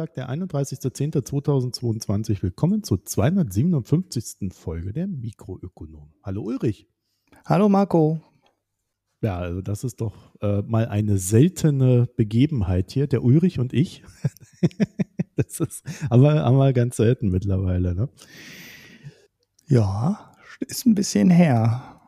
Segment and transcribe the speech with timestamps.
[0.00, 2.42] Montag, der 31.10.2022.
[2.42, 4.50] Willkommen zur 257.
[4.50, 6.14] Folge der Mikroökonom.
[6.22, 6.88] Hallo Ulrich.
[7.44, 8.22] Hallo Marco.
[9.20, 14.02] Ja, also das ist doch äh, mal eine seltene Begebenheit hier, der Ulrich und ich.
[15.36, 18.08] das ist aber, aber ganz selten mittlerweile, ne?
[19.66, 22.00] Ja, ist ein bisschen her.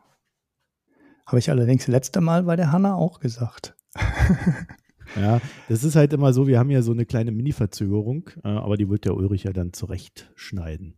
[1.27, 3.75] Habe ich allerdings letzte Mal bei der Hanna auch gesagt.
[5.15, 8.77] Ja, das ist halt immer so, wir haben ja so eine kleine Mini-Verzögerung, äh, aber
[8.77, 10.95] die wird der Ulrich ja dann zurechtschneiden.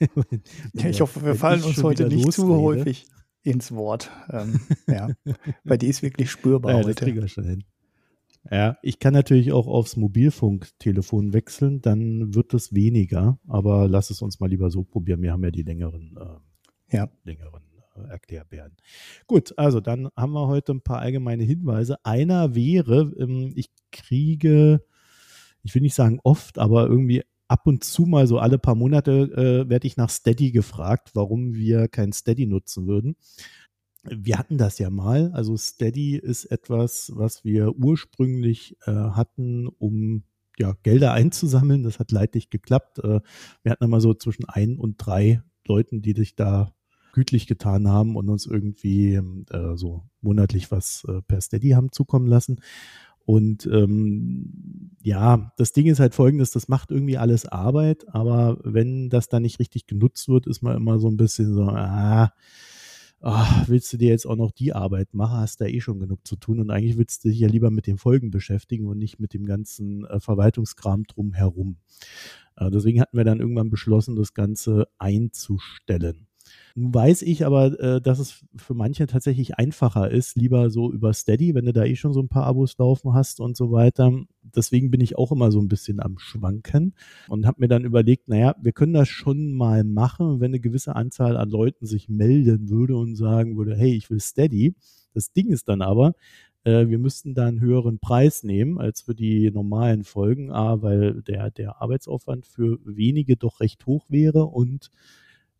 [0.74, 2.48] ja, ich hoffe, wir fallen uns heute nicht losrede.
[2.48, 3.06] zu häufig
[3.42, 4.10] ins Wort.
[4.30, 5.08] Ähm, ja,
[5.64, 6.94] bei dir ist wirklich spürbar ja, heute.
[6.94, 7.64] Das kriegen wir schon hin.
[8.50, 14.22] Ja, ich kann natürlich auch aufs Mobilfunktelefon wechseln, dann wird es weniger, aber lass es
[14.22, 15.20] uns mal lieber so probieren.
[15.20, 17.10] Wir haben ja die längeren, äh, ja.
[17.24, 17.62] längeren
[18.08, 18.76] Erklärbären.
[19.26, 22.04] Gut, also dann haben wir heute ein paar allgemeine Hinweise.
[22.04, 24.84] Einer wäre, ähm, ich kriege,
[25.62, 29.64] ich will nicht sagen oft, aber irgendwie ab und zu mal so alle paar Monate
[29.66, 33.16] äh, werde ich nach Steady gefragt, warum wir kein Steady nutzen würden.
[34.04, 35.32] Wir hatten das ja mal.
[35.34, 40.22] Also Steady ist etwas, was wir ursprünglich äh, hatten, um
[40.58, 41.82] ja, Gelder einzusammeln.
[41.82, 42.98] Das hat leidlich geklappt.
[43.00, 43.20] Äh,
[43.62, 46.72] wir hatten immer so zwischen ein und drei Leuten, die sich da
[47.12, 52.26] gütlich getan haben und uns irgendwie äh, so monatlich was äh, per Steady haben zukommen
[52.26, 52.60] lassen.
[53.24, 59.08] Und ähm, ja, das Ding ist halt folgendes, das macht irgendwie alles Arbeit, aber wenn
[59.08, 62.32] das dann nicht richtig genutzt wird, ist man immer so ein bisschen so, ah,
[63.20, 66.26] ach, willst du dir jetzt auch noch die Arbeit machen, hast da eh schon genug
[66.26, 69.20] zu tun und eigentlich willst du dich ja lieber mit den Folgen beschäftigen und nicht
[69.20, 71.76] mit dem ganzen äh, Verwaltungskram drumherum.
[72.56, 76.26] Äh, deswegen hatten wir dann irgendwann beschlossen, das Ganze einzustellen.
[76.74, 81.12] Nun weiß ich aber, äh, dass es für manche tatsächlich einfacher ist, lieber so über
[81.12, 84.12] Steady, wenn du da eh schon so ein paar Abos laufen hast und so weiter.
[84.42, 86.94] Deswegen bin ich auch immer so ein bisschen am Schwanken
[87.28, 90.96] und habe mir dann überlegt, naja, wir können das schon mal machen, wenn eine gewisse
[90.96, 94.74] Anzahl an Leuten sich melden würde und sagen würde, hey, ich will Steady.
[95.12, 96.14] Das Ding ist dann aber,
[96.64, 101.22] äh, wir müssten da einen höheren Preis nehmen als für die normalen Folgen, A, weil
[101.22, 104.90] der, der Arbeitsaufwand für wenige doch recht hoch wäre und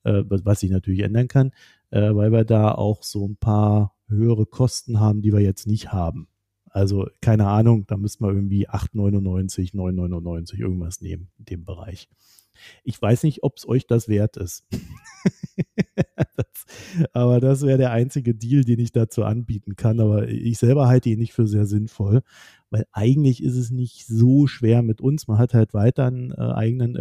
[0.05, 1.53] äh, was sich natürlich ändern kann,
[1.91, 5.93] äh, weil wir da auch so ein paar höhere Kosten haben, die wir jetzt nicht
[5.93, 6.29] haben.
[6.71, 12.09] Also keine Ahnung, da müssten wir irgendwie 8,99, 9,99 irgendwas nehmen in dem Bereich.
[12.85, 14.67] Ich weiß nicht, ob es euch das wert ist.
[16.37, 19.99] das, aber das wäre der einzige Deal, den ich dazu anbieten kann.
[20.01, 22.23] Aber ich selber halte ihn nicht für sehr sinnvoll,
[22.71, 25.27] weil eigentlich ist es nicht so schwer mit uns.
[25.27, 26.97] Man hat halt weiter einen äh, eigenen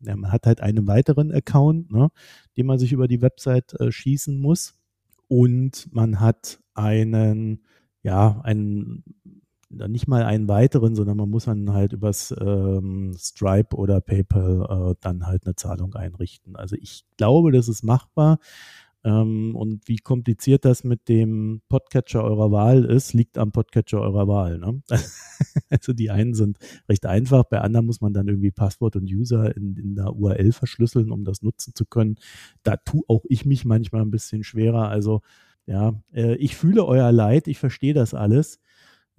[0.00, 2.10] ja, man hat halt einen weiteren Account, ne,
[2.56, 4.74] den man sich über die Website äh, schießen muss.
[5.28, 7.64] Und man hat einen,
[8.02, 9.02] ja, einen,
[9.70, 14.94] nicht mal einen weiteren, sondern man muss dann halt übers ähm, Stripe oder PayPal äh,
[15.00, 16.54] dann halt eine Zahlung einrichten.
[16.54, 18.38] Also ich glaube, das ist machbar.
[19.06, 24.26] Ähm, und wie kompliziert das mit dem Podcatcher eurer Wahl ist, liegt am Podcatcher eurer
[24.26, 24.58] Wahl.
[24.58, 24.82] Ne?
[25.70, 26.58] also die einen sind
[26.88, 30.50] recht einfach, bei anderen muss man dann irgendwie Passwort und User in, in der URL
[30.50, 32.16] verschlüsseln, um das nutzen zu können.
[32.64, 34.88] Da tue auch ich mich manchmal ein bisschen schwerer.
[34.88, 35.20] Also
[35.66, 38.58] ja, äh, ich fühle euer Leid, ich verstehe das alles.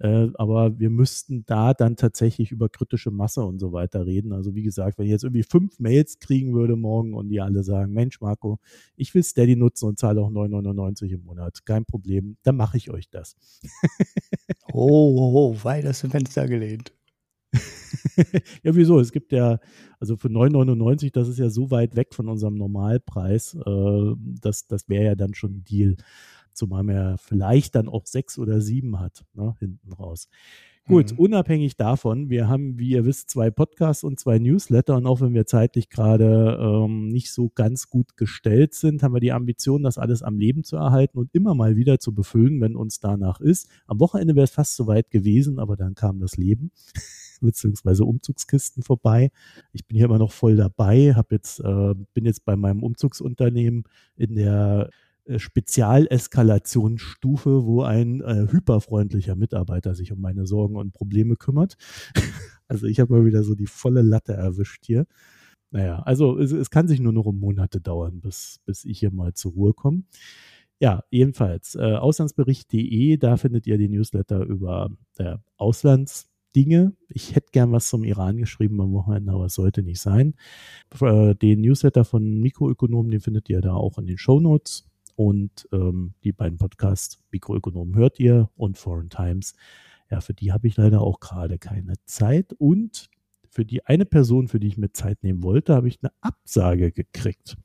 [0.00, 4.32] Äh, aber wir müssten da dann tatsächlich über kritische Masse und so weiter reden.
[4.32, 7.64] Also wie gesagt, wenn ich jetzt irgendwie fünf Mails kriegen würde morgen und die alle
[7.64, 8.58] sagen, Mensch Marco,
[8.96, 12.90] ich will Steady nutzen und zahle auch 9,99 im Monat, kein Problem, dann mache ich
[12.90, 13.36] euch das.
[14.72, 16.92] oh, oh, oh, weit aus dem Fenster gelehnt.
[18.62, 19.00] ja, wieso?
[19.00, 19.58] Es gibt ja,
[19.98, 24.88] also für 9,99, das ist ja so weit weg von unserem Normalpreis, äh, das, das
[24.88, 25.96] wäre ja dann schon ein Deal
[26.58, 30.28] zumal man ja vielleicht dann auch sechs oder sieben hat, ne, hinten raus.
[30.88, 31.18] Gut, mhm.
[31.18, 35.34] unabhängig davon, wir haben, wie ihr wisst, zwei Podcasts und zwei Newsletter und auch wenn
[35.34, 39.98] wir zeitlich gerade ähm, nicht so ganz gut gestellt sind, haben wir die Ambition, das
[39.98, 43.68] alles am Leben zu erhalten und immer mal wieder zu befüllen, wenn uns danach ist.
[43.86, 46.70] Am Wochenende wäre es fast so weit gewesen, aber dann kam das Leben
[47.42, 49.30] beziehungsweise Umzugskisten vorbei.
[49.72, 53.84] Ich bin hier immer noch voll dabei, habe jetzt äh, bin jetzt bei meinem Umzugsunternehmen
[54.16, 54.88] in der
[55.36, 61.76] Spezialeskalationsstufe, wo ein äh, hyperfreundlicher Mitarbeiter sich um meine Sorgen und Probleme kümmert.
[62.68, 65.06] also ich habe mal wieder so die volle Latte erwischt hier.
[65.70, 69.12] Naja, also es, es, kann sich nur noch um Monate dauern, bis, bis ich hier
[69.12, 70.02] mal zur Ruhe komme.
[70.80, 76.94] Ja, jedenfalls, äh, auslandsbericht.de, da findet ihr die Newsletter über äh, Auslandsdinge.
[77.08, 80.34] Ich hätte gern was zum Iran geschrieben am Wochenende, aber es sollte nicht sein.
[81.00, 84.87] Äh, den Newsletter von Mikroökonomen, den findet ihr da auch in den Show Notes.
[85.18, 89.54] Und ähm, die beiden Podcasts Mikroökonomen hört ihr und Foreign Times
[90.12, 92.52] Ja, für die habe ich leider auch gerade keine Zeit.
[92.52, 93.10] Und
[93.50, 96.92] für die eine Person, für die ich mir Zeit nehmen wollte, habe ich eine Absage
[96.92, 97.56] gekriegt.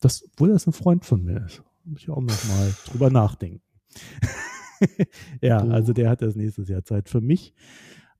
[0.00, 1.62] Das, obwohl das ein Freund von mir ist.
[1.84, 3.60] Muss ich auch noch mal drüber nachdenken.
[5.42, 7.52] ja, also der hat das nächstes Jahr Zeit für mich.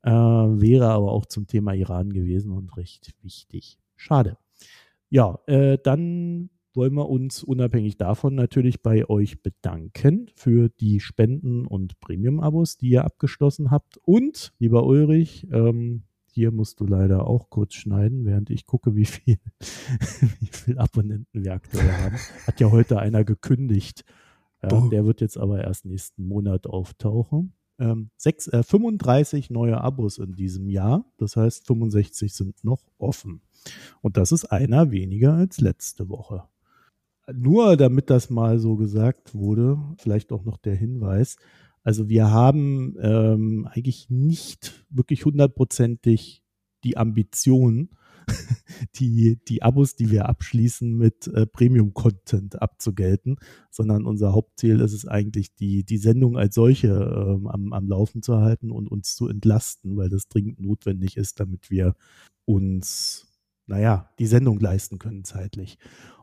[0.03, 3.79] Äh, wäre aber auch zum Thema Iran gewesen und recht wichtig.
[3.97, 4.37] Schade.
[5.09, 11.67] Ja, äh, dann wollen wir uns unabhängig davon natürlich bei euch bedanken für die Spenden
[11.67, 13.99] und Premium-Abos, die ihr abgeschlossen habt.
[13.99, 16.05] Und, lieber Ulrich, ähm,
[16.35, 19.39] hier musst du leider auch kurz schneiden, während ich gucke, wie viel,
[20.41, 22.17] wie viel Abonnenten wir aktuell haben.
[22.47, 24.05] Hat ja heute einer gekündigt.
[24.63, 27.53] Ja, der wird jetzt aber erst nächsten Monat auftauchen.
[27.79, 31.05] Ähm, sechs, äh, 35 neue Abos in diesem Jahr.
[31.17, 33.43] Das heißt, 65 sind noch offen.
[34.01, 36.45] Und das ist einer weniger als letzte Woche.
[37.35, 41.37] Nur damit das mal so gesagt wurde, vielleicht auch noch der Hinweis.
[41.85, 46.43] Also wir haben ähm, eigentlich nicht wirklich hundertprozentig
[46.85, 47.91] die Ambition,
[48.97, 53.37] die, die Abos, die wir abschließen, mit äh, Premium-Content abzugelten,
[53.71, 58.23] sondern unser Hauptziel ist es eigentlich, die, die Sendung als solche ähm, am, am Laufen
[58.23, 61.95] zu halten und uns zu entlasten, weil das dringend notwendig ist, damit wir
[62.45, 63.27] uns,
[63.67, 65.79] naja, die Sendung leisten können zeitlich.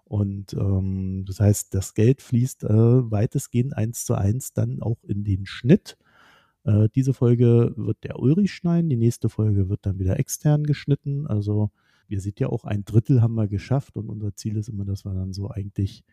[0.09, 2.67] Und ähm, das heißt, das Geld fließt äh,
[3.11, 5.97] weitestgehend eins zu eins dann auch in den Schnitt.
[6.63, 11.27] Äh, diese Folge wird der Ulrich schneiden, die nächste Folge wird dann wieder extern geschnitten.
[11.27, 11.69] Also
[12.07, 15.05] ihr seht ja auch, ein Drittel haben wir geschafft und unser Ziel ist immer, dass
[15.05, 16.03] wir dann so eigentlich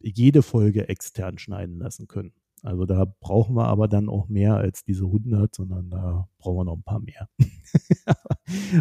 [0.00, 2.32] jede Folge extern schneiden lassen können.
[2.62, 6.64] Also da brauchen wir aber dann auch mehr als diese 100, sondern da brauchen wir
[6.64, 7.28] noch ein paar mehr.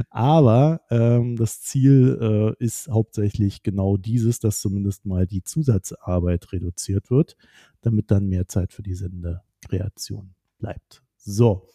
[0.09, 7.09] aber ähm, das Ziel äh, ist hauptsächlich genau dieses, dass zumindest mal die Zusatzarbeit reduziert
[7.09, 7.38] wird,
[7.81, 11.03] damit dann mehr Zeit für die Sendekreation bleibt.
[11.18, 11.68] So,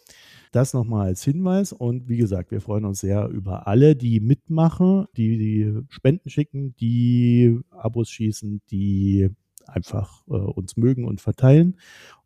[0.51, 1.71] das nochmal als Hinweis.
[1.73, 6.75] Und wie gesagt, wir freuen uns sehr über alle, die mitmachen, die, die Spenden schicken,
[6.77, 9.29] die Abos schießen, die
[9.65, 11.77] einfach äh, uns mögen und verteilen.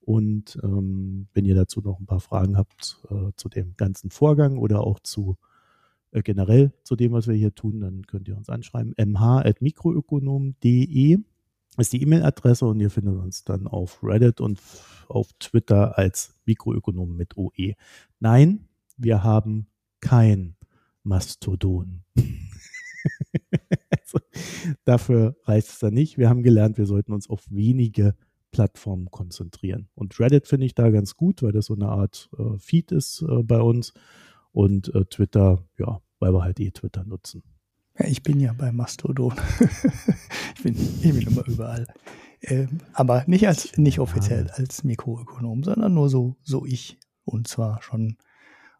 [0.01, 4.57] Und ähm, wenn ihr dazu noch ein paar Fragen habt äh, zu dem ganzen Vorgang
[4.57, 5.37] oder auch zu
[6.11, 8.93] äh, generell zu dem, was wir hier tun, dann könnt ihr uns anschreiben.
[8.97, 11.17] mh.mikroökonom.de
[11.77, 14.59] ist die E-Mail-Adresse und ihr findet uns dann auf Reddit und
[15.07, 17.75] auf Twitter als Mikroökonom mit OE.
[18.19, 18.67] Nein,
[18.97, 19.67] wir haben
[20.01, 20.55] kein
[21.03, 22.03] Mastodon.
[23.89, 24.19] also,
[24.83, 26.17] dafür reicht es dann nicht.
[26.17, 28.15] Wir haben gelernt, wir sollten uns auf wenige
[28.51, 29.87] Plattformen konzentrieren.
[29.95, 33.21] Und Reddit finde ich da ganz gut, weil das so eine Art äh, Feed ist
[33.21, 33.93] äh, bei uns.
[34.51, 37.43] Und äh, Twitter, ja, weil wir halt eh Twitter nutzen.
[37.97, 39.33] Ja, ich bin ja bei Mastodon.
[40.55, 41.87] ich, bin, ich bin immer überall.
[42.41, 46.97] Ähm, aber nicht als nicht offiziell als Mikroökonom, sondern nur so, so ich.
[47.23, 48.17] Und zwar schon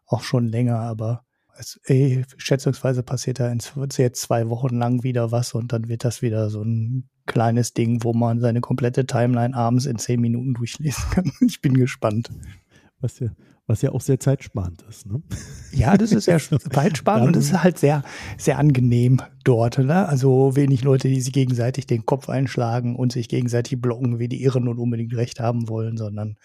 [0.06, 1.24] auch schon länger, aber
[1.56, 3.60] es, ey, schätzungsweise passiert da in
[3.96, 8.02] jetzt zwei Wochen lang wieder was und dann wird das wieder so ein kleines Ding,
[8.02, 11.32] wo man seine komplette Timeline abends in zehn Minuten durchlesen kann.
[11.46, 12.30] Ich bin gespannt.
[13.00, 13.22] Was
[13.66, 15.06] was ja auch sehr zeitsparend ist.
[15.06, 15.22] Ne?
[15.72, 16.38] Ja, das ist sehr
[16.72, 18.02] zeitsparend und es ist halt sehr,
[18.36, 19.78] sehr angenehm dort.
[19.78, 20.08] Ne?
[20.08, 24.42] Also wenig Leute, die sich gegenseitig den Kopf einschlagen und sich gegenseitig blocken, wie die
[24.42, 26.36] Irren und unbedingt Recht haben wollen, sondern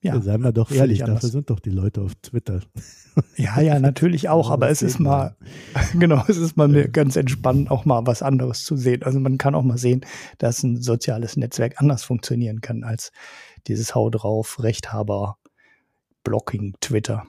[0.00, 2.60] ja, ja, seien wir doch ehrlich, dafür sind doch die Leute auf Twitter.
[3.36, 5.36] Ja, ja, natürlich auch, aber es ist mal,
[5.98, 9.02] genau, es ist mal ganz entspannt, auch mal was anderes zu sehen.
[9.02, 10.02] Also man kann auch mal sehen,
[10.38, 13.10] dass ein soziales Netzwerk anders funktionieren kann als
[13.66, 15.36] dieses Hau drauf, Rechthaber,
[16.28, 17.26] Blocking, Twitter.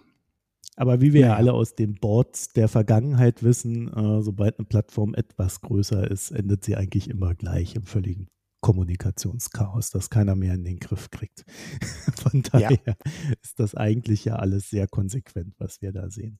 [0.75, 5.13] Aber wie wir ja alle aus den Boards der Vergangenheit wissen, äh, sobald eine Plattform
[5.13, 8.27] etwas größer ist, endet sie eigentlich immer gleich im völligen
[8.59, 11.45] Kommunikationschaos, das keiner mehr in den Griff kriegt.
[12.17, 12.93] Von daher ja.
[13.41, 16.39] ist das eigentlich ja alles sehr konsequent, was wir da sehen.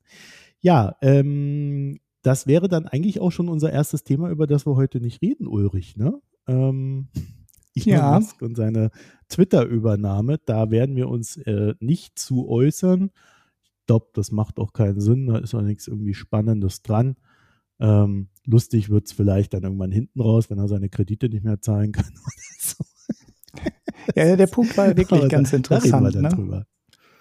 [0.60, 5.00] Ja, ähm, das wäre dann eigentlich auch schon unser erstes Thema, über das wir heute
[5.00, 6.20] nicht reden, Ulrich, ne?
[6.46, 7.08] Ähm,
[7.88, 8.19] Elon ja.
[8.19, 8.91] Musk und seine
[9.29, 13.12] Twitter-Übernahme, da werden wir uns äh, nicht zu äußern.
[13.63, 17.15] Ich glaube, das macht auch keinen Sinn, da ist auch nichts irgendwie Spannendes dran.
[17.79, 21.62] Ähm, lustig wird es vielleicht dann irgendwann hinten raus, wenn er seine Kredite nicht mehr
[21.62, 22.83] zahlen kann oder so.
[24.15, 26.15] Ja, der Punkt war wirklich Aber ganz da, interessant.
[26.15, 26.65] Da ne?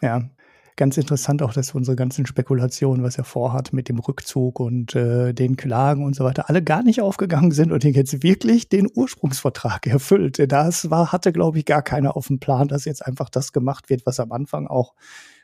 [0.02, 0.30] Ja,
[0.78, 5.34] ganz interessant auch, dass unsere ganzen Spekulationen, was er vorhat mit dem Rückzug und äh,
[5.34, 8.88] den Klagen und so weiter, alle gar nicht aufgegangen sind und er jetzt wirklich den
[8.94, 10.40] Ursprungsvertrag erfüllt.
[10.50, 13.90] Das war, hatte, glaube ich, gar keiner auf dem Plan, dass jetzt einfach das gemacht
[13.90, 14.94] wird, was am Anfang auch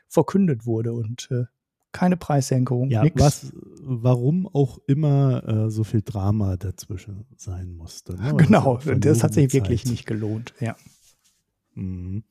[0.07, 0.93] verkündet wurde.
[0.93, 1.43] Und äh,
[1.91, 3.21] keine Preissenkung, ja, nix.
[3.21, 8.15] Was, warum auch immer äh, so viel Drama dazwischen sein musste.
[8.15, 8.33] Ne?
[8.37, 10.75] Genau, das hat sich wirklich nicht gelohnt, ja.
[11.73, 12.23] Mhm.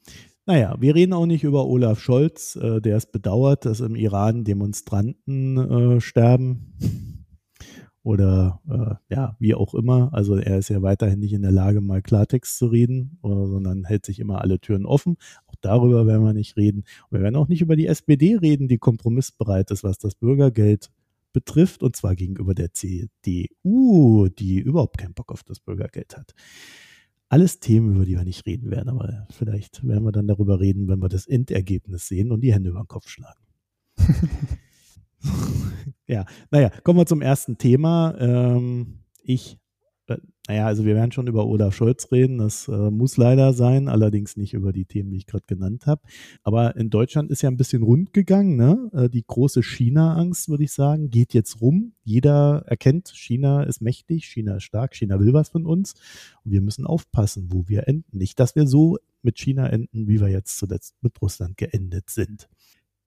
[0.47, 4.45] Naja, wir reden auch nicht über Olaf Scholz, äh, der es bedauert, dass im Iran
[4.45, 6.75] Demonstranten äh, sterben
[8.03, 10.11] oder äh, ja, wie auch immer.
[10.13, 13.85] Also er ist ja weiterhin nicht in der Lage, mal Klartext zu reden, äh, sondern
[13.85, 15.17] hält sich immer alle Türen offen.
[15.47, 16.85] Auch darüber werden wir nicht reden.
[17.09, 20.91] Und wir werden auch nicht über die SPD reden, die kompromissbereit ist, was das Bürgergeld
[21.33, 26.35] betrifft, und zwar gegenüber der CDU, die überhaupt keinen Bock auf das Bürgergeld hat.
[27.29, 30.89] Alles Themen, über die wir nicht reden werden, aber vielleicht werden wir dann darüber reden,
[30.89, 33.41] wenn wir das Endergebnis sehen und die Hände über den Kopf schlagen.
[36.07, 38.15] ja, naja, kommen wir zum ersten Thema.
[38.19, 39.59] Ähm, ich
[40.47, 44.37] naja, also wir werden schon über Olaf Scholz reden, das äh, muss leider sein, allerdings
[44.37, 46.03] nicht über die Themen, die ich gerade genannt habe.
[46.43, 48.91] Aber in Deutschland ist ja ein bisschen rund gegangen, ne?
[48.93, 51.95] Äh, die große China-Angst, würde ich sagen, geht jetzt rum.
[52.05, 55.95] Jeder erkennt, China ist mächtig, China ist stark, China will was von uns
[56.45, 58.19] und wir müssen aufpassen, wo wir enden.
[58.19, 62.49] Nicht, dass wir so mit China enden, wie wir jetzt zuletzt mit Russland geendet sind.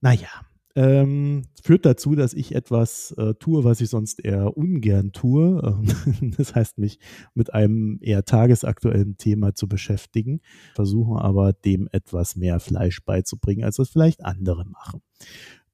[0.01, 0.30] Naja,
[0.77, 5.60] ähm, führt dazu, dass ich etwas äh, tue, was ich sonst eher ungern tue.
[5.63, 7.00] Ähm, das heißt, mich
[7.34, 10.39] mit einem eher tagesaktuellen Thema zu beschäftigen,
[10.75, 15.01] versuche aber dem etwas mehr Fleisch beizubringen, als das vielleicht andere machen.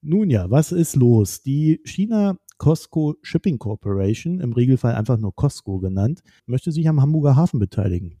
[0.00, 1.42] Nun ja, was ist los?
[1.42, 7.36] Die China Costco Shipping Corporation, im Regelfall einfach nur Costco genannt, möchte sich am Hamburger
[7.36, 8.16] Hafen beteiligen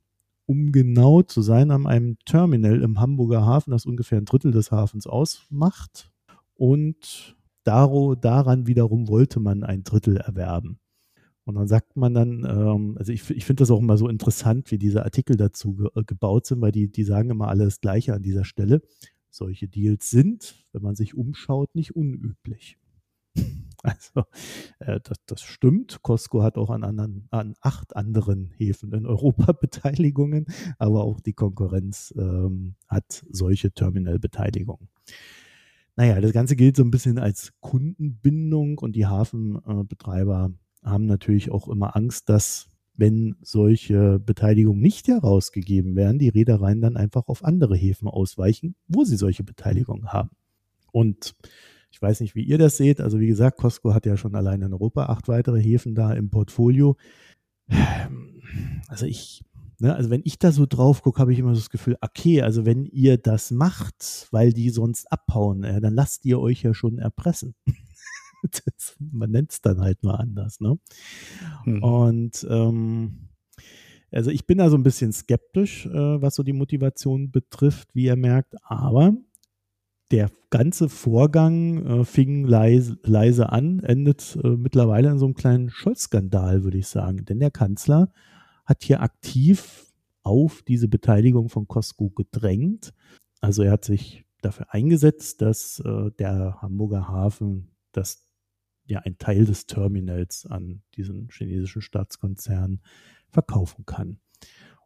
[0.46, 4.70] um genau zu sein, an einem Terminal im Hamburger Hafen, das ungefähr ein Drittel des
[4.70, 6.12] Hafens ausmacht,
[6.54, 10.78] und daro, daran wiederum wollte man ein Drittel erwerben.
[11.44, 14.70] Und dann sagt man dann, ähm, also ich, ich finde das auch immer so interessant,
[14.70, 18.14] wie diese Artikel dazu ge äh, gebaut sind, weil die, die sagen immer alles Gleiche
[18.14, 18.80] an dieser Stelle.
[19.30, 22.78] Solche Deals sind, wenn man sich umschaut, nicht unüblich.
[23.82, 24.24] Also
[24.78, 26.00] äh, das, das stimmt.
[26.00, 30.46] Costco hat auch an, anderen, an acht anderen Häfen in Europa Beteiligungen,
[30.78, 34.88] aber auch die Konkurrenz ähm, hat solche Terminalbeteiligungen.
[35.96, 41.68] Naja, das Ganze gilt so ein bisschen als Kundenbindung und die Hafenbetreiber haben natürlich auch
[41.68, 47.76] immer Angst, dass wenn solche Beteiligungen nicht herausgegeben werden, die Reedereien dann einfach auf andere
[47.76, 50.30] Häfen ausweichen, wo sie solche Beteiligungen haben.
[50.92, 51.34] Und
[51.90, 53.00] ich weiß nicht, wie ihr das seht.
[53.00, 56.30] Also wie gesagt, Costco hat ja schon allein in Europa acht weitere Häfen da im
[56.30, 56.96] Portfolio.
[58.88, 59.44] Also ich
[59.78, 59.94] Ne?
[59.94, 62.64] Also wenn ich da so drauf gucke, habe ich immer so das Gefühl, okay, also
[62.64, 66.98] wenn ihr das macht, weil die sonst abhauen, äh, dann lasst ihr euch ja schon
[66.98, 67.54] erpressen.
[68.42, 70.60] das, man nennt es dann halt nur anders.
[70.60, 70.78] Ne?
[71.64, 71.82] Hm.
[71.82, 73.28] Und ähm,
[74.10, 78.04] also ich bin da so ein bisschen skeptisch, äh, was so die Motivation betrifft, wie
[78.04, 79.14] ihr merkt, aber
[80.10, 85.70] der ganze Vorgang äh, fing leise, leise, an, endet äh, mittlerweile in so einem kleinen
[85.70, 87.24] Scholz-Skandal, würde ich sagen.
[87.24, 88.12] Denn der Kanzler
[88.64, 89.92] hat hier aktiv
[90.22, 92.92] auf diese Beteiligung von Costco gedrängt.
[93.40, 98.26] Also er hat sich dafür eingesetzt, dass äh, der Hamburger Hafen das
[98.86, 102.80] ja ein Teil des Terminals an diesen chinesischen Staatskonzern
[103.28, 104.18] verkaufen kann.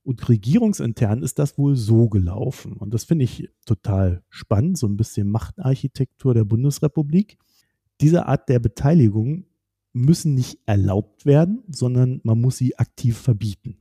[0.03, 2.73] Und regierungsintern ist das wohl so gelaufen.
[2.73, 7.37] Und das finde ich total spannend, so ein bisschen Machtarchitektur der Bundesrepublik.
[8.01, 9.45] Diese Art der Beteiligung
[9.93, 13.79] müssen nicht erlaubt werden, sondern man muss sie aktiv verbieten.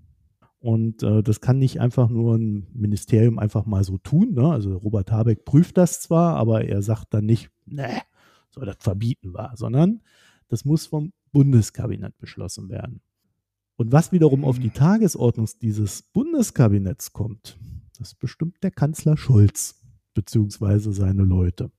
[0.60, 4.34] Und äh, das kann nicht einfach nur ein Ministerium einfach mal so tun.
[4.34, 4.52] Ne?
[4.52, 8.02] Also Robert Habeck prüft das zwar, aber er sagt dann nicht, ne,
[8.50, 10.02] soll das verbieten war, sondern
[10.48, 13.02] das muss vom Bundeskabinett beschlossen werden.
[13.76, 17.58] Und was wiederum auf die Tagesordnung dieses Bundeskabinetts kommt,
[18.00, 19.76] das bestimmt der Kanzler Scholz
[20.16, 21.72] beziehungsweise seine Leute.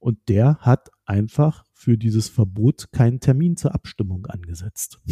[0.00, 4.98] Und der hat einfach für dieses Verbot keinen Termin zur Abstimmung angesetzt.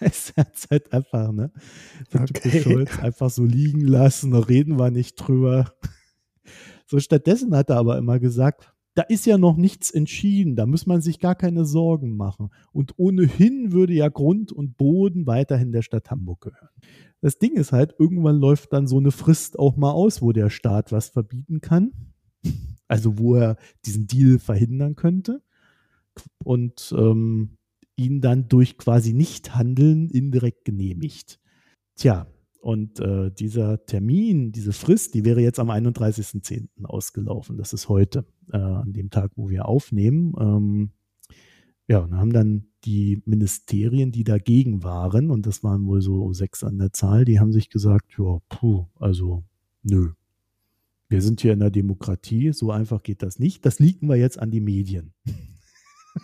[0.00, 1.52] es hat halt einfach, ne?
[2.14, 2.62] Okay.
[2.62, 5.74] Schulz einfach so liegen lassen, reden wir nicht drüber.
[6.86, 10.86] So stattdessen hat er aber immer gesagt, da ist ja noch nichts entschieden, da muss
[10.86, 12.48] man sich gar keine Sorgen machen.
[12.72, 16.70] Und ohnehin würde ja Grund und Boden weiterhin der Stadt Hamburg gehören.
[17.20, 20.48] Das Ding ist halt, irgendwann läuft dann so eine Frist auch mal aus, wo der
[20.48, 21.92] Staat was verbieten kann.
[22.92, 25.42] Also wo er diesen Deal verhindern könnte.
[26.44, 27.56] Und ähm,
[27.96, 31.40] ihn dann durch quasi Nichthandeln indirekt genehmigt.
[31.96, 32.26] Tja,
[32.60, 36.84] und äh, dieser Termin, diese Frist, die wäre jetzt am 31.10.
[36.84, 37.56] ausgelaufen.
[37.58, 40.32] Das ist heute, äh, an dem Tag, wo wir aufnehmen.
[40.38, 40.90] Ähm,
[41.88, 46.62] ja, und haben dann die Ministerien, die dagegen waren, und das waren wohl so sechs
[46.62, 49.44] an der Zahl, die haben sich gesagt, ja, puh, also
[49.82, 50.12] nö.
[51.12, 53.66] Wir sind hier in der Demokratie, so einfach geht das nicht.
[53.66, 55.12] Das liegen wir jetzt an die Medien.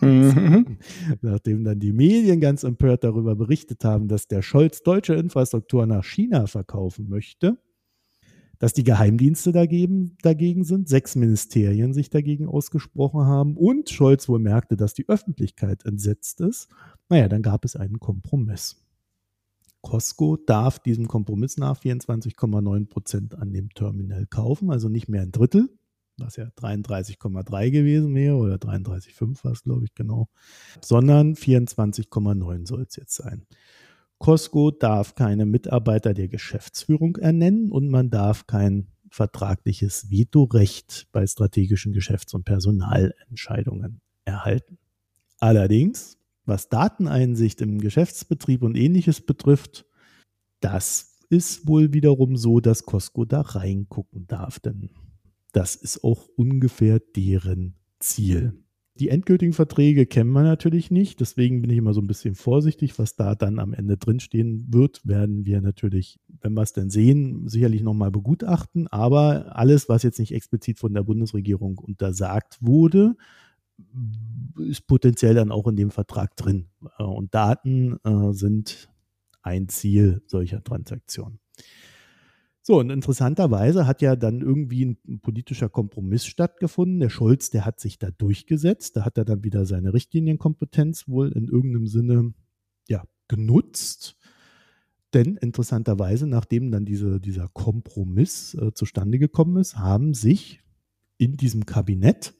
[0.01, 0.79] Mhm.
[1.21, 6.03] Nachdem dann die Medien ganz empört darüber berichtet haben, dass der Scholz deutsche Infrastruktur nach
[6.03, 7.59] China verkaufen möchte,
[8.57, 14.39] dass die Geheimdienste dagegen, dagegen sind, sechs Ministerien sich dagegen ausgesprochen haben und Scholz wohl
[14.39, 16.67] merkte, dass die Öffentlichkeit entsetzt ist.
[17.09, 18.88] Naja, dann gab es einen Kompromiss.
[19.81, 25.31] Costco darf diesem Kompromiss nach 24,9 Prozent an dem Terminal kaufen, also nicht mehr ein
[25.31, 25.69] Drittel,
[26.17, 30.27] was ja 33,3 gewesen wäre oder 33,5 war es, glaube ich, genau,
[30.81, 33.45] sondern 24,9 soll es jetzt sein.
[34.17, 41.93] Costco darf keine Mitarbeiter der Geschäftsführung ernennen und man darf kein vertragliches Vetorecht bei strategischen
[41.93, 44.77] Geschäfts- und Personalentscheidungen erhalten.
[45.39, 46.18] Allerdings,
[46.49, 49.85] was Dateneinsicht im Geschäftsbetrieb und ähnliches betrifft,
[50.59, 54.89] das ist wohl wiederum so, dass Costco da reingucken darf, denn
[55.53, 58.53] das ist auch ungefähr deren Ziel.
[58.99, 62.99] Die endgültigen Verträge kennen wir natürlich nicht, deswegen bin ich immer so ein bisschen vorsichtig,
[62.99, 67.47] was da dann am Ende drinstehen wird, werden wir natürlich, wenn wir es denn sehen,
[67.47, 68.87] sicherlich nochmal begutachten.
[68.87, 73.15] Aber alles, was jetzt nicht explizit von der Bundesregierung untersagt wurde,
[74.57, 76.67] ist potenziell dann auch in dem Vertrag drin.
[76.97, 78.89] Und Daten äh, sind
[79.41, 81.39] ein Ziel solcher Transaktionen.
[82.61, 86.99] So, und interessanterweise hat ja dann irgendwie ein, ein, politischer Kompromiss stattgefunden.
[86.99, 88.95] Der Scholz, der hat sich da durchgesetzt.
[88.95, 92.33] Da hat er dann wieder seine Richtlinienkompetenz wohl in irgendeinem Sinne
[92.87, 94.17] ja, genutzt.
[95.13, 100.61] Denn interessanterweise, nachdem dann diese, dieser Kompromiss äh, zustande gekommen ist, haben sich
[101.17, 102.38] in diesem Kabinett äh,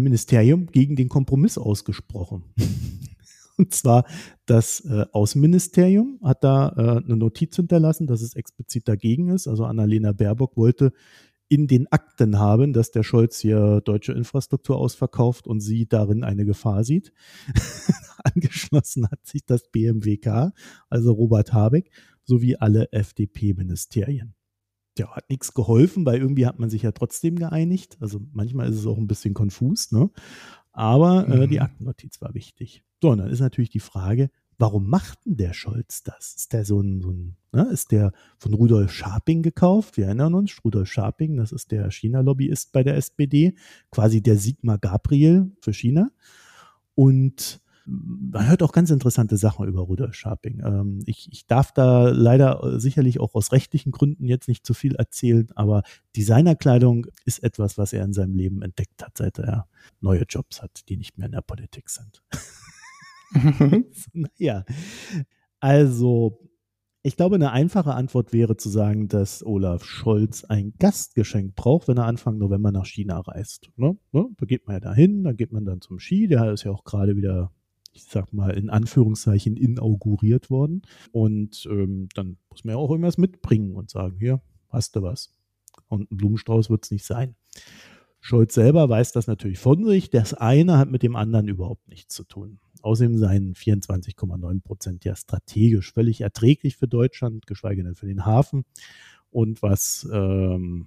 [0.00, 2.44] Ministerium gegen den Kompromiss ausgesprochen.
[3.58, 4.06] Und zwar
[4.46, 9.46] das äh, Außenministerium hat da äh, eine Notiz hinterlassen, dass es explizit dagegen ist.
[9.46, 10.92] Also Annalena Baerbock wollte
[11.48, 16.46] in den Akten haben, dass der Scholz hier deutsche Infrastruktur ausverkauft und sie darin eine
[16.46, 17.12] Gefahr sieht.
[18.24, 20.52] Angeschlossen hat sich das BMWK,
[20.88, 21.90] also Robert Habeck,
[22.24, 24.34] sowie alle FDP-Ministerien.
[24.98, 27.96] Ja, hat nichts geholfen, weil irgendwie hat man sich ja trotzdem geeinigt.
[28.00, 30.10] Also manchmal ist es auch ein bisschen konfus, ne?
[30.72, 31.62] Aber äh, die mhm.
[31.62, 32.82] Aktennotiz war wichtig.
[33.00, 36.34] So, und dann ist natürlich die Frage, warum macht denn der Scholz das?
[36.34, 39.96] Ist der so ein, so ein ne, ist der von Rudolf Scharping gekauft?
[39.96, 43.54] Wir erinnern uns, Rudolf Scharping, das ist der China-Lobbyist bei der SPD,
[43.90, 46.10] quasi der Sigmar Gabriel für China.
[46.94, 50.62] Und man hört auch ganz interessante Sachen über Rudolf Scharping.
[50.64, 54.74] Ähm, ich, ich darf da leider äh, sicherlich auch aus rechtlichen Gründen jetzt nicht zu
[54.74, 55.82] viel erzählen, aber
[56.16, 59.66] Designerkleidung ist etwas, was er in seinem Leben entdeckt hat, seit er
[60.00, 62.22] neue Jobs hat, die nicht mehr in der Politik sind.
[64.12, 64.64] naja,
[65.60, 66.38] also
[67.04, 71.96] ich glaube, eine einfache Antwort wäre zu sagen, dass Olaf Scholz ein Gastgeschenk braucht, wenn
[71.96, 73.70] er Anfang November nach China reist.
[73.76, 73.96] Ne?
[74.12, 74.26] Ne?
[74.36, 76.84] Da geht man ja dahin, da geht man dann zum Ski, der ist ja auch
[76.84, 77.50] gerade wieder
[77.92, 80.82] ich sag mal, in Anführungszeichen inauguriert worden.
[81.12, 85.32] Und ähm, dann muss man ja auch irgendwas mitbringen und sagen, hier, hast du was.
[85.88, 87.36] Und ein Blumenstrauß wird es nicht sein.
[88.20, 90.10] Scholz selber weiß das natürlich von sich.
[90.10, 92.60] Das eine hat mit dem anderen überhaupt nichts zu tun.
[92.80, 98.64] Außerdem seien 24,9 Prozent ja strategisch völlig erträglich für Deutschland, geschweige denn für den Hafen.
[99.30, 100.86] Und was ähm,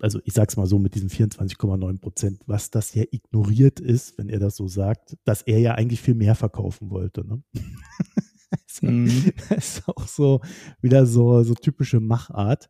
[0.00, 4.28] also ich sag's mal so mit diesen 24,9 Prozent, was das ja ignoriert ist, wenn
[4.28, 7.26] er das so sagt, dass er ja eigentlich viel mehr verkaufen wollte.
[7.26, 7.42] Ne?
[8.82, 9.32] mhm.
[9.48, 10.40] Das ist auch so
[10.80, 12.68] wieder so, so typische Machart.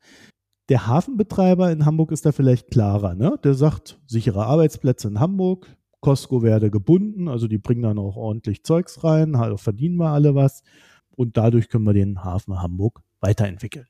[0.69, 3.39] Der Hafenbetreiber in Hamburg ist da vielleicht klarer, ne?
[3.45, 8.65] Der sagt, sichere Arbeitsplätze in Hamburg, Costco werde gebunden, also die bringen dann auch ordentlich
[8.65, 10.63] Zeugs rein, verdienen wir alle was
[11.11, 13.87] und dadurch können wir den Hafen Hamburg weiterentwickeln.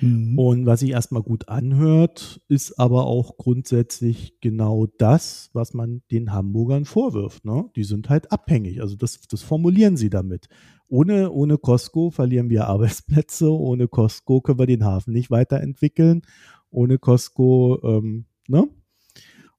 [0.00, 0.38] Mhm.
[0.38, 6.32] Und was sich erstmal gut anhört, ist aber auch grundsätzlich genau das, was man den
[6.32, 7.44] Hamburgern vorwirft.
[7.44, 7.70] Ne?
[7.76, 8.80] Die sind halt abhängig.
[8.80, 10.48] Also das, das formulieren sie damit.
[10.88, 16.22] Ohne, ohne Costco verlieren wir Arbeitsplätze, ohne Costco können wir den Hafen nicht weiterentwickeln,
[16.70, 18.68] ohne Costco, ähm, ne?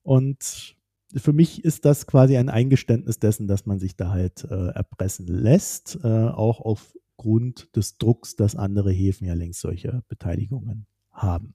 [0.02, 0.76] Und
[1.16, 5.26] für mich ist das quasi ein Eingeständnis dessen, dass man sich da halt äh, erpressen
[5.26, 11.54] lässt, äh, auch auf aufgrund des Drucks, dass andere Häfen ja längst solche Beteiligungen haben.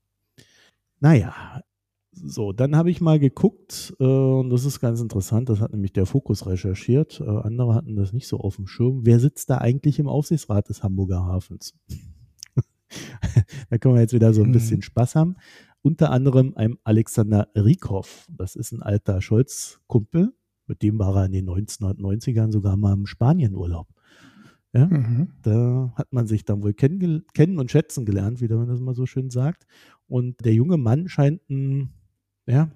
[0.99, 1.61] Naja,
[2.11, 5.93] so, dann habe ich mal geguckt, äh, und das ist ganz interessant, das hat nämlich
[5.93, 9.05] der Fokus recherchiert, äh, andere hatten das nicht so auf dem Schirm.
[9.05, 11.73] Wer sitzt da eigentlich im Aufsichtsrat des Hamburger Hafens?
[13.69, 15.35] da können wir jetzt wieder so ein bisschen Spaß haben.
[15.81, 20.33] Unter anderem einem Alexander Rieckhoff, das ist ein alter Scholz-Kumpel,
[20.67, 23.87] mit dem war er in den 1990ern sogar mal im Spanienurlaub.
[24.73, 24.85] Ja?
[24.85, 25.29] Mhm.
[25.41, 28.95] Da hat man sich dann wohl kennen, kennen und schätzen gelernt, wie man das mal
[28.95, 29.65] so schön sagt.
[30.07, 31.89] Und der junge Mann scheint ein,
[32.45, 32.69] ja,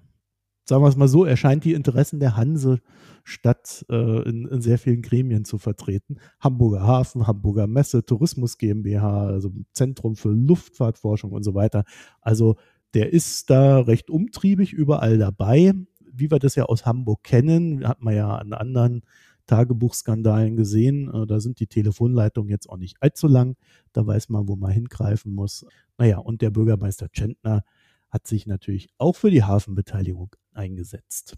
[0.65, 4.77] sagen wir es mal so, er scheint die Interessen der Hansestadt äh, in, in, sehr
[4.77, 6.17] vielen Gremien zu vertreten.
[6.39, 11.83] Hamburger Hafen, Hamburger Messe, Tourismus GmbH, also Zentrum für Luftfahrtforschung und so weiter.
[12.21, 12.55] Also
[12.93, 15.73] der ist da recht umtriebig überall dabei.
[16.15, 19.01] Wie wir das ja aus Hamburg kennen, hat man ja an anderen
[19.47, 21.13] Tagebuchskandalen gesehen.
[21.13, 23.55] Äh, da sind die Telefonleitungen jetzt auch nicht allzu lang.
[23.91, 25.65] Da weiß man, wo man hingreifen muss.
[25.97, 27.63] Naja, und der Bürgermeister Tschentner
[28.09, 31.35] hat sich natürlich auch für die Hafenbeteiligung eingesetzt.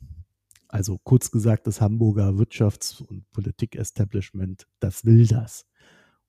[0.68, 5.66] Also kurz gesagt, das Hamburger Wirtschafts- und Politik-Establishment, das will das.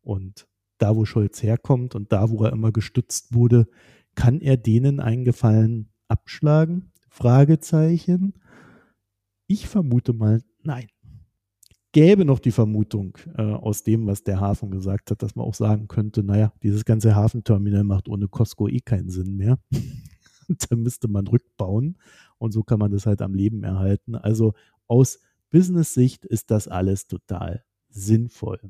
[0.02, 0.46] Und
[0.78, 3.66] da, wo Scholz herkommt und da, wo er immer gestützt wurde,
[4.14, 6.92] kann er denen einen Gefallen abschlagen?
[7.08, 8.34] Fragezeichen.
[9.46, 10.86] Ich vermute mal, nein
[11.96, 15.54] gäbe noch die Vermutung äh, aus dem, was der Hafen gesagt hat, dass man auch
[15.54, 19.58] sagen könnte, naja, dieses ganze Hafenterminal macht ohne Costco eh keinen Sinn mehr.
[20.68, 21.96] da müsste man rückbauen
[22.36, 24.14] und so kann man das halt am Leben erhalten.
[24.14, 24.52] Also
[24.86, 28.60] aus Business-Sicht ist das alles total sinnvoll.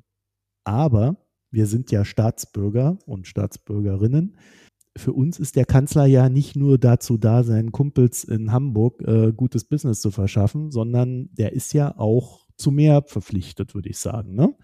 [0.62, 1.17] Aber
[1.51, 4.37] wir sind ja Staatsbürger und Staatsbürgerinnen.
[4.97, 9.33] Für uns ist der Kanzler ja nicht nur dazu da, seinen Kumpels in Hamburg äh,
[9.33, 14.35] gutes Business zu verschaffen, sondern der ist ja auch zu mehr verpflichtet, würde ich sagen.
[14.35, 14.55] Ne?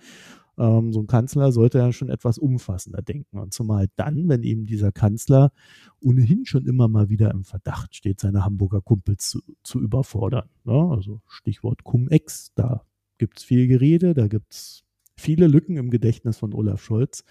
[0.58, 3.38] Ähm, so ein Kanzler sollte ja schon etwas umfassender denken.
[3.38, 5.52] Und zumal dann, wenn eben dieser Kanzler
[6.00, 10.48] ohnehin schon immer mal wieder im Verdacht steht, seine Hamburger Kumpels zu, zu überfordern.
[10.64, 10.88] Ne?
[10.90, 12.84] Also Stichwort Cum-Ex, da
[13.18, 14.84] gibt es viel Gerede, da gibt es
[15.16, 17.24] viele Lücken im Gedächtnis von Olaf Scholz.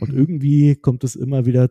[0.00, 1.68] Und irgendwie kommt es immer wieder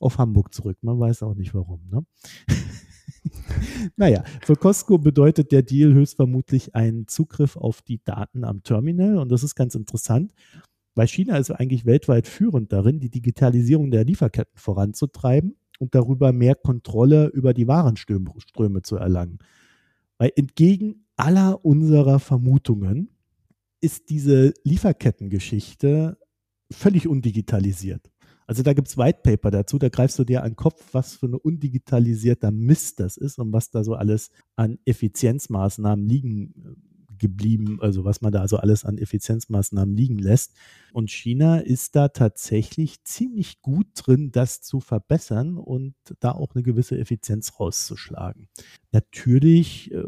[0.00, 0.78] auf Hamburg zurück.
[0.82, 1.80] Man weiß auch nicht warum.
[1.90, 2.04] Ne?
[3.96, 9.18] naja, für Costco bedeutet der Deal höchstvermutlich einen Zugriff auf die Daten am Terminal.
[9.18, 10.32] Und das ist ganz interessant,
[10.94, 16.54] weil China ist eigentlich weltweit führend darin, die Digitalisierung der Lieferketten voranzutreiben und darüber mehr
[16.54, 19.38] Kontrolle über die Warenströme zu erlangen.
[20.18, 23.10] Weil entgegen aller unserer Vermutungen
[23.80, 26.18] ist diese Lieferkettengeschichte
[26.70, 28.10] völlig undigitalisiert.
[28.50, 31.14] Also da gibt es White Paper dazu, da greifst du dir an den Kopf, was
[31.14, 37.16] für ein undigitalisierter Mist das ist und was da so alles an Effizienzmaßnahmen liegen äh,
[37.16, 40.56] geblieben, also was man da so alles an Effizienzmaßnahmen liegen lässt.
[40.92, 46.64] Und China ist da tatsächlich ziemlich gut drin, das zu verbessern und da auch eine
[46.64, 48.48] gewisse Effizienz rauszuschlagen.
[48.90, 50.02] Natürlich äh,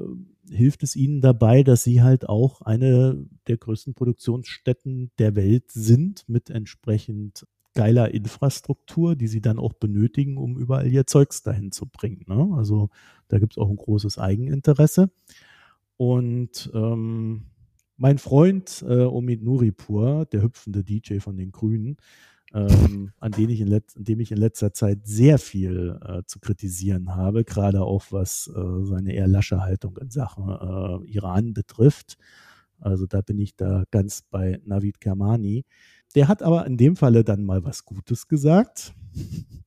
[0.51, 6.29] hilft es ihnen dabei, dass sie halt auch eine der größten Produktionsstätten der Welt sind
[6.29, 11.87] mit entsprechend geiler Infrastruktur, die sie dann auch benötigen, um überall ihr Zeugs dahin zu
[11.87, 12.25] bringen.
[12.27, 12.55] Ne?
[12.57, 12.91] Also
[13.29, 15.11] da gibt es auch ein großes Eigeninteresse.
[15.97, 17.45] Und ähm,
[17.97, 21.97] mein Freund äh, Omid Nuripur, der hüpfende DJ von den Grünen,
[22.55, 27.15] ähm, an, den ich in dem ich in letzter Zeit sehr viel äh, zu kritisieren
[27.15, 32.19] habe, gerade auch was äh, seine eher lasche Haltung in Sachen äh, Iran betrifft.
[32.81, 35.65] Also da bin ich da ganz bei Navid Kermani.
[36.15, 38.95] Der hat aber in dem Falle dann mal was Gutes gesagt.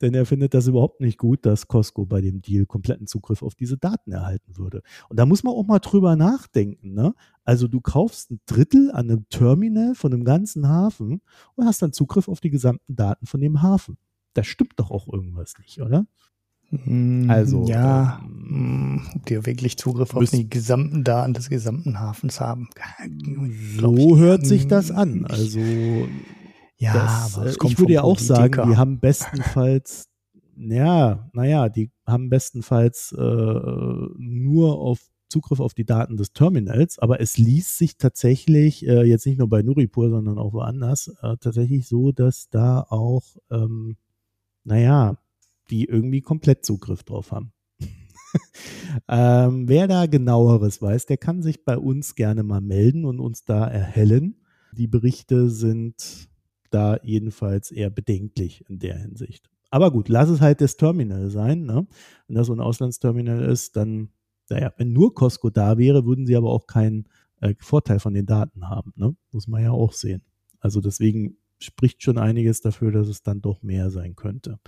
[0.00, 3.54] Denn er findet das überhaupt nicht gut, dass Costco bei dem Deal kompletten Zugriff auf
[3.54, 4.82] diese Daten erhalten würde.
[5.08, 6.92] Und da muss man auch mal drüber nachdenken.
[6.92, 7.14] Ne?
[7.44, 11.22] Also du kaufst ein Drittel an einem Terminal von einem ganzen Hafen
[11.54, 13.96] und hast dann Zugriff auf die gesamten Daten von dem Hafen.
[14.34, 16.06] Da stimmt doch auch irgendwas nicht, oder?
[16.84, 17.66] Mm, also.
[17.66, 22.68] Ja, ähm, ob die wirklich Zugriff auf die gesamten Daten des gesamten Hafens haben.
[23.78, 25.26] So hört sich das an.
[25.26, 25.60] Also.
[26.76, 30.08] Ja, das, aber ich würde ja auch sagen, die haben bestenfalls,
[30.56, 37.20] ja, naja, die haben bestenfalls äh, nur auf Zugriff auf die Daten des Terminals, aber
[37.20, 41.88] es ließ sich tatsächlich, äh, jetzt nicht nur bei Nuripur, sondern auch woanders, äh, tatsächlich
[41.88, 43.96] so, dass da auch, ähm,
[44.64, 45.16] naja,
[45.70, 47.52] die irgendwie komplett Zugriff drauf haben.
[49.08, 53.44] ähm, wer da genaueres weiß, der kann sich bei uns gerne mal melden und uns
[53.44, 54.36] da erhellen.
[54.72, 56.28] Die Berichte sind
[56.70, 59.48] da jedenfalls eher bedenklich in der Hinsicht.
[59.70, 61.64] Aber gut, lass es halt das Terminal sein.
[61.64, 61.86] Ne?
[62.26, 64.10] Wenn das so ein Auslandsterminal ist, dann,
[64.48, 67.08] naja, wenn nur Costco da wäre, würden sie aber auch keinen
[67.40, 68.92] äh, Vorteil von den Daten haben.
[68.96, 69.16] Ne?
[69.32, 70.22] Muss man ja auch sehen.
[70.60, 74.58] Also deswegen spricht schon einiges dafür, dass es dann doch mehr sein könnte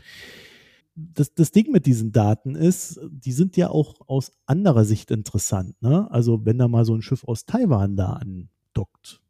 [0.97, 5.81] das, das Ding mit diesen Daten ist, die sind ja auch aus anderer Sicht interessant.
[5.83, 6.11] Ne?
[6.11, 9.21] Also wenn da mal so ein Schiff aus Taiwan da andockt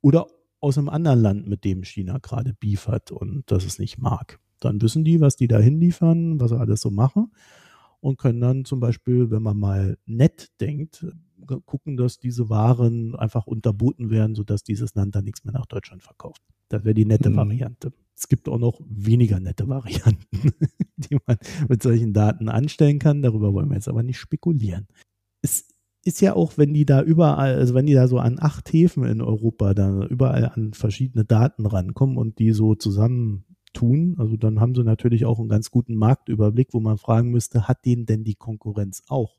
[0.00, 0.28] oder
[0.60, 4.38] aus einem anderen Land, mit dem China gerade Beef hat und das es nicht mag,
[4.60, 7.32] dann wissen die, was die da hinliefern, was sie alles so machen
[8.00, 11.06] und können dann zum Beispiel, wenn man mal nett denkt,
[11.66, 16.02] gucken, dass diese Waren einfach unterboten werden, sodass dieses Land dann nichts mehr nach Deutschland
[16.02, 16.42] verkauft.
[16.68, 17.36] Das wäre die nette mhm.
[17.36, 17.92] Variante.
[18.16, 20.52] Es gibt auch noch weniger nette Varianten,
[20.96, 21.36] die man
[21.68, 23.22] mit solchen Daten anstellen kann.
[23.22, 24.86] Darüber wollen wir jetzt aber nicht spekulieren.
[25.42, 25.68] Es
[26.02, 29.04] ist ja auch, wenn die da überall, also wenn die da so an acht Häfen
[29.04, 34.60] in Europa da überall an verschiedene Daten rankommen und die so zusammen tun, also dann
[34.60, 38.22] haben sie natürlich auch einen ganz guten Marktüberblick, wo man fragen müsste, hat denen denn
[38.22, 39.36] die Konkurrenz auch?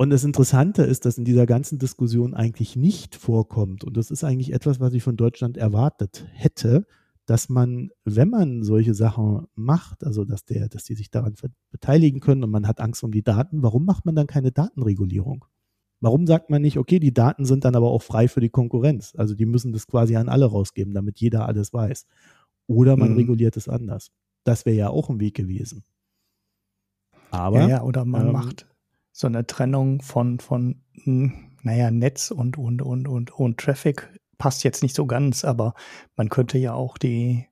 [0.00, 4.24] Und das Interessante ist, dass in dieser ganzen Diskussion eigentlich nicht vorkommt, und das ist
[4.24, 6.86] eigentlich etwas, was ich von Deutschland erwartet hätte,
[7.26, 11.34] dass man, wenn man solche Sachen macht, also dass der, dass die sich daran
[11.70, 15.44] beteiligen können und man hat Angst um die Daten, warum macht man dann keine Datenregulierung?
[16.00, 19.12] Warum sagt man nicht, okay, die Daten sind dann aber auch frei für die Konkurrenz?
[19.18, 22.06] Also die müssen das quasi an alle rausgeben, damit jeder alles weiß.
[22.68, 23.16] Oder man mhm.
[23.18, 24.12] reguliert es anders.
[24.44, 25.84] Das wäre ja auch ein Weg gewesen.
[27.30, 27.60] Aber.
[27.60, 28.66] Ja, ja oder man ähm, macht
[29.12, 34.64] so eine Trennung von, von, hm, naja, Netz und, und, und, und, und Traffic passt
[34.64, 35.74] jetzt nicht so ganz, aber
[36.16, 37.46] man könnte ja auch die,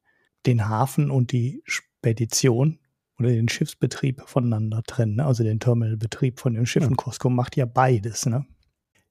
[0.47, 2.79] den Hafen und die Spedition
[3.19, 5.17] oder den Schiffsbetrieb voneinander trennen.
[5.17, 5.27] Ne?
[5.27, 6.91] Also den Terminalbetrieb von den Schiffen.
[6.91, 6.97] Ja.
[6.97, 8.27] Costco macht ja beides.
[8.27, 8.47] Ne?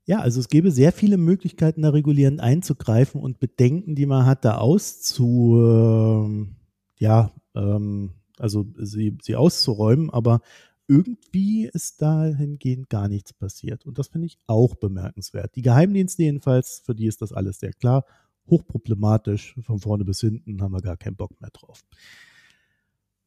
[0.05, 4.45] Ja, also es gäbe sehr viele Möglichkeiten, da regulierend einzugreifen und Bedenken, die man hat,
[4.45, 10.41] da auszu, äh, ja, ähm, also sie, sie auszuräumen, aber
[10.88, 13.86] irgendwie ist dahingehend gar nichts passiert.
[13.86, 15.56] Und das finde ich auch bemerkenswert.
[15.56, 18.06] Die Geheimdienste jedenfalls, für die ist das alles sehr klar,
[18.50, 21.84] hochproblematisch, von vorne bis hinten haben wir gar keinen Bock mehr drauf.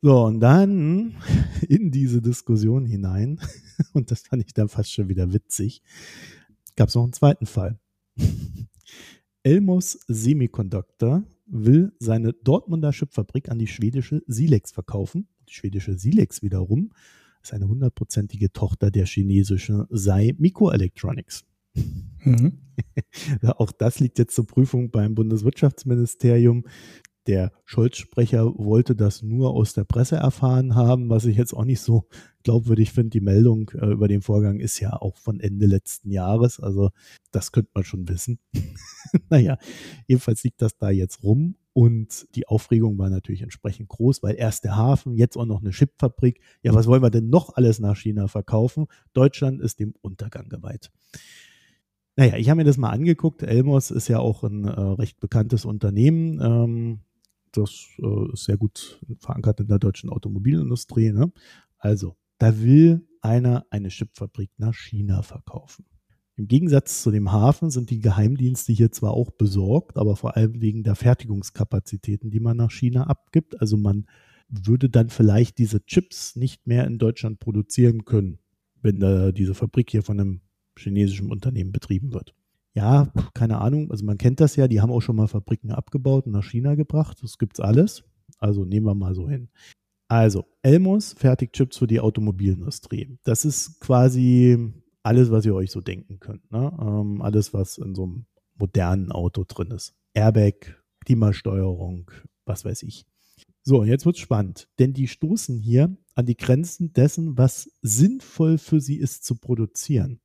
[0.03, 1.16] So, und dann
[1.68, 3.38] in diese Diskussion hinein,
[3.92, 5.83] und das fand ich dann fast schon wieder witzig,
[6.77, 7.79] gab es noch einen zweiten Fall.
[9.42, 15.29] Elmos Semiconductor will seine Dortmunder Chipfabrik an die schwedische Silex verkaufen.
[15.49, 16.92] Die schwedische Silex wiederum
[17.42, 21.44] ist eine hundertprozentige Tochter der chinesischen Sai Microelectronics.
[22.24, 22.59] Mhm.
[23.42, 26.64] Auch das liegt jetzt zur Prüfung beim Bundeswirtschaftsministerium.
[27.26, 31.81] Der Scholz-Sprecher wollte das nur aus der Presse erfahren haben, was ich jetzt auch nicht
[31.81, 32.09] so
[32.42, 33.11] glaubwürdig finde.
[33.11, 36.59] Die Meldung äh, über den Vorgang ist ja auch von Ende letzten Jahres.
[36.61, 36.90] Also
[37.31, 38.38] das könnte man schon wissen.
[39.31, 39.59] naja,
[40.07, 44.64] jedenfalls liegt das da jetzt rum und die Aufregung war natürlich entsprechend groß, weil erst
[44.64, 46.40] der Hafen, jetzt auch noch eine Chipfabrik.
[46.62, 48.87] Ja, was wollen wir denn noch alles nach China verkaufen?
[49.12, 50.90] Deutschland ist dem Untergang geweiht.
[52.16, 53.42] Naja, ich habe mir das mal angeguckt.
[53.42, 56.40] Elmos ist ja auch ein äh, recht bekanntes Unternehmen.
[56.42, 57.00] Ähm,
[57.52, 61.12] das äh, ist sehr gut verankert in der deutschen Automobilindustrie.
[61.12, 61.33] Ne?
[61.78, 65.87] Also, da will einer eine Chipfabrik nach China verkaufen.
[66.40, 70.62] Im Gegensatz zu dem Hafen sind die Geheimdienste hier zwar auch besorgt, aber vor allem
[70.62, 73.61] wegen der Fertigungskapazitäten, die man nach China abgibt.
[73.61, 74.07] Also man
[74.48, 78.38] würde dann vielleicht diese Chips nicht mehr in Deutschland produzieren können,
[78.81, 80.40] wenn da diese Fabrik hier von einem
[80.79, 82.35] chinesischen Unternehmen betrieben wird.
[82.72, 83.90] Ja, keine Ahnung.
[83.90, 86.74] Also man kennt das ja, die haben auch schon mal Fabriken abgebaut und nach China
[86.74, 87.18] gebracht.
[87.22, 88.03] Das gibt's alles.
[88.38, 89.50] Also nehmen wir mal so hin.
[90.09, 93.18] Also, Elmos fertigt Chips für die Automobilindustrie.
[93.24, 94.72] Das ist quasi
[95.11, 96.53] alles, was ihr euch so denken könnt.
[96.53, 96.73] Ne?
[96.81, 99.92] Ähm, alles, was in so einem modernen Auto drin ist.
[100.14, 102.09] Airbag, Klimasteuerung,
[102.44, 103.07] was weiß ich.
[103.62, 108.81] So, jetzt wird's spannend, denn die stoßen hier an die Grenzen dessen, was sinnvoll für
[108.81, 110.20] sie ist zu produzieren.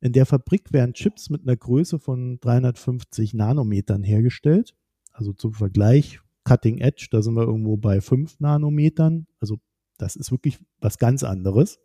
[0.00, 4.74] In der Fabrik werden Chips mit einer Größe von 350 Nanometern hergestellt.
[5.12, 9.26] Also zum Vergleich, Cutting Edge, da sind wir irgendwo bei 5 Nanometern.
[9.40, 9.60] Also
[9.98, 11.80] das ist wirklich was ganz anderes.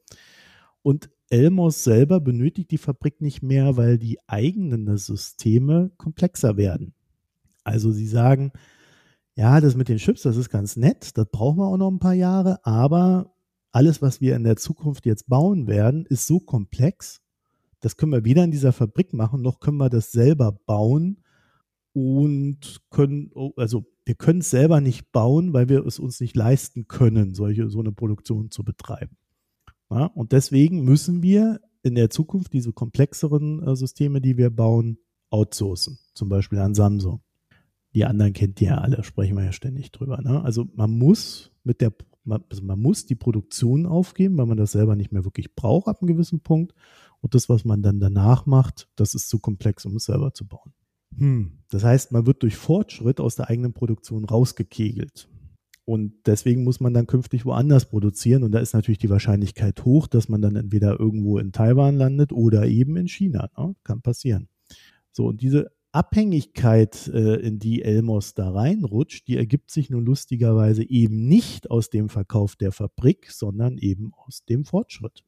[0.81, 6.93] Und Elmos selber benötigt die Fabrik nicht mehr, weil die eigenen Systeme komplexer werden.
[7.63, 8.51] Also sie sagen,
[9.35, 11.99] ja, das mit den Chips, das ist ganz nett, das brauchen wir auch noch ein
[11.99, 13.33] paar Jahre, aber
[13.71, 17.21] alles, was wir in der Zukunft jetzt bauen werden, ist so komplex,
[17.81, 21.23] das können wir weder in dieser Fabrik machen, noch können wir das selber bauen
[21.93, 26.35] und können, oh, also wir können es selber nicht bauen, weil wir es uns nicht
[26.35, 29.17] leisten können, solche, so eine Produktion zu betreiben.
[29.89, 34.97] Ja, und deswegen müssen wir in der Zukunft diese komplexeren äh, Systeme, die wir bauen,
[35.29, 35.99] outsourcen.
[36.13, 37.21] Zum Beispiel an Samsung.
[37.93, 40.21] Die anderen kennt ihr ja alle, sprechen wir ja ständig drüber.
[40.21, 40.43] Ne?
[40.43, 41.93] Also man muss mit der,
[42.49, 46.01] also man muss die Produktion aufgeben, weil man das selber nicht mehr wirklich braucht ab
[46.01, 46.73] einem gewissen Punkt.
[47.21, 50.45] Und das, was man dann danach macht, das ist zu komplex, um es selber zu
[50.45, 50.73] bauen.
[51.17, 51.59] Hm.
[51.69, 55.29] Das heißt, man wird durch Fortschritt aus der eigenen Produktion rausgekegelt.
[55.87, 58.43] Und deswegen muss man dann künftig woanders produzieren.
[58.43, 62.33] Und da ist natürlich die Wahrscheinlichkeit hoch, dass man dann entweder irgendwo in Taiwan landet
[62.33, 63.49] oder eben in China.
[63.57, 63.73] Ne?
[63.85, 64.49] Kann passieren.
[65.13, 70.83] So, und diese Abhängigkeit, äh, in die Elmos da reinrutscht, die ergibt sich nun lustigerweise
[70.83, 75.23] eben nicht aus dem Verkauf der Fabrik, sondern eben aus dem Fortschritt.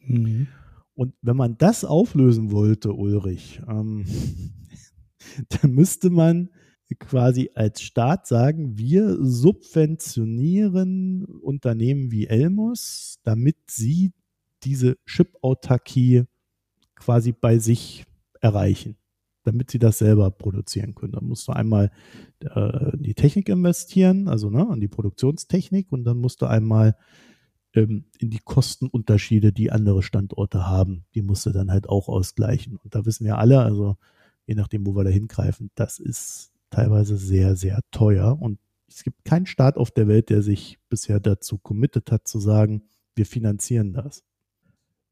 [0.00, 0.48] Mhm.
[0.92, 4.04] Und wenn man das auflösen wollte, Ulrich, ähm,
[5.48, 6.50] dann müsste man
[6.94, 14.12] quasi als Staat sagen, wir subventionieren Unternehmen wie Elmos, damit sie
[14.62, 16.24] diese Chip-Autarkie
[16.94, 18.06] quasi bei sich
[18.40, 18.96] erreichen,
[19.42, 21.12] damit sie das selber produzieren können.
[21.12, 21.90] Da musst du einmal
[22.40, 26.96] äh, die Technik investieren, also ne, an die Produktionstechnik und dann musst du einmal
[27.74, 32.76] ähm, in die Kostenunterschiede, die andere Standorte haben, die musst du dann halt auch ausgleichen.
[32.76, 33.96] Und da wissen wir alle, also
[34.46, 38.40] je nachdem, wo wir da hingreifen, das ist teilweise sehr, sehr teuer.
[38.40, 42.38] Und es gibt keinen Staat auf der Welt, der sich bisher dazu committed hat, zu
[42.38, 42.82] sagen,
[43.14, 44.24] wir finanzieren das.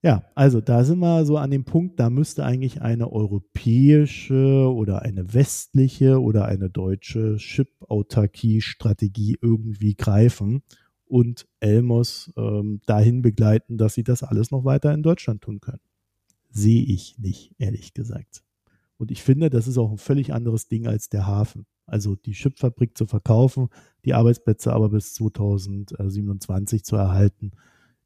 [0.02, 5.00] Ja, also da sind wir so an dem Punkt, da müsste eigentlich eine europäische oder
[5.00, 10.62] eine westliche oder eine deutsche Chip-Autarkie-Strategie irgendwie greifen
[11.06, 15.80] und Elmos ähm, dahin begleiten, dass sie das alles noch weiter in Deutschland tun können.
[16.50, 18.44] Sehe ich nicht, ehrlich gesagt.
[18.96, 21.66] Und ich finde, das ist auch ein völlig anderes Ding als der Hafen.
[21.86, 23.68] Also die Chipfabrik zu verkaufen,
[24.04, 27.52] die Arbeitsplätze aber bis 2027 zu erhalten,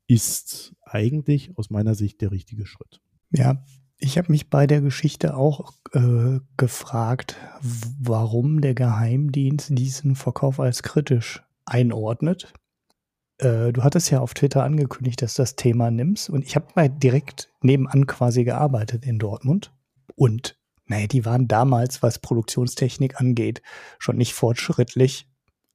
[0.09, 3.01] ist eigentlich aus meiner Sicht der richtige Schritt.
[3.31, 3.65] Ja,
[3.99, 10.83] ich habe mich bei der Geschichte auch äh, gefragt, warum der Geheimdienst diesen Verkauf als
[10.83, 12.53] kritisch einordnet.
[13.39, 16.69] Äh, du hattest ja auf Twitter angekündigt, dass du das Thema nimmst und ich habe
[16.75, 19.73] mal direkt nebenan quasi gearbeitet in Dortmund
[20.15, 20.58] und
[20.89, 23.63] naja, die waren damals, was Produktionstechnik angeht,
[23.99, 25.29] schon nicht fortschrittlich.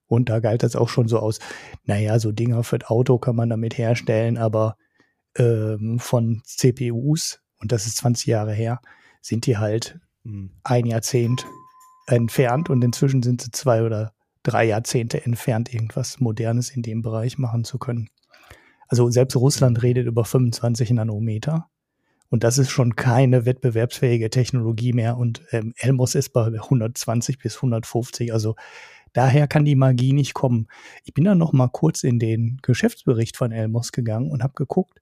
[0.08, 1.40] Und da galt das auch schon so aus,
[1.86, 4.76] naja, so Dinger für das Auto kann man damit herstellen, aber
[5.38, 8.82] ähm, von CPUs, und das ist 20 Jahre her,
[9.22, 10.52] sind die halt mhm.
[10.64, 11.46] ein Jahrzehnt
[12.08, 17.38] entfernt und inzwischen sind sie zwei oder drei Jahrzehnte entfernt, irgendwas Modernes in dem Bereich
[17.38, 18.10] machen zu können.
[18.88, 21.70] Also selbst Russland redet über 25 Nanometer.
[22.34, 25.18] Und das ist schon keine wettbewerbsfähige Technologie mehr.
[25.18, 28.34] Und ähm, Elmos ist bei 120 bis 150.
[28.34, 28.56] Also
[29.14, 30.66] daher kann die Magie nicht kommen.
[31.04, 35.00] Ich bin dann noch mal kurz in den Geschäftsbericht von Elmos gegangen und habe geguckt,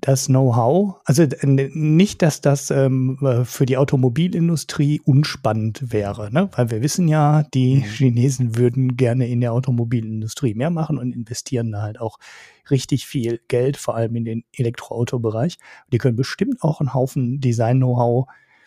[0.00, 6.48] das Know-how, also nicht, dass das ähm, äh, für die Automobilindustrie unspannend wäre, ne?
[6.54, 7.82] weil wir wissen ja, die mhm.
[7.82, 12.18] Chinesen würden gerne in der Automobilindustrie mehr machen und investieren da halt auch
[12.70, 15.58] richtig viel Geld, vor allem in den Elektroautobereich.
[15.92, 18.26] Die können bestimmt auch einen Haufen Design-Know-how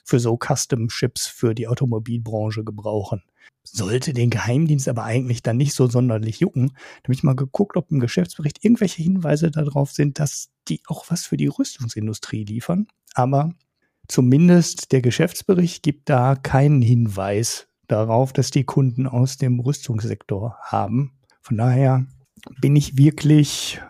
[0.10, 3.24] für so Custom-Chips für die Automobilbranche gebrauchen
[3.64, 6.70] sollte den Geheimdienst aber eigentlich dann nicht so sonderlich jucken.
[6.70, 11.06] Da habe ich mal geguckt, ob im Geschäftsbericht irgendwelche Hinweise darauf sind, dass die auch
[11.10, 12.88] was für die Rüstungsindustrie liefern.
[13.14, 13.54] Aber
[14.08, 21.20] zumindest der Geschäftsbericht gibt da keinen Hinweis darauf, dass die Kunden aus dem Rüstungssektor haben.
[21.42, 22.06] Von daher
[22.62, 23.82] bin ich wirklich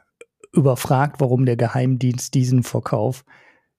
[0.51, 3.23] überfragt, warum der Geheimdienst diesen Verkauf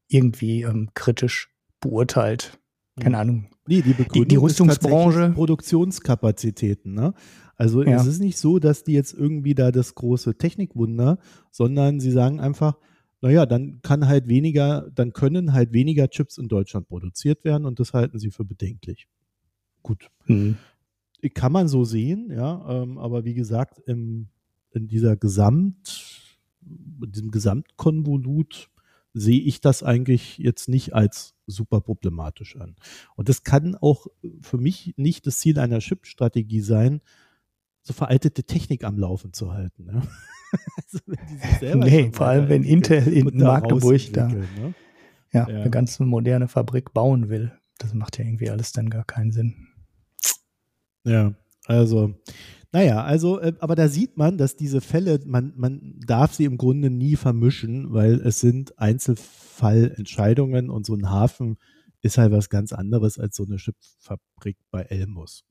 [0.09, 1.49] irgendwie ähm, kritisch
[1.81, 2.59] beurteilt.
[2.99, 3.21] Keine hm.
[3.21, 5.31] Ahnung, Nee, die, die, die Rüstungsbranche.
[5.33, 6.93] Produktionskapazitäten.
[6.93, 7.15] Ne?
[7.57, 8.01] Also ja.
[8.01, 11.21] es ist nicht so, dass die jetzt irgendwie da das große Technikwunder,
[11.53, 12.79] sondern sie sagen einfach,
[13.21, 17.79] naja, dann kann halt weniger, dann können halt weniger Chips in Deutschland produziert werden und
[17.79, 19.07] das halten sie für bedenklich.
[19.85, 20.11] Gut.
[20.25, 20.57] Hm.
[21.35, 24.27] Kann man so sehen, ja, ähm, aber wie gesagt, im,
[24.73, 28.69] in dieser Gesamt, in diesem Gesamtkonvolut
[29.13, 32.77] sehe ich das eigentlich jetzt nicht als super problematisch an.
[33.17, 34.07] Und das kann auch
[34.41, 37.01] für mich nicht das Ziel einer Chip-Strategie sein,
[37.83, 39.85] so veraltete Technik am Laufen zu halten.
[39.85, 40.03] Ne?
[40.77, 44.75] also, nee, vor allem wenn Intel in Magdeburg da ne?
[45.33, 47.53] ja, ja, eine ganz moderne Fabrik bauen will.
[47.79, 49.69] Das macht ja irgendwie alles dann gar keinen Sinn.
[51.05, 51.33] Ja,
[51.65, 52.15] also
[52.73, 56.57] naja, also, äh, aber da sieht man, dass diese Fälle, man, man darf sie im
[56.57, 61.57] Grunde nie vermischen, weil es sind Einzelfallentscheidungen und so ein Hafen
[62.03, 65.45] ist halt was ganz anderes als so eine Schiffsfabrik bei Elmus.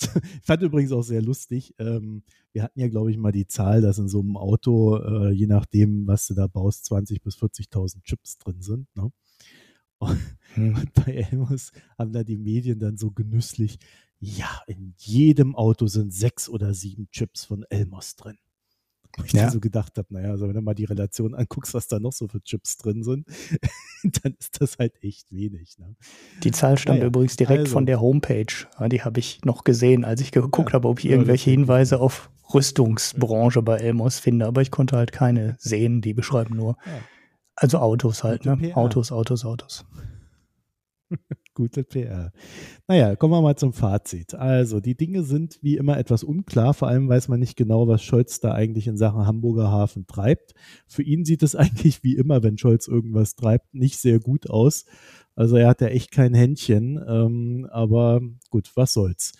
[0.00, 0.08] ich
[0.42, 1.74] fand übrigens auch sehr lustig.
[1.78, 5.30] Ähm, wir hatten ja, glaube ich, mal die Zahl, dass in so einem Auto, äh,
[5.30, 8.88] je nachdem, was du da baust, 20 bis 40.000 Chips drin sind.
[8.96, 9.12] Ne?
[10.02, 10.18] Und,
[10.54, 10.76] hm.
[10.76, 13.78] und bei Elmus haben da die Medien dann so genüsslich,
[14.20, 18.38] ja, in jedem Auto sind sechs oder sieben Chips von Elmos drin.
[19.16, 19.50] Wo ich ja.
[19.50, 22.28] so gedacht habe, naja, also wenn du mal die Relation anguckst, was da noch so
[22.28, 23.26] für Chips drin sind,
[24.22, 25.78] dann ist das halt echt wenig.
[25.78, 25.96] Ne?
[26.44, 27.72] Die Zahl stammt naja, übrigens direkt also.
[27.72, 28.66] von der Homepage.
[28.88, 32.30] die habe ich noch gesehen, als ich geguckt ja, habe, ob ich irgendwelche Hinweise auf
[32.54, 36.76] Rüstungsbranche bei Elmos finde, aber ich konnte halt keine sehen, die beschreiben nur.
[36.86, 37.00] Ja.
[37.56, 38.76] Also Autos halt, ne?
[38.76, 39.84] Autos, Autos, Autos.
[41.60, 42.32] Gute PR.
[42.88, 44.34] Naja, kommen wir mal zum Fazit.
[44.34, 46.72] Also, die Dinge sind wie immer etwas unklar.
[46.72, 50.54] Vor allem weiß man nicht genau, was Scholz da eigentlich in Sachen Hamburger Hafen treibt.
[50.86, 54.86] Für ihn sieht es eigentlich wie immer, wenn Scholz irgendwas treibt, nicht sehr gut aus.
[55.34, 59.34] Also er hat ja echt kein Händchen, ähm, aber gut, was soll's.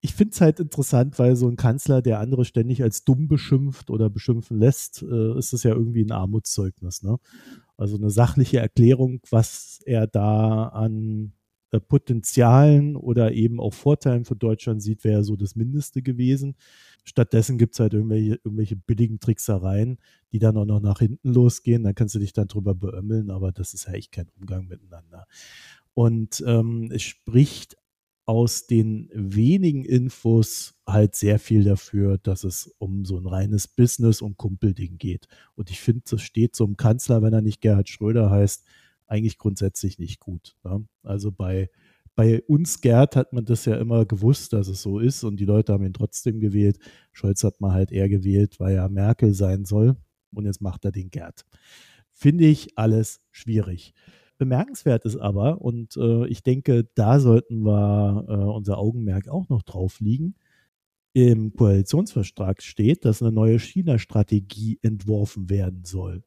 [0.00, 3.90] Ich finde es halt interessant, weil so ein Kanzler, der andere ständig als dumm beschimpft
[3.90, 7.04] oder beschimpfen lässt, äh, ist das ja irgendwie ein Armutszeugnis.
[7.04, 7.18] Ne?
[7.76, 11.32] Also eine sachliche Erklärung, was er da an
[11.80, 16.56] Potenzialen oder eben auch Vorteilen für Deutschland sieht, wäre so das Mindeste gewesen.
[17.04, 19.98] Stattdessen gibt es halt irgendwelche, irgendwelche billigen Tricksereien,
[20.32, 21.82] die dann auch noch nach hinten losgehen.
[21.82, 25.26] Dann kannst du dich dann drüber beömmeln, aber das ist ja echt kein Umgang miteinander.
[25.92, 27.76] Und ähm, es spricht
[28.26, 34.22] aus den wenigen Infos halt sehr viel dafür, dass es um so ein reines Business-
[34.22, 35.28] und Kumpelding geht.
[35.56, 38.64] Und ich finde, das steht so einem Kanzler, wenn er nicht Gerhard Schröder heißt,
[39.06, 40.56] eigentlich grundsätzlich nicht gut.
[40.64, 40.86] Ne?
[41.02, 41.70] Also bei,
[42.14, 45.44] bei uns Gerd hat man das ja immer gewusst, dass es so ist und die
[45.44, 46.78] Leute haben ihn trotzdem gewählt.
[47.12, 49.96] Scholz hat man halt eher gewählt, weil er Merkel sein soll
[50.32, 51.44] und jetzt macht er den Gerd.
[52.12, 53.92] Finde ich alles schwierig.
[54.38, 59.62] Bemerkenswert ist aber, und äh, ich denke, da sollten wir äh, unser Augenmerk auch noch
[59.62, 60.34] drauf liegen,
[61.12, 66.24] im Koalitionsvertrag steht, dass eine neue China-Strategie entworfen werden soll.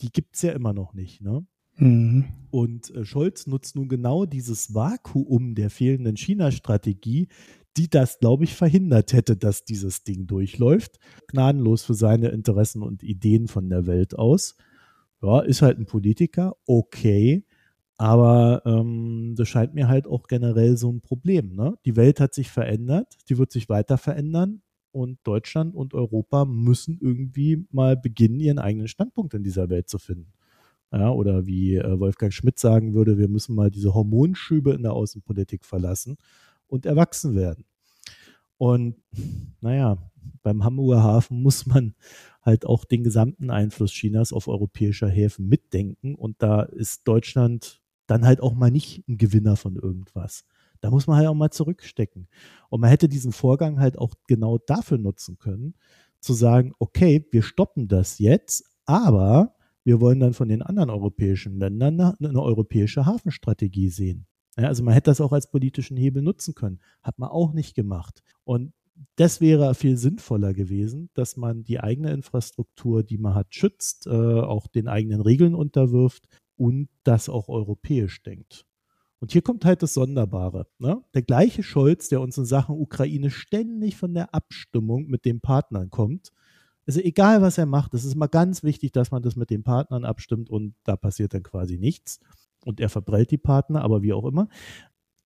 [0.00, 1.20] Die gibt es ja immer noch nicht.
[1.20, 1.44] Ne?
[1.80, 2.26] Mhm.
[2.50, 7.28] Und äh, Scholz nutzt nun genau dieses Vakuum der fehlenden China-Strategie,
[7.76, 10.98] die das, glaube ich, verhindert hätte, dass dieses Ding durchläuft.
[11.28, 14.56] Gnadenlos für seine Interessen und Ideen von der Welt aus.
[15.22, 17.44] Ja, ist halt ein Politiker, okay.
[17.96, 21.54] Aber ähm, das scheint mir halt auch generell so ein Problem.
[21.54, 21.74] Ne?
[21.84, 26.98] Die Welt hat sich verändert, die wird sich weiter verändern und Deutschland und Europa müssen
[27.00, 30.32] irgendwie mal beginnen, ihren eigenen Standpunkt in dieser Welt zu finden.
[30.92, 34.92] Ja, oder wie äh, Wolfgang Schmidt sagen würde, wir müssen mal diese Hormonschübe in der
[34.92, 36.16] Außenpolitik verlassen
[36.66, 37.64] und erwachsen werden.
[38.58, 38.96] Und
[39.60, 39.98] naja,
[40.42, 41.94] beim Hamburger Hafen muss man
[42.42, 46.14] halt auch den gesamten Einfluss Chinas auf europäische Häfen mitdenken.
[46.14, 50.44] Und da ist Deutschland dann halt auch mal nicht ein Gewinner von irgendwas.
[50.80, 52.28] Da muss man halt auch mal zurückstecken.
[52.68, 55.74] Und man hätte diesen Vorgang halt auch genau dafür nutzen können,
[56.20, 59.54] zu sagen, okay, wir stoppen das jetzt, aber
[59.84, 64.26] wir wollen dann von den anderen europäischen Ländern eine europäische Hafenstrategie sehen.
[64.56, 66.80] Ja, also man hätte das auch als politischen Hebel nutzen können.
[67.02, 68.22] Hat man auch nicht gemacht.
[68.44, 68.72] Und
[69.16, 74.10] das wäre viel sinnvoller gewesen, dass man die eigene Infrastruktur, die man hat, schützt, äh,
[74.10, 78.66] auch den eigenen Regeln unterwirft und das auch europäisch denkt.
[79.20, 80.66] Und hier kommt halt das Sonderbare.
[80.78, 81.02] Ne?
[81.14, 85.90] Der gleiche Scholz, der uns in Sachen Ukraine ständig von der Abstimmung mit den Partnern
[85.90, 86.32] kommt,
[86.86, 89.62] also egal, was er macht, es ist mal ganz wichtig, dass man das mit den
[89.62, 92.20] Partnern abstimmt und da passiert dann quasi nichts.
[92.64, 94.48] Und er verbrellt die Partner, aber wie auch immer.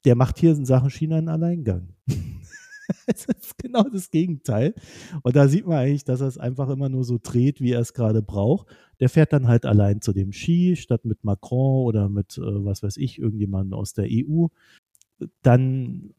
[0.05, 1.95] Der macht hier in Sachen China einen Alleingang.
[3.07, 4.75] es ist genau das Gegenteil.
[5.23, 7.81] Und da sieht man eigentlich, dass er es einfach immer nur so dreht, wie er
[7.81, 8.69] es gerade braucht.
[9.01, 12.83] Der fährt dann halt allein zu dem Ski, statt mit Macron oder mit, äh, was
[12.83, 14.47] weiß ich, irgendjemandem aus der EU.
[15.43, 16.15] Dann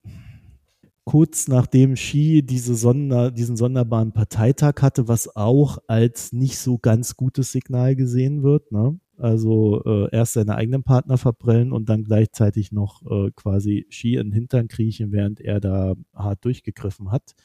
[1.05, 7.15] kurz nachdem Xi diese Sonder, diesen sonderbaren Parteitag hatte, was auch als nicht so ganz
[7.15, 8.71] gutes Signal gesehen wird.
[8.71, 8.99] Ne?
[9.17, 14.27] Also äh, erst seine eigenen Partner verbrellen und dann gleichzeitig noch äh, quasi Xi in
[14.27, 17.35] den Hintern kriechen, während er da hart durchgegriffen hat.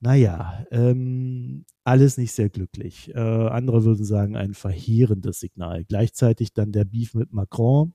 [0.00, 3.12] Naja, ähm, alles nicht sehr glücklich.
[3.14, 5.84] Äh, andere würden sagen, ein verheerendes Signal.
[5.84, 7.94] Gleichzeitig dann der Beef mit Macron.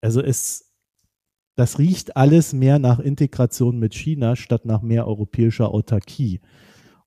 [0.00, 0.69] Also es
[1.60, 6.40] das riecht alles mehr nach Integration mit China statt nach mehr europäischer Autarkie.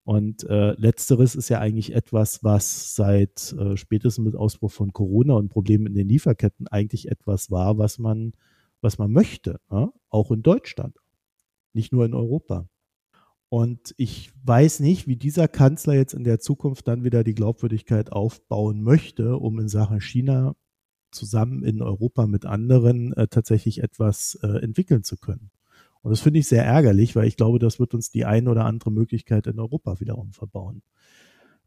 [0.03, 5.33] Und äh, letzteres ist ja eigentlich etwas, was seit äh, spätestens mit Ausbruch von Corona
[5.33, 8.33] und Problemen in den Lieferketten eigentlich etwas war, was man,
[8.79, 9.91] was man möchte, ja?
[10.09, 10.97] auch in Deutschland,
[11.73, 12.69] nicht nur in Europa.
[13.49, 18.11] Und ich weiß nicht, wie dieser Kanzler jetzt in der Zukunft dann wieder die Glaubwürdigkeit
[18.11, 20.55] aufbauen möchte, um in Sachen China
[21.13, 25.51] zusammen in Europa mit anderen äh, tatsächlich etwas äh, entwickeln zu können.
[26.01, 28.65] Und das finde ich sehr ärgerlich, weil ich glaube, das wird uns die eine oder
[28.65, 30.83] andere Möglichkeit in Europa wiederum verbauen.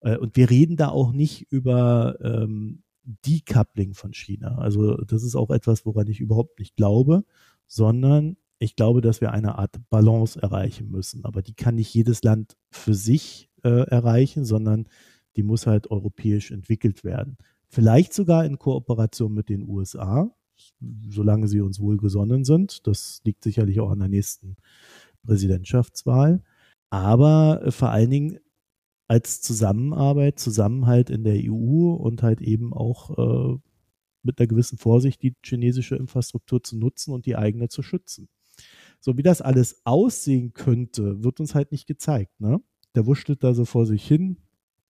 [0.00, 4.58] Äh, und wir reden da auch nicht über ähm, Decoupling von China.
[4.58, 7.24] Also das ist auch etwas, woran ich überhaupt nicht glaube,
[7.66, 11.24] sondern ich glaube, dass wir eine Art Balance erreichen müssen.
[11.24, 14.88] Aber die kann nicht jedes Land für sich äh, erreichen, sondern
[15.36, 17.36] die muss halt europäisch entwickelt werden
[17.68, 20.30] vielleicht sogar in Kooperation mit den USA,
[21.08, 22.86] solange sie uns wohlgesonnen sind.
[22.86, 24.56] Das liegt sicherlich auch an der nächsten
[25.24, 26.42] Präsidentschaftswahl.
[26.90, 28.38] Aber äh, vor allen Dingen
[29.08, 33.58] als Zusammenarbeit, Zusammenhalt in der EU und halt eben auch äh,
[34.22, 38.28] mit einer gewissen Vorsicht die chinesische Infrastruktur zu nutzen und die eigene zu schützen.
[39.00, 42.40] So wie das alles aussehen könnte, wird uns halt nicht gezeigt.
[42.40, 42.60] Ne?
[42.94, 44.38] Der wurschtelt da so vor sich hin,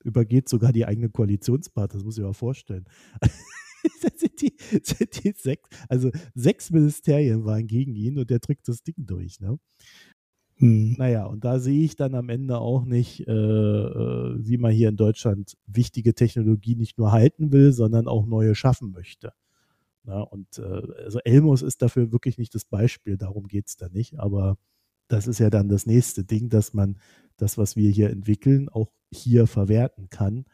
[0.07, 2.85] übergeht sogar die eigene Koalitionspartner, das muss ich mir mal vorstellen.
[4.17, 8.83] sind die, sind die sechs, also sechs Ministerien waren gegen ihn und der drückt das
[8.83, 9.41] Ding durch.
[9.41, 9.59] Ne?
[10.59, 10.95] Hm.
[10.97, 14.89] Naja, und da sehe ich dann am Ende auch nicht, äh, äh, wie man hier
[14.89, 19.33] in Deutschland wichtige Technologie nicht nur halten will, sondern auch neue schaffen möchte.
[20.05, 23.89] Na, und äh, also Elmos ist dafür wirklich nicht das Beispiel, darum geht es da
[23.89, 24.57] nicht, aber
[25.09, 26.99] das ist ja dann das nächste Ding, dass man
[27.37, 30.47] das, was wir hier entwickeln, auch hier verwerten kann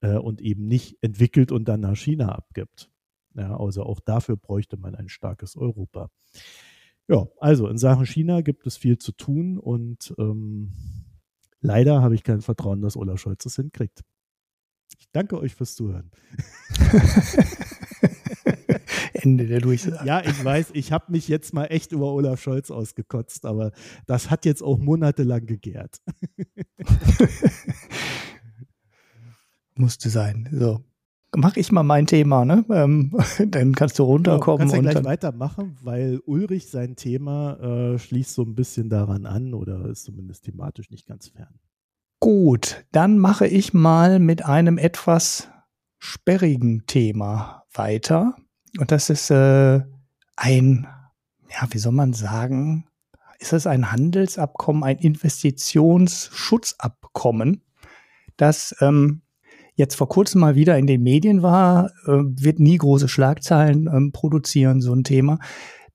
[0.00, 2.90] äh, und eben nicht entwickelt und dann nach China abgibt.
[3.34, 6.10] Ja, also auch dafür bräuchte man ein starkes Europa.
[7.08, 10.72] Ja, also in Sachen China gibt es viel zu tun und ähm,
[11.60, 14.02] leider habe ich kein Vertrauen, dass Olaf Scholz es hinkriegt.
[14.98, 16.10] Ich danke euch fürs Zuhören.
[19.22, 20.06] Ende der Durchsage.
[20.06, 23.72] Ja, ich weiß, ich habe mich jetzt mal echt über Olaf Scholz ausgekotzt, aber
[24.06, 26.00] das hat jetzt auch monatelang gegärt.
[29.74, 30.48] Musste sein.
[30.52, 30.84] So.
[31.36, 32.64] Mach ich mal mein Thema, ne?
[32.70, 33.16] Ähm,
[33.48, 34.68] dann kannst du runterkommen.
[34.68, 39.26] Du kannst ja gleich weitermachen, weil Ulrich sein Thema äh, schließt so ein bisschen daran
[39.26, 41.60] an oder ist zumindest thematisch nicht ganz fern.
[42.18, 45.48] Gut, dann mache ich mal mit einem etwas
[45.98, 48.34] sperrigen Thema weiter.
[48.78, 49.80] Und das ist äh,
[50.36, 50.86] ein,
[51.50, 52.86] ja, wie soll man sagen,
[53.38, 57.62] ist es ein Handelsabkommen, ein Investitionsschutzabkommen,
[58.36, 59.22] das ähm,
[59.74, 64.12] jetzt vor kurzem mal wieder in den Medien war, äh, wird nie große Schlagzeilen ähm,
[64.12, 65.38] produzieren, so ein Thema.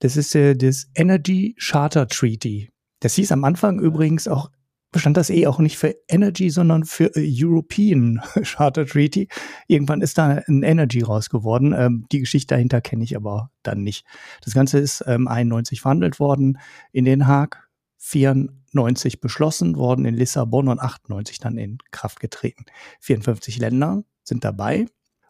[0.00, 2.70] Das ist äh, das Energy Charter Treaty.
[3.00, 4.50] Das hieß am Anfang übrigens auch
[4.96, 9.28] bestand das eh auch nicht für Energy, sondern für European Charter Treaty.
[9.66, 11.74] Irgendwann ist da ein Energy raus geworden.
[11.76, 14.06] Ähm, die Geschichte dahinter kenne ich aber dann nicht.
[14.42, 16.58] Das Ganze ist ähm, 91 verhandelt worden
[16.92, 17.68] in Den Haag,
[17.98, 22.64] 94 beschlossen worden in Lissabon und 98 dann in Kraft getreten.
[23.00, 24.86] 54 Länder sind dabei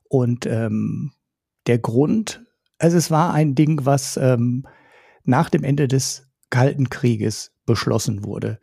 [0.08, 1.10] und ähm,
[1.66, 2.44] der Grund,
[2.78, 4.64] also es war ein Ding, was ähm,
[5.24, 8.60] nach dem Ende des Kalten Krieges beschlossen wurde.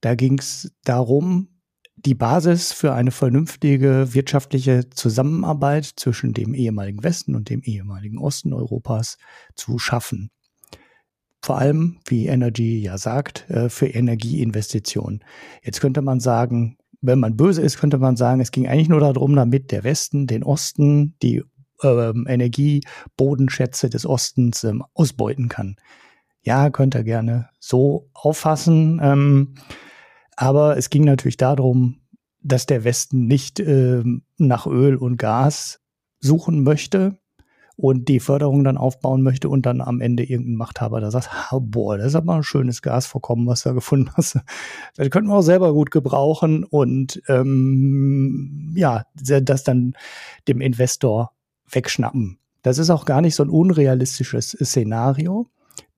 [0.00, 1.48] Da ging es darum,
[1.96, 8.52] die Basis für eine vernünftige wirtschaftliche Zusammenarbeit zwischen dem ehemaligen Westen und dem ehemaligen Osten
[8.52, 9.18] Europas
[9.54, 10.30] zu schaffen.
[11.42, 15.24] Vor allem, wie Energy ja sagt, äh, für Energieinvestitionen.
[15.62, 19.00] Jetzt könnte man sagen, wenn man böse ist, könnte man sagen, es ging eigentlich nur
[19.00, 21.42] darum, damit der Westen den Osten, die
[21.82, 25.76] ähm, Energiebodenschätze des Ostens ähm, ausbeuten kann.
[26.42, 29.00] Ja, könnte er gerne so auffassen.
[29.02, 29.54] Ähm,
[30.40, 32.00] aber es ging natürlich darum,
[32.42, 34.02] dass der Westen nicht äh,
[34.38, 35.80] nach Öl und Gas
[36.18, 37.18] suchen möchte
[37.76, 41.28] und die Förderung dann aufbauen möchte und dann am Ende irgendein Machthaber da sagt,
[41.60, 44.38] boah, das ist aber ein schönes Gasvorkommen, was du da gefunden hast.
[44.96, 49.92] Das könnten wir auch selber gut gebrauchen und ähm, ja, das dann
[50.48, 51.32] dem Investor
[51.70, 52.38] wegschnappen.
[52.62, 55.50] Das ist auch gar nicht so ein unrealistisches Szenario,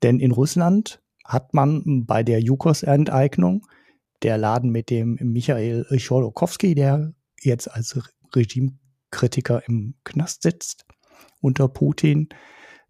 [0.03, 3.69] denn in Russland hat man bei der Yukos-Enteignung
[4.23, 7.99] der Laden mit dem Michael Chodorkowski, der jetzt als
[8.35, 10.85] Regimekritiker im Knast sitzt,
[11.41, 12.29] unter Putin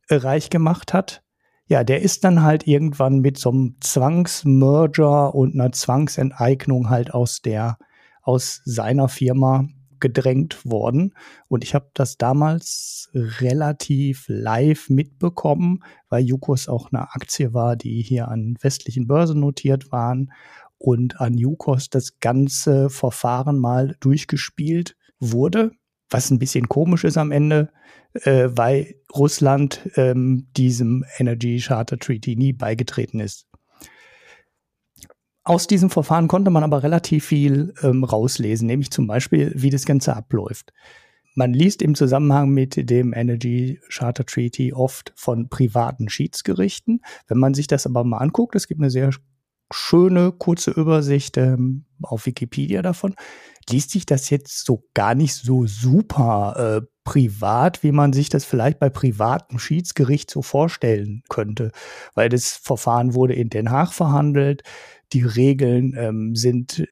[0.09, 1.23] äh, reich gemacht hat.
[1.67, 7.41] Ja, der ist dann halt irgendwann mit so einem Zwangsmerger und einer Zwangsenteignung halt aus
[7.41, 7.79] der,
[8.23, 9.67] aus seiner Firma
[10.01, 11.15] gedrängt worden.
[11.49, 18.03] Und ich habe das damals relativ live mitbekommen, weil Jukos auch eine Aktie war, die
[18.03, 20.31] hier an westlichen Börsen notiert waren
[20.83, 25.73] und an Yukos das ganze Verfahren mal durchgespielt wurde,
[26.11, 27.71] was ein bisschen komisch ist am Ende,
[28.15, 33.47] äh, weil Russland ähm, diesem Energy Charter Treaty nie beigetreten ist.
[35.45, 39.87] Aus diesem Verfahren konnte man aber relativ viel ähm, rauslesen, nämlich zum Beispiel, wie das
[39.87, 40.73] Ganze abläuft.
[41.35, 47.01] Man liest im Zusammenhang mit dem Energy Charter Treaty oft von privaten Schiedsgerichten.
[47.27, 49.13] Wenn man sich das aber mal anguckt, es gibt eine sehr
[49.73, 53.15] schöne kurze Übersicht ähm, auf Wikipedia davon.
[53.69, 58.45] Liest sich das jetzt so gar nicht so super äh, privat, wie man sich das
[58.45, 61.73] vielleicht bei privatem Schiedsgericht so vorstellen könnte,
[62.15, 64.63] weil das Verfahren wurde in Den Haag verhandelt.
[65.13, 66.87] Die Regeln ähm, sind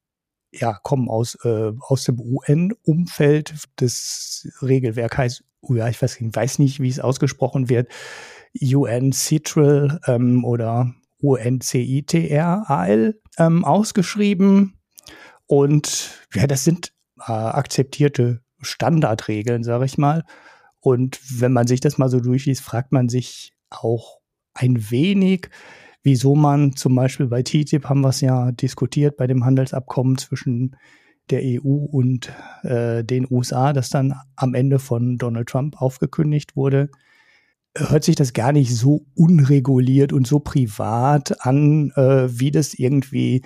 [0.52, 3.54] ja kommen aus äh, aus dem UN-Umfeld.
[3.76, 7.88] Das Regelwerk heißt, ja, ich weiß, ich weiß nicht, wie es ausgesprochen wird.
[8.60, 14.74] UN Citral ähm, oder U-N-C-I-T-R-A-L ähm, ausgeschrieben.
[15.46, 20.24] Und ja, das sind äh, akzeptierte Standardregeln, sage ich mal.
[20.80, 24.20] Und wenn man sich das mal so durchliest, fragt man sich auch
[24.54, 25.50] ein wenig,
[26.02, 30.76] wieso man zum Beispiel bei TTIP haben wir es ja diskutiert, bei dem Handelsabkommen zwischen
[31.28, 36.90] der EU und äh, den USA, das dann am Ende von Donald Trump aufgekündigt wurde,
[37.76, 43.42] hört sich das gar nicht so unreguliert und so privat an, äh, wie das irgendwie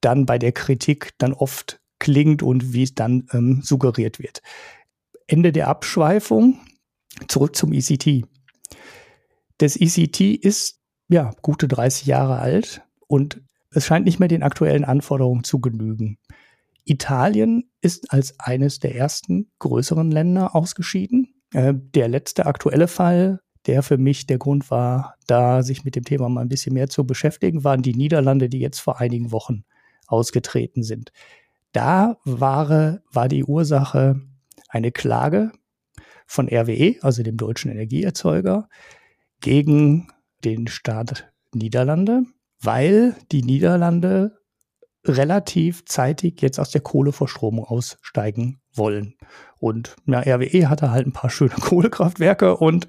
[0.00, 4.42] dann bei der Kritik dann oft klingt und wie es dann ähm, suggeriert wird.
[5.26, 6.60] Ende der Abschweifung,
[7.28, 8.24] zurück zum ECT.
[9.58, 14.84] Das ECT ist ja gute 30 Jahre alt und es scheint nicht mehr den aktuellen
[14.84, 16.18] Anforderungen zu genügen.
[16.84, 21.33] Italien ist als eines der ersten größeren Länder ausgeschieden.
[21.54, 26.04] Äh, der letzte aktuelle Fall, der für mich der Grund war, da sich mit dem
[26.04, 29.64] Thema mal ein bisschen mehr zu beschäftigen, waren die Niederlande, die jetzt vor einigen Wochen
[30.08, 31.12] ausgetreten sind.
[31.72, 34.20] Da war, war die Ursache
[34.68, 35.52] eine Klage
[36.26, 38.68] von RWE, also dem deutschen Energieerzeuger,
[39.40, 40.08] gegen
[40.44, 42.24] den Staat Niederlande,
[42.60, 44.38] weil die Niederlande
[45.04, 49.14] relativ zeitig jetzt aus der Kohleverstromung aussteigen wollen.
[49.58, 52.86] Und ja, RWE hatte halt ein paar schöne Kohlekraftwerke und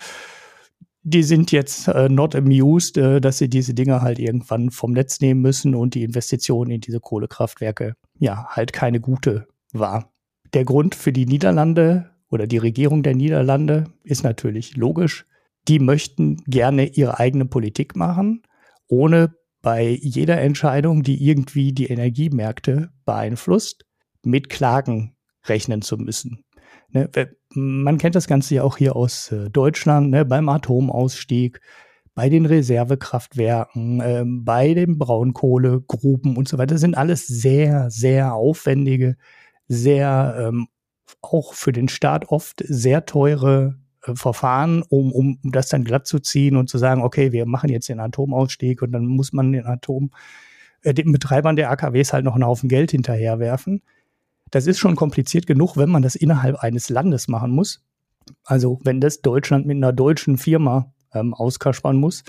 [1.07, 5.19] die sind jetzt äh, not amused, äh, dass sie diese Dinge halt irgendwann vom Netz
[5.19, 10.11] nehmen müssen und die Investition in diese Kohlekraftwerke ja halt keine gute war.
[10.53, 15.25] Der Grund für die Niederlande oder die Regierung der Niederlande ist natürlich logisch.
[15.67, 18.41] Die möchten gerne ihre eigene Politik machen,
[18.87, 19.35] ohne
[19.65, 23.83] bei jeder Entscheidung, die irgendwie die Energiemärkte beeinflusst,
[24.21, 26.45] mit Klagen rechnen zu müssen.
[26.89, 27.09] Ne,
[27.55, 31.61] man kennt das Ganze ja auch hier aus äh, Deutschland, ne, beim Atomausstieg,
[32.13, 36.75] bei den Reservekraftwerken, äh, bei den Braunkohlegruben und so weiter.
[36.75, 39.17] Das sind alles sehr, sehr aufwendige,
[39.67, 40.67] sehr ähm,
[41.21, 43.79] auch für den Staat oft sehr teure
[44.13, 47.89] Verfahren, um, um das dann glatt zu ziehen und zu sagen, okay, wir machen jetzt
[47.89, 50.11] den Atomausstieg und dann muss man den Atom,
[50.83, 53.81] äh, den Betreibern der AKWs halt noch einen Haufen Geld hinterherwerfen.
[54.51, 57.83] Das ist schon kompliziert genug, wenn man das innerhalb eines Landes machen muss.
[58.43, 62.23] Also wenn das Deutschland mit einer deutschen Firma ähm, auskaspern muss.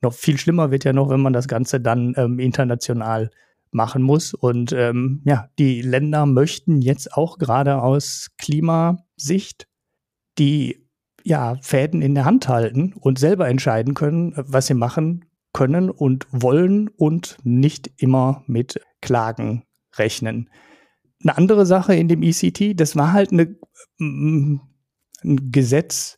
[0.00, 3.30] Noch viel schlimmer wird ja noch, wenn man das Ganze dann ähm, international
[3.70, 4.32] machen muss.
[4.32, 9.66] Und ähm, ja, die Länder möchten jetzt auch gerade aus Klimasicht
[10.38, 10.87] die
[11.28, 16.26] ja, Fäden in der Hand halten und selber entscheiden können, was sie machen können und
[16.30, 19.64] wollen und nicht immer mit Klagen
[19.96, 20.48] rechnen.
[21.22, 23.56] Eine andere Sache in dem ECT, das war halt eine,
[23.98, 24.56] mm,
[25.22, 26.16] ein Gesetz,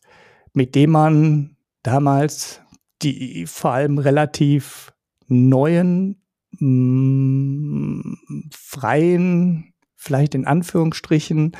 [0.53, 2.61] mit dem man damals
[3.01, 4.93] die vor allem relativ
[5.27, 6.21] neuen,
[6.59, 8.13] mm,
[8.51, 11.57] freien, vielleicht in Anführungsstrichen,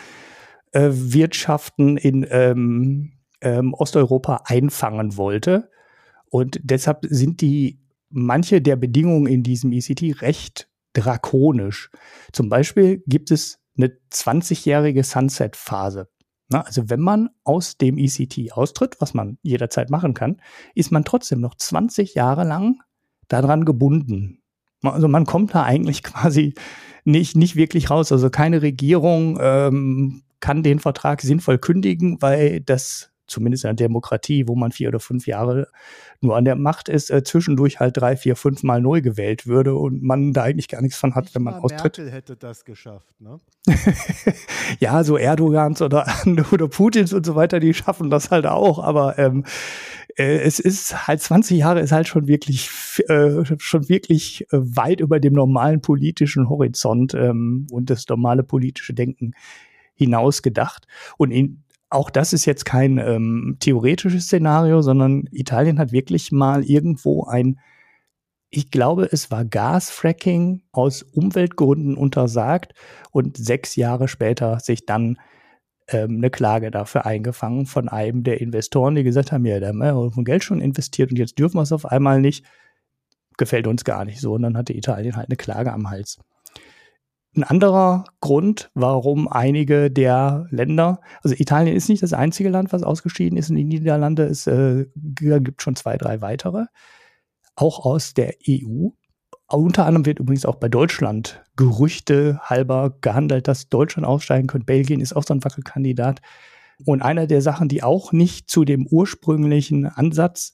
[0.72, 5.70] äh, Wirtschaften in ähm, ähm, Osteuropa einfangen wollte.
[6.30, 7.80] Und deshalb sind die
[8.10, 11.90] manche der Bedingungen in diesem ECT recht drakonisch.
[12.32, 16.08] Zum Beispiel gibt es eine 20-jährige Sunset-Phase.
[16.52, 20.42] Also wenn man aus dem ECT austritt, was man jederzeit machen kann,
[20.76, 22.82] ist man trotzdem noch 20 Jahre lang
[23.30, 24.42] daran gebunden.
[24.84, 26.54] Also man kommt da eigentlich quasi
[27.06, 28.12] nicht, nicht wirklich raus.
[28.12, 34.48] Also keine Regierung ähm, kann den Vertrag sinnvoll kündigen, weil das zumindest in einer Demokratie,
[34.48, 35.68] wo man vier oder fünf Jahre
[36.20, 39.76] nur an der Macht ist, äh, zwischendurch halt drei, vier, fünf Mal neu gewählt würde
[39.76, 41.98] und man da eigentlich gar nichts von hat, wenn man austritt.
[41.98, 43.40] Merkel hätte das geschafft, ne?
[44.80, 46.06] ja, so Erdogans oder,
[46.52, 49.46] oder Putins und so weiter, die schaffen das halt auch, aber ähm,
[50.18, 52.70] äh, es ist halt 20 Jahre ist halt schon wirklich
[53.08, 58.94] äh, schon wirklich äh, weit über dem normalen politischen Horizont ähm, und das normale politische
[58.94, 59.34] Denken
[59.96, 60.88] hinaus gedacht.
[61.18, 66.64] Und in, auch das ist jetzt kein ähm, theoretisches Szenario, sondern Italien hat wirklich mal
[66.64, 67.60] irgendwo ein,
[68.50, 72.74] ich glaube, es war Gasfracking aus Umweltgründen untersagt
[73.12, 75.18] und sechs Jahre später sich dann
[75.90, 79.80] ähm, eine Klage dafür eingefangen von einem der Investoren, die gesagt haben, ja, da haben
[79.80, 82.46] wir von Geld schon investiert und jetzt dürfen wir es auf einmal nicht.
[83.38, 84.34] Gefällt uns gar nicht so.
[84.34, 86.20] Und dann hatte Italien halt eine Klage am Hals.
[87.34, 92.84] Ein anderer Grund, warum einige der Länder, also Italien ist nicht das einzige Land, was
[92.84, 96.66] ausgeschieden ist in die Niederlande, es äh, gibt schon zwei, drei weitere,
[97.56, 98.90] auch aus der EU.
[99.48, 104.66] Unter anderem wird übrigens auch bei Deutschland Gerüchte halber gehandelt, dass Deutschland aussteigen könnte.
[104.66, 106.22] Belgien ist auch so ein Wackelkandidat.
[106.86, 110.54] Und einer der Sachen, die auch nicht zu dem ursprünglichen Ansatz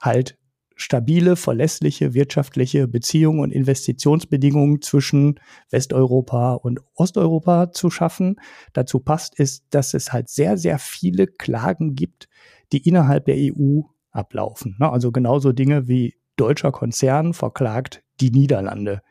[0.00, 0.37] halt
[0.78, 8.36] stabile, verlässliche wirtschaftliche Beziehungen und Investitionsbedingungen zwischen Westeuropa und Osteuropa zu schaffen.
[8.72, 12.28] Dazu passt ist, dass es halt sehr, sehr viele Klagen gibt,
[12.72, 14.76] die innerhalb der EU ablaufen.
[14.78, 14.90] Ne?
[14.90, 19.02] Also genauso Dinge wie deutscher Konzern verklagt die Niederlande.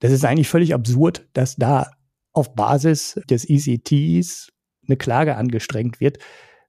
[0.00, 1.90] Das ist eigentlich völlig absurd, dass da
[2.32, 4.50] auf Basis des ECTs
[4.86, 6.18] eine Klage angestrengt wird,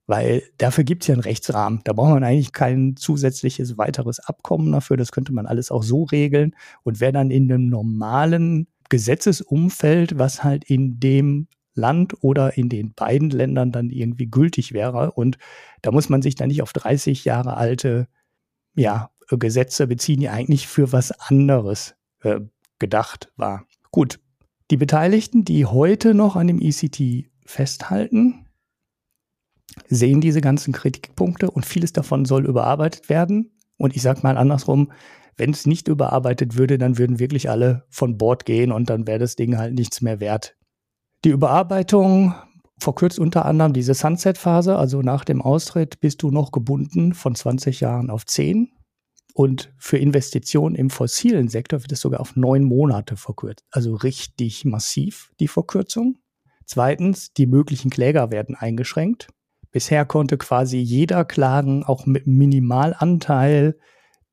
[0.07, 1.81] weil dafür gibt es ja einen Rechtsrahmen.
[1.83, 4.97] Da braucht man eigentlich kein zusätzliches weiteres Abkommen dafür.
[4.97, 6.55] Das könnte man alles auch so regeln.
[6.83, 12.93] Und wer dann in einem normalen Gesetzesumfeld, was halt in dem Land oder in den
[12.93, 15.11] beiden Ländern dann irgendwie gültig wäre.
[15.11, 15.37] Und
[15.81, 18.07] da muss man sich dann nicht auf 30 Jahre alte
[18.75, 22.41] ja, Gesetze beziehen, die eigentlich für was anderes äh,
[22.79, 23.65] gedacht war.
[23.91, 24.19] Gut,
[24.71, 28.44] die Beteiligten, die heute noch an dem ECT festhalten,
[29.87, 33.51] sehen diese ganzen Kritikpunkte und vieles davon soll überarbeitet werden.
[33.77, 34.91] Und ich sage mal andersrum,
[35.37, 39.19] wenn es nicht überarbeitet würde, dann würden wirklich alle von Bord gehen und dann wäre
[39.19, 40.55] das Ding halt nichts mehr wert.
[41.25, 42.33] Die Überarbeitung
[42.77, 47.81] verkürzt unter anderem diese Sunset-Phase, also nach dem Austritt bist du noch gebunden von 20
[47.81, 48.71] Jahren auf 10.
[49.33, 53.65] Und für Investitionen im fossilen Sektor wird es sogar auf neun Monate verkürzt.
[53.69, 56.19] Also richtig massiv die Verkürzung.
[56.65, 59.27] Zweitens, die möglichen Kläger werden eingeschränkt.
[59.75, 63.77] Bisher konnte quasi jeder klagen, auch mit Minimalanteil,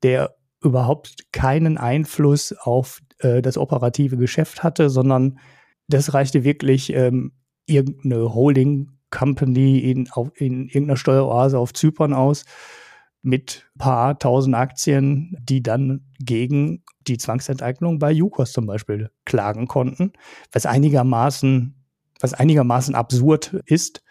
[0.01, 5.39] der überhaupt keinen Einfluss auf äh, das operative Geschäft hatte, sondern
[5.89, 7.33] das reichte wirklich ähm,
[7.65, 12.45] irgendeine Holding Company in, auf, in irgendeiner Steueroase auf Zypern aus
[13.21, 20.13] mit paar tausend Aktien, die dann gegen die Zwangsenteignung bei Jukos zum Beispiel klagen konnten,
[20.53, 21.75] was einigermaßen,
[22.21, 24.01] was einigermaßen absurd ist.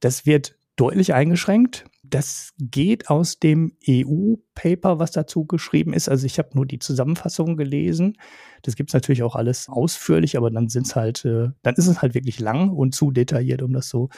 [0.00, 1.84] Das wird deutlich eingeschränkt.
[2.02, 6.08] Das geht aus dem EU-Paper, was dazu geschrieben ist.
[6.08, 8.16] Also ich habe nur die Zusammenfassung gelesen.
[8.62, 12.00] Das gibt es natürlich auch alles ausführlich, aber dann sind halt, äh, dann ist es
[12.00, 14.08] halt wirklich lang und zu detailliert, um das so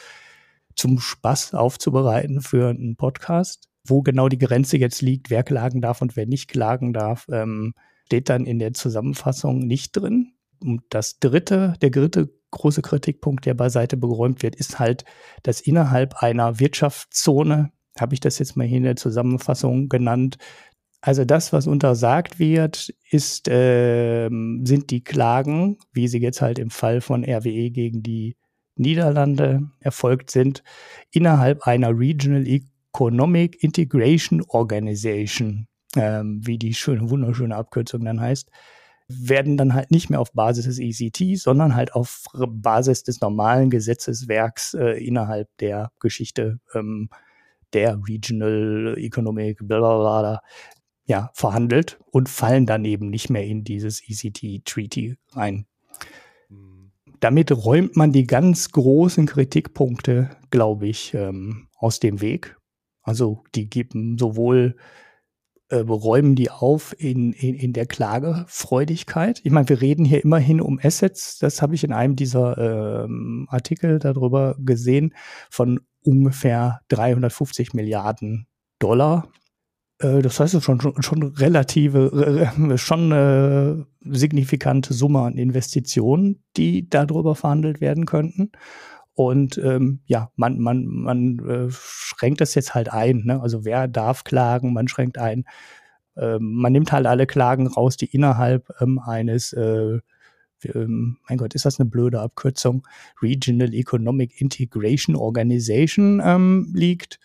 [0.75, 3.67] zum Spaß aufzubereiten für einen Podcast.
[3.83, 7.73] Wo genau die Grenze jetzt liegt, wer klagen darf und wer nicht klagen darf, ähm,
[8.05, 10.33] steht dann in der Zusammenfassung nicht drin.
[10.63, 15.05] Und das dritte, der dritte große Kritikpunkt, der beiseite beräumt wird, ist halt,
[15.43, 20.37] dass innerhalb einer Wirtschaftszone, habe ich das jetzt mal hier in der Zusammenfassung genannt,
[21.01, 26.69] also das, was untersagt wird, ist, äh, sind die Klagen, wie sie jetzt halt im
[26.69, 28.37] Fall von RWE gegen die
[28.75, 30.63] Niederlande erfolgt sind,
[31.11, 38.49] innerhalb einer Regional Economic Integration Organization, ähm, wie die schöne, wunderschöne Abkürzung dann heißt
[39.19, 43.69] werden dann halt nicht mehr auf Basis des ECT, sondern halt auf Basis des normalen
[43.69, 47.09] Gesetzeswerks äh, innerhalb der Geschichte ähm,
[47.73, 50.41] der Regional Economic bla
[51.05, 55.65] ja, verhandelt und fallen dann eben nicht mehr in dieses ECT Treaty rein.
[56.49, 56.91] Mhm.
[57.19, 62.57] Damit räumt man die ganz großen Kritikpunkte, glaube ich, ähm, aus dem Weg.
[63.01, 64.75] Also die geben sowohl
[65.71, 69.39] äh, räumen die auf in, in, in der Klagefreudigkeit.
[69.43, 71.39] Ich meine, wir reden hier immerhin um Assets.
[71.39, 75.13] Das habe ich in einem dieser ähm, Artikel darüber gesehen
[75.49, 78.47] von ungefähr 350 Milliarden
[78.79, 79.29] Dollar.
[79.99, 87.33] Äh, das heißt schon, schon, schon relative, schon eine signifikante Summe an Investitionen, die darüber
[87.33, 88.51] verhandelt werden könnten.
[89.21, 93.21] Und ähm, ja, man, man, man äh, schränkt das jetzt halt ein.
[93.23, 93.39] Ne?
[93.39, 94.73] Also wer darf klagen?
[94.73, 95.45] Man schränkt ein.
[96.15, 99.99] Äh, man nimmt halt alle Klagen raus, die innerhalb ähm, eines, äh,
[100.63, 102.87] ähm, mein Gott, ist das eine blöde Abkürzung,
[103.21, 107.19] Regional Economic Integration Organization ähm, liegt.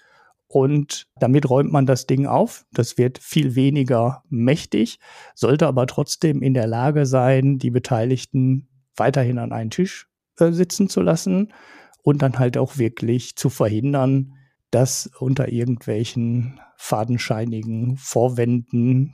[0.49, 2.67] Und damit räumt man das Ding auf.
[2.75, 4.99] Das wird viel weniger mächtig,
[5.35, 10.91] sollte aber trotzdem in der Lage sein, die Beteiligten weiterhin an einen Tisch äh, sitzen
[10.91, 11.55] zu lassen
[12.07, 14.35] und dann halt auch wirklich zu verhindern,
[14.71, 19.13] dass unter irgendwelchen fadenscheinigen Vorwänden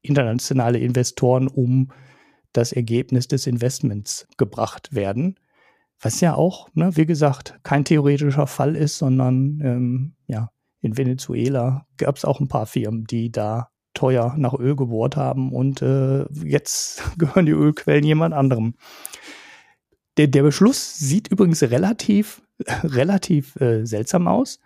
[0.00, 1.92] internationale Investoren um
[2.54, 5.38] das Ergebnis des Investments gebracht werden.
[6.00, 11.86] Was ja auch, ne, wie gesagt, kein theoretischer Fall ist, sondern ähm, ja, in Venezuela
[11.98, 16.24] gab es auch ein paar Firmen, die da teuer nach Öl gebohrt haben und äh,
[16.42, 18.76] jetzt gehören die Ölquellen jemand anderem.
[20.16, 22.42] Der, der Beschluss sieht übrigens relativ,
[22.82, 24.60] relativ äh, seltsam aus,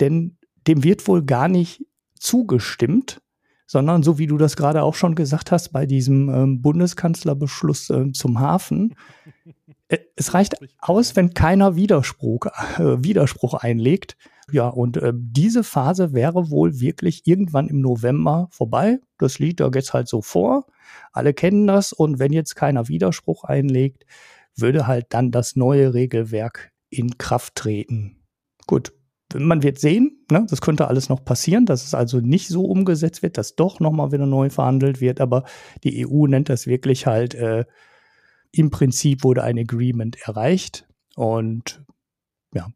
[0.00, 0.36] denn
[0.66, 1.84] dem wird wohl gar nicht
[2.18, 3.20] zugestimmt,
[3.66, 8.12] sondern so wie du das gerade auch schon gesagt hast bei diesem ähm, Bundeskanzlerbeschluss äh,
[8.12, 8.94] zum Hafen,
[9.88, 12.46] äh, es reicht aus, wenn keiner Widerspruch,
[12.78, 14.16] äh, Widerspruch einlegt.
[14.52, 19.00] Ja, und äh, diese Phase wäre wohl wirklich irgendwann im November vorbei.
[19.18, 20.66] Das liegt da jetzt halt so vor.
[21.12, 24.04] Alle kennen das und wenn jetzt keiner Widerspruch einlegt,
[24.56, 28.22] würde halt dann das neue Regelwerk in Kraft treten.
[28.66, 28.92] Gut,
[29.34, 30.46] man wird sehen, ne?
[30.48, 34.12] das könnte alles noch passieren, dass es also nicht so umgesetzt wird, dass doch nochmal
[34.12, 35.44] wieder neu verhandelt wird, aber
[35.82, 37.64] die EU nennt das wirklich halt äh,
[38.52, 40.86] im Prinzip wurde ein Agreement erreicht
[41.16, 41.82] und
[42.54, 42.68] ja,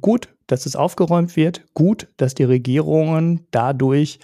[0.00, 4.20] gut, dass es aufgeräumt wird, gut, dass die Regierungen dadurch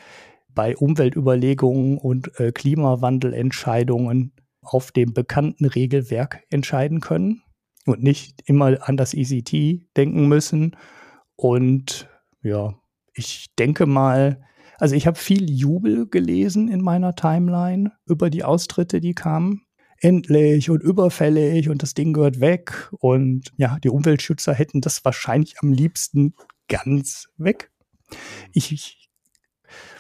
[0.55, 4.33] bei Umweltüberlegungen und äh, Klimawandelentscheidungen
[4.67, 7.43] auf dem bekannten Regelwerk entscheiden können
[7.87, 10.77] und nicht immer an das ECT denken müssen.
[11.37, 12.09] Und
[12.43, 12.75] ja,
[13.15, 14.43] ich denke mal,
[14.79, 19.63] also ich habe viel Jubel gelesen in meiner Timeline über die Austritte, die kamen.
[19.99, 22.91] Endlich und überfällig und das Ding gehört weg.
[22.99, 26.35] Und ja, die Umweltschützer hätten das wahrscheinlich am liebsten
[26.69, 27.71] ganz weg.
[28.53, 29.09] Ich, ich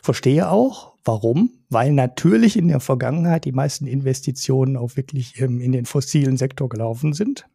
[0.02, 1.50] verstehe auch, warum.
[1.68, 6.68] Weil natürlich in der Vergangenheit die meisten Investitionen auch wirklich ähm, in den fossilen Sektor
[6.68, 7.46] gelaufen sind.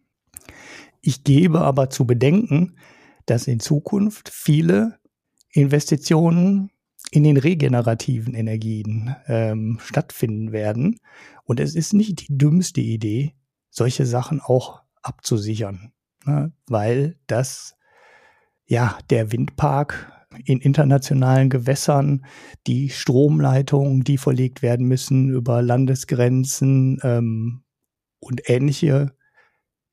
[1.02, 2.76] Ich gebe aber zu bedenken,
[3.26, 5.00] dass in Zukunft viele
[5.52, 6.72] Investitionen
[7.12, 11.00] in den regenerativen Energien ähm, stattfinden werden.
[11.44, 13.34] Und es ist nicht die dümmste Idee,
[13.70, 15.92] solche Sachen auch abzusichern,
[16.26, 16.54] ne?
[16.68, 17.76] weil das
[18.66, 20.12] ja der Windpark
[20.46, 22.26] in internationalen Gewässern,
[22.68, 27.64] die Stromleitungen, die verlegt werden müssen über Landesgrenzen ähm,
[28.20, 29.14] und ähnliche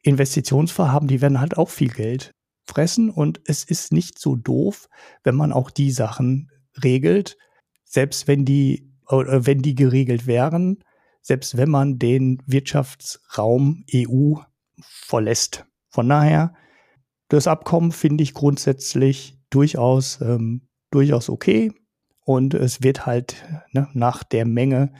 [0.03, 2.35] Investitionsvorhaben, die werden halt auch viel Geld
[2.67, 4.89] fressen und es ist nicht so doof,
[5.25, 6.51] wenn man auch die Sachen
[6.83, 7.37] regelt,
[7.85, 10.85] selbst wenn die oder wenn die geregelt wären,
[11.23, 14.35] selbst wenn man den Wirtschaftsraum EU
[14.81, 15.65] verlässt.
[15.89, 16.55] Von daher,
[17.29, 21.73] das Abkommen finde ich grundsätzlich durchaus, ähm, durchaus okay.
[22.25, 24.93] Und es wird halt ne, nach der Menge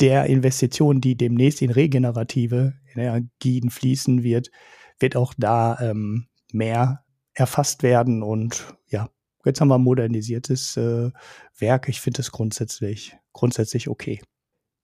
[0.00, 4.50] der Investitionen, die demnächst in regenerative Energien fließen wird,
[4.98, 7.04] wird auch da ähm, mehr
[7.34, 8.22] erfasst werden.
[8.22, 9.08] Und ja,
[9.44, 11.10] jetzt haben wir ein modernisiertes äh,
[11.58, 11.88] Werk.
[11.88, 14.22] Ich finde es grundsätzlich, grundsätzlich okay.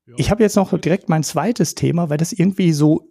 [0.06, 0.14] Ja.
[0.16, 3.08] Ich habe jetzt noch direkt mein zweites Thema, weil das irgendwie so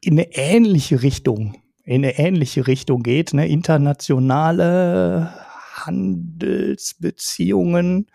[0.00, 3.34] in eine ähnliche Richtung, in eine ähnliche Richtung geht.
[3.34, 3.46] Ne?
[3.48, 5.34] Internationale
[5.74, 8.06] Handelsbeziehungen.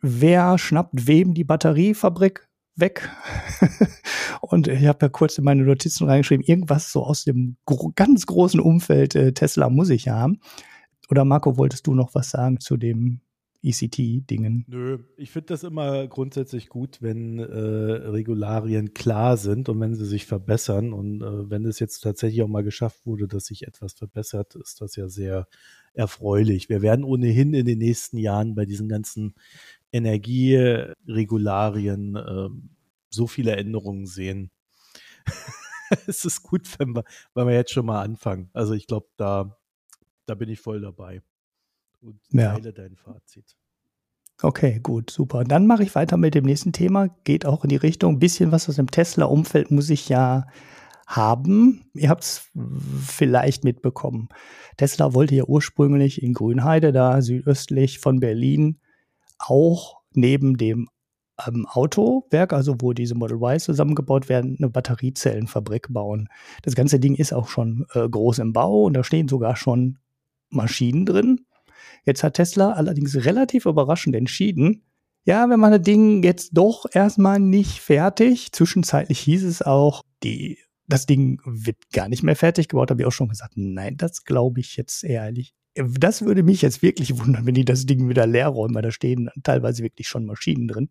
[0.00, 3.08] Wer schnappt wem die Batteriefabrik weg?
[4.40, 8.26] Und ich habe ja kurz in meine Notizen reingeschrieben, irgendwas so aus dem gro ganz
[8.26, 10.38] großen Umfeld äh, Tesla muss ich haben.
[11.10, 13.20] Oder Marco, wolltest du noch was sagen zu dem
[13.62, 14.64] ECT-Dingen?
[14.68, 20.06] Nö, ich finde das immer grundsätzlich gut, wenn äh, Regularien klar sind und wenn sie
[20.06, 20.92] sich verbessern.
[20.92, 24.80] Und äh, wenn es jetzt tatsächlich auch mal geschafft wurde, dass sich etwas verbessert, ist
[24.80, 25.48] das ja sehr
[25.92, 26.68] erfreulich.
[26.68, 29.34] Wir werden ohnehin in den nächsten Jahren bei diesen ganzen
[29.90, 32.48] Energieregularien äh,
[33.10, 34.52] so viele Änderungen sehen.
[36.06, 37.02] es ist gut, wenn wir,
[37.34, 38.50] wenn wir jetzt schon mal anfangen.
[38.52, 39.58] Also ich glaube, da,
[40.26, 41.22] da bin ich voll dabei
[42.00, 42.72] und teile ja.
[42.72, 43.56] dein Fazit.
[44.40, 45.42] Okay, gut, super.
[45.42, 47.08] Dann mache ich weiter mit dem nächsten Thema.
[47.24, 50.46] Geht auch in die Richtung, ein bisschen was aus dem Tesla-Umfeld muss ich ja
[51.08, 51.90] haben.
[51.94, 52.50] Ihr habt es
[53.04, 54.28] vielleicht mitbekommen.
[54.76, 58.78] Tesla wollte ja ursprünglich in Grünheide, da südöstlich von Berlin,
[59.38, 60.88] auch neben dem
[61.46, 66.28] ähm, Autowerk, also wo diese Model Y zusammengebaut werden, eine Batteriezellenfabrik bauen.
[66.62, 69.98] Das ganze Ding ist auch schon äh, groß im Bau und da stehen sogar schon
[70.50, 71.46] Maschinen drin.
[72.08, 74.82] Jetzt hat Tesla allerdings relativ überraschend entschieden,
[75.26, 80.56] ja, wenn man das Ding jetzt doch erstmal nicht fertig, zwischenzeitlich hieß es auch, die,
[80.86, 84.24] das Ding wird gar nicht mehr fertig gebaut, habe ich auch schon gesagt, nein, das
[84.24, 85.52] glaube ich jetzt ehrlich.
[85.74, 88.90] Das würde mich jetzt wirklich wundern, wenn die das Ding wieder leer räumen, weil da
[88.90, 90.88] stehen teilweise wirklich schon Maschinen drin.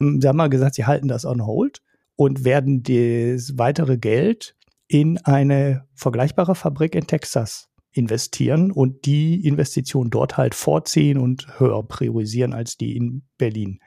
[0.00, 1.80] Ähm, sie haben mal gesagt, sie halten das on hold
[2.16, 4.56] und werden das weitere Geld
[4.88, 11.82] in eine vergleichbare Fabrik in Texas investieren und die Investition dort halt vorziehen und höher
[11.82, 13.80] priorisieren als die in Berlin.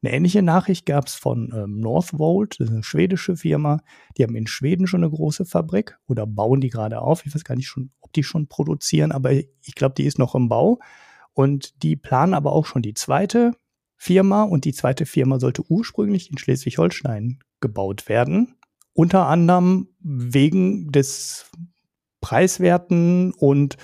[0.00, 3.80] Eine ähnliche Nachricht gab es von ähm, Northvolt, das ist eine schwedische Firma.
[4.16, 7.26] Die haben in Schweden schon eine große Fabrik oder bauen die gerade auf.
[7.26, 10.36] Ich weiß gar nicht schon, ob die schon produzieren, aber ich glaube, die ist noch
[10.36, 10.78] im Bau.
[11.32, 13.52] Und die planen aber auch schon die zweite
[13.96, 18.54] Firma und die zweite Firma sollte ursprünglich in Schleswig-Holstein gebaut werden.
[18.92, 21.50] Unter anderem wegen des
[22.20, 23.76] preiswerten und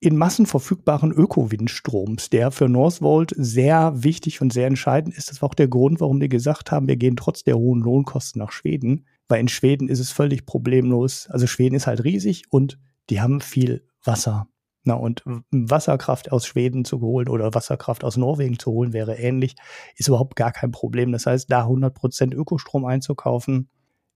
[0.00, 5.30] in Massen verfügbaren Öko-Windstroms, der für Northvolt sehr wichtig und sehr entscheidend ist.
[5.30, 8.40] Das war auch der Grund, warum die gesagt haben, wir gehen trotz der hohen Lohnkosten
[8.40, 11.28] nach Schweden, weil in Schweden ist es völlig problemlos.
[11.28, 12.78] Also Schweden ist halt riesig und
[13.10, 14.48] die haben viel Wasser.
[14.84, 19.54] Na, und Wasserkraft aus Schweden zu holen oder Wasserkraft aus Norwegen zu holen wäre ähnlich,
[19.96, 21.12] ist überhaupt gar kein Problem.
[21.12, 23.68] Das heißt, da 100% Ökostrom einzukaufen,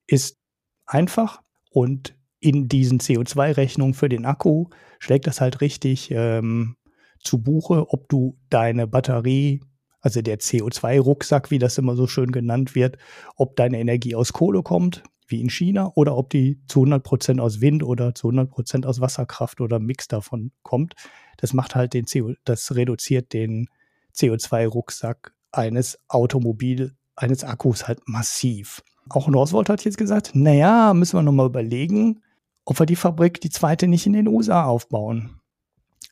[0.07, 0.39] ist
[0.87, 4.67] einfach und in diesen CO2-Rechnungen für den Akku
[4.99, 6.77] schlägt das halt richtig ähm,
[7.19, 9.63] zu Buche, ob du deine Batterie,
[10.03, 12.99] also der CO2-Rucksack, wie das immer so schön genannt wird,
[13.37, 17.41] ob deine Energie aus Kohle kommt, wie in China, oder ob die zu 100 Prozent
[17.41, 20.95] aus Wind oder zu 100 Prozent aus Wasserkraft oder Mix davon kommt.
[21.39, 23.69] Das macht halt den CO, das reduziert den
[24.15, 28.83] CO2-Rucksack eines Automobil, eines Akkus halt massiv.
[29.09, 32.21] Auch Northvolt hat jetzt gesagt, naja, müssen wir nochmal überlegen,
[32.65, 35.41] ob wir die Fabrik, die zweite, nicht in den USA aufbauen.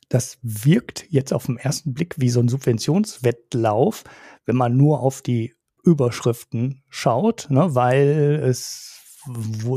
[0.09, 4.03] Das wirkt jetzt auf den ersten Blick wie so ein Subventionswettlauf,
[4.45, 8.99] wenn man nur auf die Überschriften schaut, ne, weil es,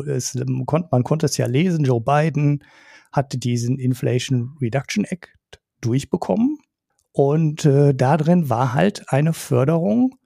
[0.07, 2.62] es man konnte es ja lesen, Joe Biden
[3.12, 6.59] hatte diesen Inflation Reduction Act durchbekommen
[7.12, 10.16] und äh, da drin war halt eine Förderung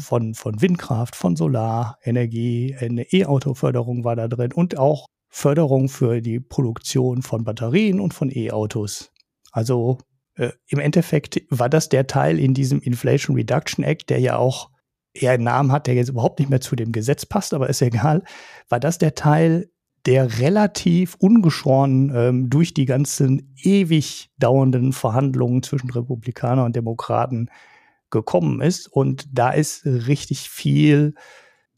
[0.00, 6.40] von, von Windkraft, von Solarenergie, eine E-Auto-Förderung war da drin und auch Förderung für die
[6.40, 9.12] Produktion von Batterien und von E-Autos.
[9.52, 9.98] Also
[10.34, 14.70] äh, im Endeffekt war das der Teil in diesem Inflation Reduction Act, der ja auch
[15.12, 17.82] eher einen Namen hat, der jetzt überhaupt nicht mehr zu dem Gesetz passt, aber ist
[17.82, 18.22] egal,
[18.68, 19.70] war das der Teil,
[20.06, 27.50] der relativ ungeschoren ähm, durch die ganzen ewig dauernden Verhandlungen zwischen Republikanern und Demokraten
[28.10, 28.86] gekommen ist.
[28.86, 31.14] Und da ist richtig viel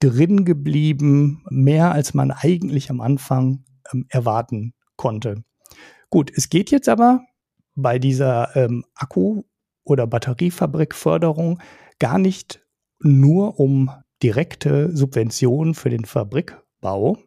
[0.01, 5.44] drin geblieben, mehr als man eigentlich am Anfang ähm, erwarten konnte.
[6.09, 7.20] Gut, es geht jetzt aber
[7.74, 9.44] bei dieser ähm, Akku-
[9.84, 11.61] oder Batteriefabrikförderung
[11.98, 12.64] gar nicht
[12.98, 13.90] nur um
[14.22, 17.18] direkte Subventionen für den Fabrikbau,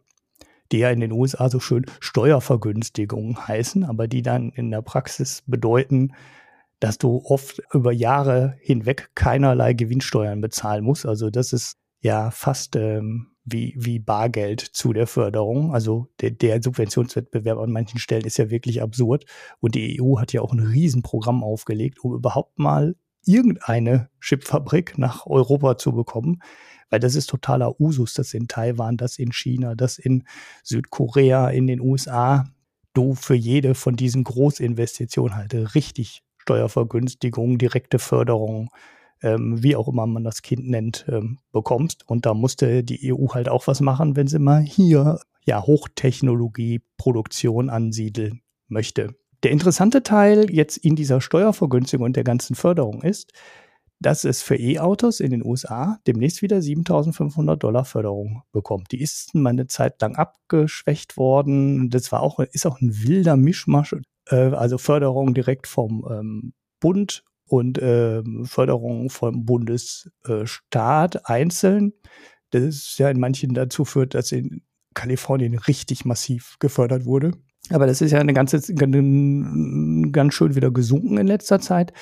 [0.72, 5.44] die ja in den USA so schön Steuervergünstigungen heißen, aber die dann in der Praxis
[5.48, 6.14] bedeuten,
[6.80, 11.06] dass du oft über Jahre hinweg keinerlei Gewinnsteuern bezahlen musst.
[11.06, 15.74] Also das ist ja fast ähm, wie, wie Bargeld zu der Förderung.
[15.74, 19.26] Also der, der Subventionswettbewerb an manchen Stellen ist ja wirklich absurd.
[19.60, 22.96] Und die EU hat ja auch ein Riesenprogramm aufgelegt, um überhaupt mal
[23.26, 26.42] irgendeine Chipfabrik nach Europa zu bekommen.
[26.90, 30.26] Weil das ist totaler Usus, das in Taiwan, das in China, das in
[30.64, 32.46] Südkorea, in den USA.
[32.94, 38.70] Du für jede von diesen Großinvestitionen halt richtig Steuervergünstigung, direkte Förderung,
[39.24, 42.08] ähm, wie auch immer man das Kind nennt, ähm, bekommst.
[42.08, 47.70] Und da musste die EU halt auch was machen, wenn sie mal hier ja Hochtechnologie-Produktion
[47.70, 49.16] ansiedeln möchte.
[49.44, 53.34] Der interessante Teil jetzt in dieser Steuervergünstigung und der ganzen Förderung ist,
[54.00, 58.92] dass es für E-Autos in den USA demnächst wieder 7.500 Dollar Förderung bekommt.
[58.92, 61.90] Die ist mal eine Zeit lang abgeschwächt worden.
[61.90, 63.96] Das war auch, ist auch ein wilder Mischmasch.
[64.28, 71.94] Äh, also Förderung direkt vom ähm, Bund und äh, Förderung vom Bundesstaat einzeln.
[72.52, 74.64] Das ist ja in manchen dazu führt, dass in
[74.94, 77.32] Kalifornien richtig massiv gefördert wurde.
[77.70, 81.94] Aber das ist ja eine ganze, ganz schön wieder gesunken in letzter Zeit.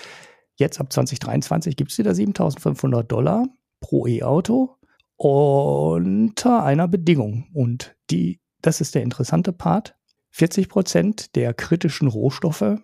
[0.55, 3.47] Jetzt ab 2023 gibt es wieder 7500 Dollar
[3.79, 4.77] pro E-Auto
[5.15, 7.47] unter einer Bedingung.
[7.53, 9.95] Und die, das ist der interessante Part.
[10.31, 12.77] 40 Prozent der kritischen Rohstoffe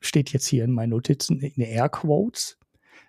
[0.00, 2.58] steht jetzt hier in meinen Notizen in Airquotes,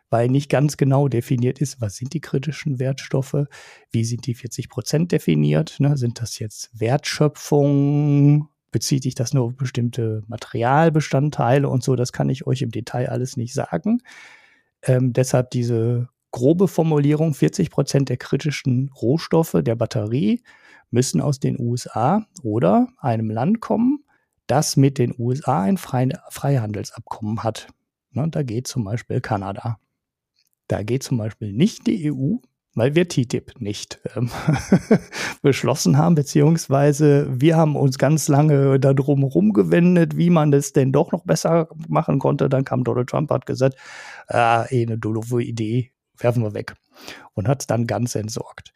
[0.10, 3.46] weil nicht ganz genau definiert ist, was sind die kritischen Wertstoffe,
[3.92, 5.98] wie sind die 40 Prozent definiert, ne?
[5.98, 12.30] sind das jetzt Wertschöpfung, bezieht sich das nur auf bestimmte Materialbestandteile und so, das kann
[12.30, 14.02] ich euch im Detail alles nicht sagen.
[14.82, 20.42] Ähm, deshalb diese grobe Formulierung, 40 Prozent der kritischen Rohstoffe der Batterie
[20.92, 24.04] müssen aus den USA oder einem Land kommen,
[24.50, 27.68] das mit den USA ein Freihandelsabkommen hat.
[28.12, 29.80] Ne, da geht zum Beispiel Kanada.
[30.68, 32.38] Da geht zum Beispiel nicht die EU,
[32.74, 34.30] weil wir TTIP nicht ähm,
[35.42, 41.12] beschlossen haben, beziehungsweise wir haben uns ganz lange darum rumgewendet, wie man das denn doch
[41.12, 42.50] noch besser machen konnte.
[42.50, 43.76] Dann kam Donald Trump, hat gesagt,
[44.30, 46.76] äh, eh eine doofe Idee, werfen wir weg
[47.34, 48.74] und hat es dann ganz entsorgt.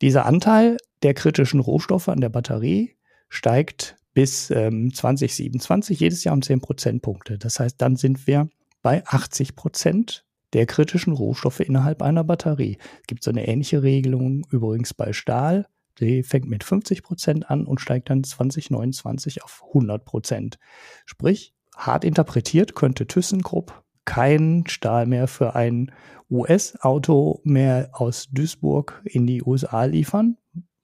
[0.00, 2.96] Dieser Anteil der kritischen Rohstoffe an der Batterie
[3.28, 7.38] steigt bis ähm, 2027 jedes Jahr um 10 Prozentpunkte.
[7.38, 8.48] Das heißt, dann sind wir
[8.82, 12.78] bei 80 Prozent der kritischen Rohstoffe innerhalb einer Batterie.
[13.00, 15.66] Es gibt so eine ähnliche Regelung übrigens bei Stahl.
[15.98, 20.58] Die fängt mit 50 Prozent an und steigt dann 2029 auf 100 Prozent.
[21.06, 25.90] Sprich, hart interpretiert könnte ThyssenKrupp kein Stahl mehr für ein
[26.30, 30.36] US-Auto mehr aus Duisburg in die USA liefern,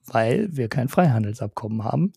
[0.06, 2.12] weil wir kein Freihandelsabkommen haben.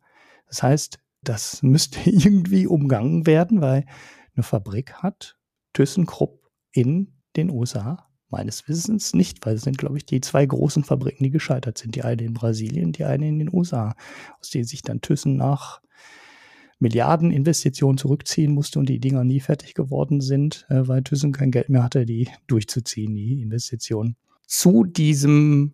[0.53, 3.87] Das heißt, das müsste irgendwie umgangen werden, weil
[4.35, 5.35] eine Fabrik hat
[5.73, 10.83] ThyssenKrupp in den USA meines Wissens nicht, weil es sind, glaube ich, die zwei großen
[10.83, 11.95] Fabriken, die gescheitert sind.
[11.95, 13.95] Die eine in Brasilien, die eine in den USA,
[14.39, 15.81] aus denen sich dann Thyssen nach
[16.77, 21.69] Milliardeninvestitionen zurückziehen musste und die Dinger nie fertig geworden sind, äh, weil Thyssen kein Geld
[21.69, 24.17] mehr hatte, die durchzuziehen, die Investitionen.
[24.45, 25.73] Zu diesem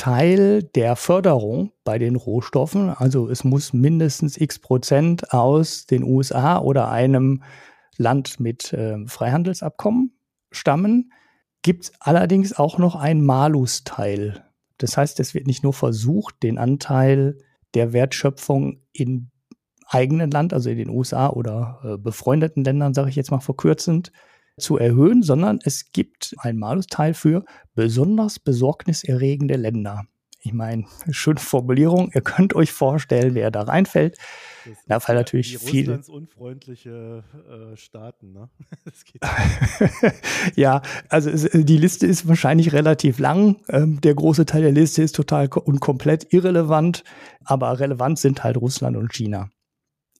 [0.00, 6.58] Teil der Förderung bei den Rohstoffen, also es muss mindestens x Prozent aus den USA
[6.58, 7.42] oder einem
[7.98, 10.16] Land mit äh, Freihandelsabkommen
[10.50, 11.12] stammen,
[11.60, 14.42] gibt es allerdings auch noch ein Malus-Teil.
[14.78, 17.36] Das heißt, es wird nicht nur versucht, den Anteil
[17.74, 19.30] der Wertschöpfung in
[19.86, 24.12] eigenen Land, also in den USA oder äh, befreundeten Ländern, sage ich jetzt mal verkürzend,
[24.58, 27.44] zu erhöhen, sondern es gibt ein Malusteil für
[27.74, 30.04] besonders besorgniserregende Länder.
[30.42, 32.10] Ich meine, schöne Formulierung.
[32.14, 34.16] Ihr könnt euch vorstellen, wer da reinfällt.
[34.86, 36.00] da fallen natürlich viele.
[36.08, 38.48] unfreundliche äh, Staaten, ne?
[40.56, 40.80] ja,
[41.10, 43.56] also die Liste ist wahrscheinlich relativ lang.
[43.68, 47.04] Ähm, der große Teil der Liste ist total und komplett irrelevant,
[47.44, 49.50] aber relevant sind halt Russland und China.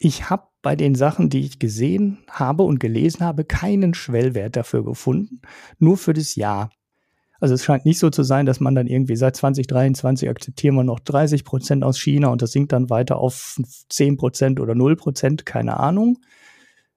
[0.00, 4.84] Ich habe bei den Sachen, die ich gesehen habe und gelesen habe, keinen Schwellwert dafür
[4.84, 5.40] gefunden,
[5.78, 6.70] nur für das Jahr.
[7.40, 10.84] Also es scheint nicht so zu sein, dass man dann irgendwie seit 2023 akzeptieren wir
[10.84, 13.58] noch 30 Prozent aus China und das sinkt dann weiter auf
[13.88, 16.18] 10 Prozent oder 0 Prozent, keine Ahnung.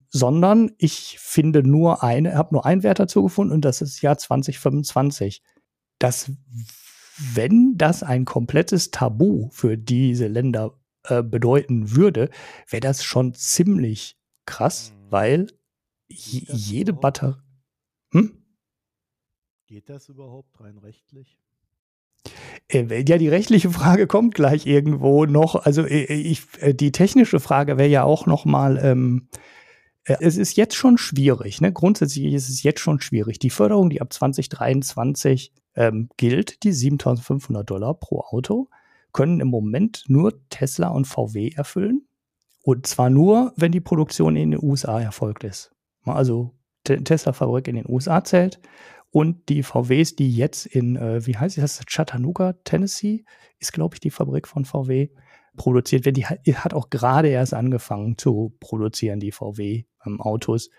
[0.10, 4.18] Sondern ich finde nur eine, habe nur einen Wert dazu gefunden und das ist Jahr
[4.18, 5.42] 2025.
[5.98, 6.30] Das,
[7.34, 10.74] wenn das ein komplettes Tabu für diese Länder
[11.06, 12.30] äh, bedeuten würde,
[12.70, 15.12] wäre das schon ziemlich krass, mhm.
[15.12, 15.48] weil
[16.08, 17.42] jede Batterie.
[18.12, 18.44] Hm?
[19.68, 21.38] Geht das überhaupt rein rechtlich?
[22.70, 25.56] Äh, ja, die rechtliche Frage kommt gleich irgendwo noch.
[25.56, 26.44] Also äh, ich,
[26.74, 28.78] die technische Frage wäre ja auch noch mal.
[28.84, 29.28] Ähm,
[30.06, 31.62] es ist jetzt schon schwierig.
[31.62, 31.72] Ne?
[31.72, 33.40] Grundsätzlich ist es jetzt schon schwierig.
[33.40, 38.70] Die Förderung, die ab 2023 ähm, gilt, die 7.500 Dollar pro Auto,
[39.14, 42.08] können im Moment nur Tesla und VW erfüllen.
[42.64, 45.72] Und zwar nur, wenn die Produktion in den USA erfolgt ist.
[46.04, 46.54] Also
[46.84, 48.60] Tesla-Fabrik in den USA zählt
[49.12, 53.26] und die VWs, die jetzt in, äh, wie heißt das, Chattanooga, Tennessee,
[53.60, 55.10] ist, glaube ich, die Fabrik von VW,
[55.56, 56.18] produziert wird.
[56.18, 60.68] Die hat auch gerade erst angefangen zu produzieren, die VW-Autos.
[60.68, 60.74] Ähm,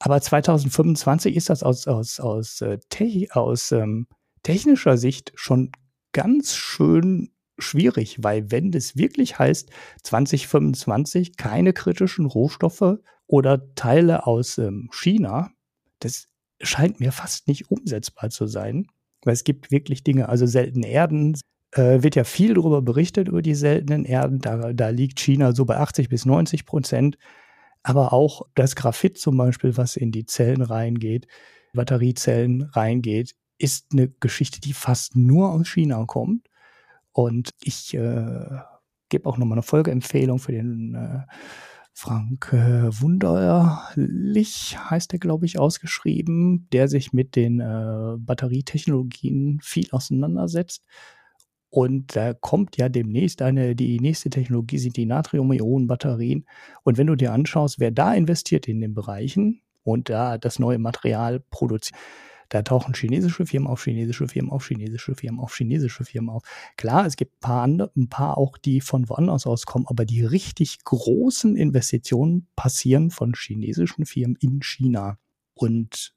[0.00, 4.08] Aber 2025 ist das aus, aus, aus, äh, te aus ähm,
[4.42, 5.70] technischer Sicht schon
[6.12, 7.30] ganz schön
[7.60, 9.70] schwierig, weil wenn das wirklich heißt,
[10.02, 15.50] 2025 keine kritischen Rohstoffe oder Teile aus ähm, China,
[16.00, 16.28] das
[16.60, 18.86] scheint mir fast nicht umsetzbar zu sein,
[19.24, 21.38] weil es gibt wirklich Dinge, also seltene Erden,
[21.72, 25.64] äh, wird ja viel darüber berichtet, über die seltenen Erden, da, da liegt China so
[25.64, 27.16] bei 80 bis 90 Prozent,
[27.82, 31.26] aber auch das Graphit zum Beispiel, was in die Zellen reingeht,
[31.72, 36.48] Batteriezellen reingeht, ist eine Geschichte, die fast nur aus China kommt.
[37.12, 38.60] Und ich äh,
[39.08, 41.32] gebe auch nochmal eine Folgeempfehlung für den äh,
[41.92, 49.88] Frank äh, Wunderlich heißt er, glaube ich, ausgeschrieben, der sich mit den äh, Batterietechnologien viel
[49.90, 50.84] auseinandersetzt.
[51.68, 56.46] Und da kommt ja demnächst eine, die nächste Technologie sind die Natrium-Ionen-Batterien.
[56.82, 60.78] Und wenn du dir anschaust, wer da investiert in den Bereichen und da das neue
[60.78, 61.98] Material produziert,
[62.50, 66.42] da tauchen chinesische Firmen auf, chinesische Firmen auf, chinesische Firmen auf, chinesische Firmen auf.
[66.76, 70.04] Klar, es gibt ein paar andere, ein paar auch, die von woanders aus kommen, aber
[70.04, 75.16] die richtig großen Investitionen passieren von chinesischen Firmen in China.
[75.54, 76.12] Und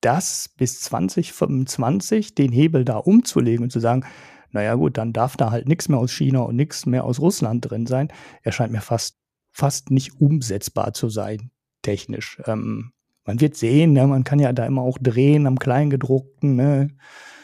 [0.00, 4.04] das bis 2025 den Hebel da umzulegen und zu sagen,
[4.52, 7.68] naja gut, dann darf da halt nichts mehr aus China und nichts mehr aus Russland
[7.68, 8.08] drin sein,
[8.42, 9.18] erscheint mir fast,
[9.50, 11.50] fast nicht umsetzbar zu sein,
[11.82, 12.40] technisch.
[12.46, 12.92] Ähm,
[13.24, 16.88] man wird sehen, ne, man kann ja da immer auch drehen am Kleingedruckten, ne,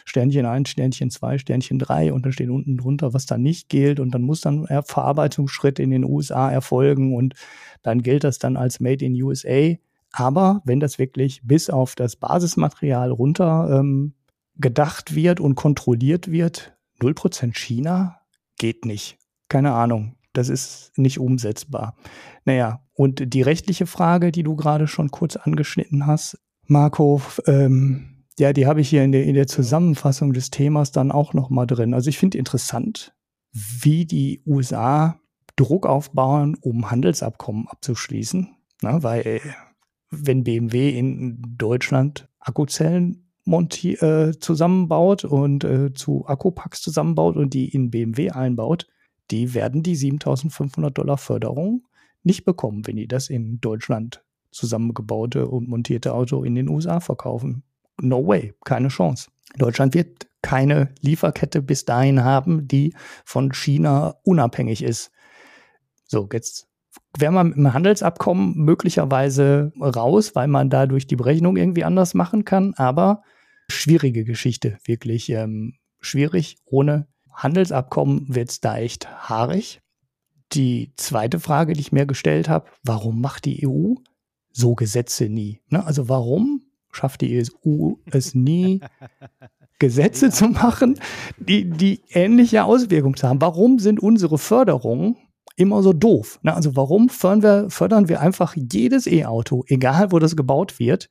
[0.05, 4.01] Sternchen 1, Sternchen 2, Sternchen 3 und dann steht unten drunter, was da nicht gilt
[4.01, 7.35] und dann muss dann ein Verarbeitungsschritt in den USA erfolgen und
[7.83, 9.75] dann gilt das dann als Made in USA.
[10.13, 14.15] Aber wenn das wirklich bis auf das Basismaterial runter ähm,
[14.57, 18.21] gedacht wird und kontrolliert wird, 0% China
[18.57, 19.19] geht nicht.
[19.49, 20.17] Keine Ahnung.
[20.33, 21.97] Das ist nicht umsetzbar.
[22.45, 28.53] Naja, und die rechtliche Frage, die du gerade schon kurz angeschnitten hast, Marco, ähm, ja,
[28.53, 31.65] die habe ich hier in der, in der Zusammenfassung des Themas dann auch noch mal
[31.65, 31.95] drin.
[31.95, 33.15] Also ich finde interessant,
[33.53, 35.20] wie die USA
[35.55, 38.49] Druck aufbauen, um Handelsabkommen abzuschließen.
[38.83, 39.43] Na, weil
[40.11, 47.69] wenn BMW in Deutschland Akkuzellen monti äh, zusammenbaut und äh, zu Akkupacks zusammenbaut und die
[47.69, 48.89] in BMW einbaut,
[49.31, 51.85] die werden die 7500 Dollar Förderung
[52.23, 57.62] nicht bekommen, wenn die das in Deutschland zusammengebaute und montierte Auto in den USA verkaufen.
[58.01, 59.31] No way, keine Chance.
[59.57, 65.11] Deutschland wird keine Lieferkette bis dahin haben, die von China unabhängig ist.
[66.07, 66.69] So, jetzt
[67.16, 72.74] wäre man im Handelsabkommen möglicherweise raus, weil man dadurch die Berechnung irgendwie anders machen kann.
[72.74, 73.23] Aber
[73.70, 76.59] schwierige Geschichte, wirklich ähm, schwierig.
[76.65, 79.81] Ohne Handelsabkommen wird es da echt haarig.
[80.53, 83.95] Die zweite Frage, die ich mir gestellt habe, warum macht die EU
[84.51, 85.61] so Gesetze nie?
[85.69, 85.85] Ne?
[85.85, 88.81] Also warum schafft die EU es nie,
[89.79, 90.99] Gesetze zu machen,
[91.39, 93.41] die, die ähnliche Auswirkungen haben?
[93.41, 95.16] Warum sind unsere Förderungen
[95.57, 96.41] immer so doof?
[96.43, 96.55] Ne?
[96.55, 101.09] Also warum fördern wir, fördern wir einfach jedes E-Auto, egal wo das gebaut wird?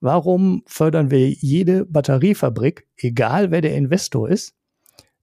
[0.00, 4.54] Warum fördern wir jede Batteriefabrik, egal wer der Investor ist?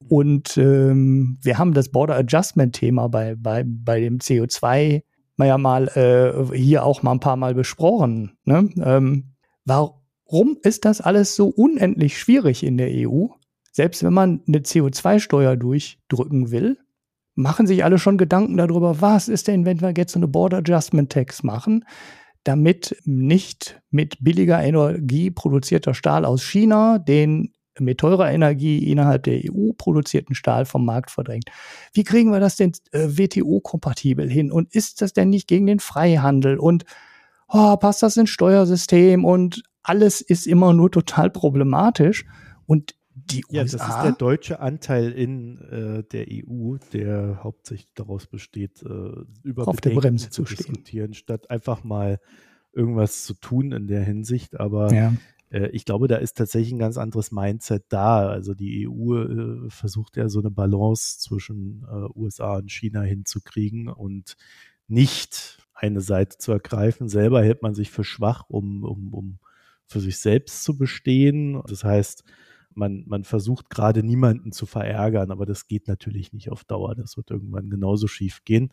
[0.08, 5.02] Und ähm, wir haben das Border Adjustment Thema bei, bei, bei dem CO2
[5.46, 8.38] ja mal äh, hier auch mal ein paar Mal besprochen.
[8.46, 8.70] Ne?
[8.84, 13.28] Ähm, warum ist das alles so unendlich schwierig in der EU?
[13.72, 16.80] Selbst wenn man eine CO2-Steuer durchdrücken will,
[17.36, 20.58] machen sich alle schon Gedanken darüber, was ist denn, wenn wir jetzt so eine Border
[20.58, 21.86] Adjustment Tax machen,
[22.44, 29.40] damit nicht mit billiger Energie produzierter Stahl aus China den mit teurer Energie innerhalb der
[29.46, 31.46] EU produzierten Stahl vom Markt verdrängt.
[31.94, 34.52] Wie kriegen wir das denn äh, WTO-kompatibel hin?
[34.52, 36.58] Und ist das denn nicht gegen den Freihandel?
[36.58, 36.86] Und
[37.48, 39.26] oh, passt das ins Steuersystem?
[39.26, 42.26] Und alles ist immer nur total problematisch.
[42.66, 43.78] Und die ja, USA.
[43.78, 49.12] Das ist der deutsche Anteil in äh, der EU, der hauptsächlich daraus besteht, äh,
[49.44, 52.20] über auf der Bremse zu diskutieren, statt einfach mal
[52.74, 54.60] irgendwas zu tun in der Hinsicht.
[54.60, 55.14] Aber ja.
[55.50, 58.28] Äh, ich glaube, da ist tatsächlich ein ganz anderes Mindset da.
[58.28, 63.88] Also die EU äh, versucht ja so eine Balance zwischen äh, USA und China hinzukriegen
[63.90, 64.36] und
[64.88, 67.10] nicht eine Seite zu ergreifen.
[67.10, 69.40] Selber hält man sich für schwach, um, um, um
[69.86, 71.62] für sich selbst zu bestehen.
[71.68, 72.24] Das heißt,
[72.78, 76.96] man, man versucht gerade niemanden zu verärgern, aber das geht natürlich nicht auf Dauer.
[76.96, 78.72] Das wird irgendwann genauso schief gehen.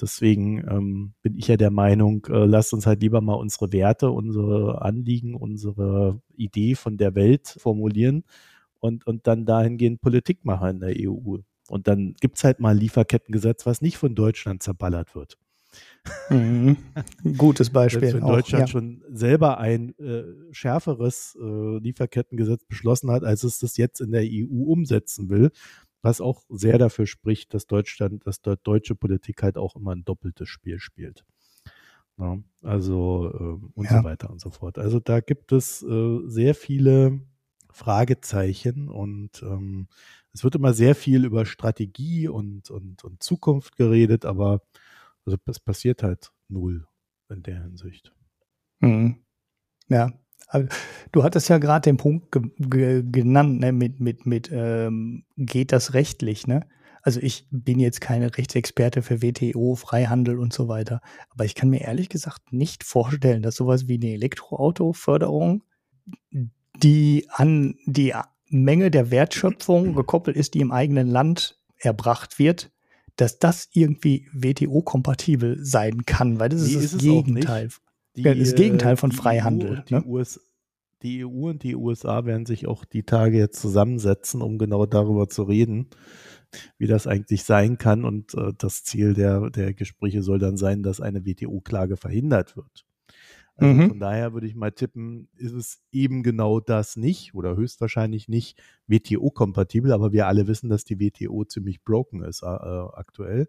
[0.00, 4.10] Deswegen ähm, bin ich ja der Meinung, äh, lasst uns halt lieber mal unsere Werte,
[4.10, 8.24] unsere Anliegen, unsere Idee von der Welt formulieren
[8.80, 11.38] und, und dann dahingehend Politik machen in der EU.
[11.68, 15.38] Und dann gibt es halt mal ein Lieferkettengesetz, was nicht von Deutschland zerballert wird.
[16.30, 16.76] Mhm.
[17.36, 18.14] Gutes Beispiel.
[18.14, 18.72] wenn Deutschland auch, ja.
[18.72, 24.22] schon selber ein äh, schärferes äh, Lieferkettengesetz beschlossen hat, als es das jetzt in der
[24.24, 25.50] EU umsetzen will,
[26.02, 30.04] was auch sehr dafür spricht, dass Deutschland, dass dort deutsche Politik halt auch immer ein
[30.04, 31.24] doppeltes Spiel spielt.
[32.18, 33.98] Ja, also äh, und ja.
[33.98, 34.78] so weiter und so fort.
[34.78, 37.20] Also da gibt es äh, sehr viele
[37.70, 39.88] Fragezeichen und ähm,
[40.32, 44.62] es wird immer sehr viel über Strategie und, und, und Zukunft geredet, aber
[45.26, 46.86] also es passiert halt null
[47.28, 48.12] in der Hinsicht.
[48.80, 49.24] Mhm.
[49.88, 50.12] Ja,
[51.12, 55.72] du hattest ja gerade den Punkt ge ge genannt, ne, mit, mit, mit ähm, geht
[55.72, 56.66] das rechtlich, ne?
[57.02, 61.00] Also ich bin jetzt keine Rechtsexperte für WTO, Freihandel und so weiter,
[61.30, 65.62] aber ich kann mir ehrlich gesagt nicht vorstellen, dass sowas wie eine Elektroauto-Förderung,
[66.82, 68.12] die an die
[68.48, 72.72] Menge der Wertschöpfung gekoppelt ist, die im eigenen Land erbracht wird,
[73.16, 77.68] dass das irgendwie WTO-kompatibel sein kann, weil das ist, ist das Gegenteil.
[78.16, 79.84] Die, das Gegenteil von Freihandel.
[79.88, 80.04] Die, ne?
[80.06, 80.40] US,
[81.02, 85.28] die EU und die USA werden sich auch die Tage jetzt zusammensetzen, um genau darüber
[85.28, 85.88] zu reden,
[86.78, 88.04] wie das eigentlich sein kann.
[88.04, 92.86] Und äh, das Ziel der, der Gespräche soll dann sein, dass eine WTO-Klage verhindert wird.
[93.56, 93.88] Also mhm.
[93.88, 98.60] von daher würde ich mal tippen, ist es eben genau das nicht oder höchstwahrscheinlich nicht
[98.86, 103.48] WTO-kompatibel, aber wir alle wissen, dass die WTO ziemlich broken ist äh, aktuell.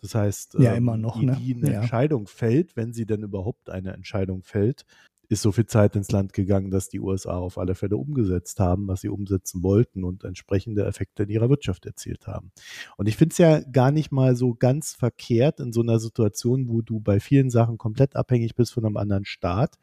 [0.00, 1.80] Das heißt, ja, ähm, immer noch, die, die eine ja.
[1.80, 4.84] Entscheidung fällt, wenn sie denn überhaupt eine Entscheidung fällt,
[5.28, 8.88] ist so viel Zeit ins Land gegangen, dass die USA auf alle Fälle umgesetzt haben,
[8.88, 12.52] was sie umsetzen wollten und entsprechende Effekte in ihrer Wirtschaft erzielt haben.
[12.96, 16.68] Und ich finde es ja gar nicht mal so ganz verkehrt in so einer Situation,
[16.68, 19.78] wo du bei vielen Sachen komplett abhängig bist von einem anderen Staat,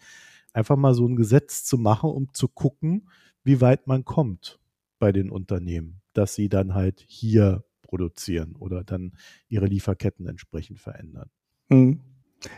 [0.53, 3.09] einfach mal so ein Gesetz zu machen, um zu gucken,
[3.43, 4.59] wie weit man kommt
[4.99, 9.13] bei den Unternehmen, dass sie dann halt hier produzieren oder dann
[9.49, 11.29] ihre Lieferketten entsprechend verändern.
[11.69, 12.01] Mhm.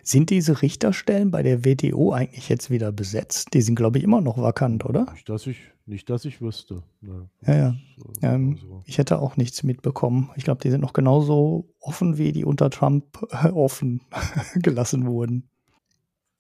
[0.02, 3.54] Sind diese Richterstellen bei der WTO eigentlich jetzt wieder besetzt?
[3.54, 5.12] Die sind, glaube ich, immer noch vakant, oder?
[5.12, 6.84] Nicht, dass ich, nicht, dass ich wüsste.
[7.02, 7.30] Ne.
[7.46, 7.76] Ja, ja.
[8.22, 8.84] Äh, ähm, also.
[8.86, 10.30] Ich hätte auch nichts mitbekommen.
[10.36, 14.02] Ich glaube, die sind noch genauso offen, wie die unter Trump äh, offen
[14.56, 15.50] gelassen wurden.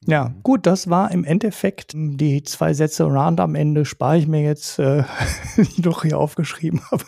[0.08, 0.44] Ja, mhm.
[0.44, 4.80] gut, das war im Endeffekt die zwei Sätze Round am Ende, spare ich mir jetzt,
[4.80, 5.04] äh,
[5.58, 7.04] die ich noch hier aufgeschrieben habe.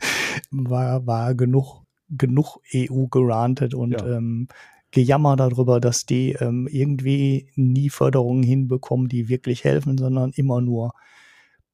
[0.50, 4.16] war, war genug, genug EU gerantet und ja.
[4.16, 4.48] ähm,
[4.94, 10.92] Gejammer darüber, dass die ähm, irgendwie nie Förderungen hinbekommen, die wirklich helfen, sondern immer nur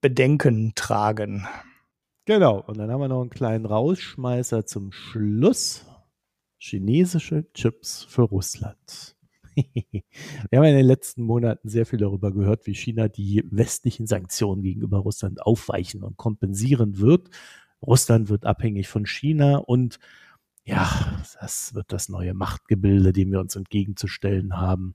[0.01, 1.47] Bedenken tragen.
[2.24, 5.84] Genau, und dann haben wir noch einen kleinen Rausschmeißer zum Schluss.
[6.59, 9.16] chinesische Chips für Russland.
[9.55, 14.62] Wir haben in den letzten Monaten sehr viel darüber gehört, wie China die westlichen Sanktionen
[14.62, 17.28] gegenüber Russland aufweichen und kompensieren wird.
[17.82, 19.98] Russland wird abhängig von China und
[20.70, 20.88] ja,
[21.40, 24.94] das wird das neue Machtgebilde, dem wir uns entgegenzustellen haben.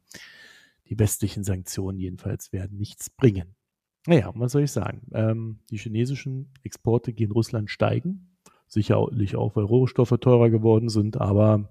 [0.87, 3.55] Die westlichen Sanktionen jedenfalls werden nichts bringen.
[4.07, 5.01] Naja, was soll ich sagen?
[5.13, 8.37] Ähm, die chinesischen Exporte gehen Russland steigen.
[8.67, 11.69] Sicherlich auch, weil Rohstoffe teurer geworden sind, aber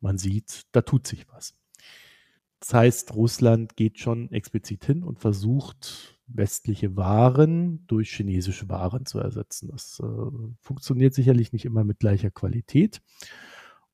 [0.00, 1.54] man sieht, da tut sich was.
[2.58, 9.18] Das heißt, Russland geht schon explizit hin und versucht, westliche Waren durch chinesische Waren zu
[9.18, 9.68] ersetzen.
[9.70, 10.06] Das äh,
[10.60, 13.00] funktioniert sicherlich nicht immer mit gleicher Qualität.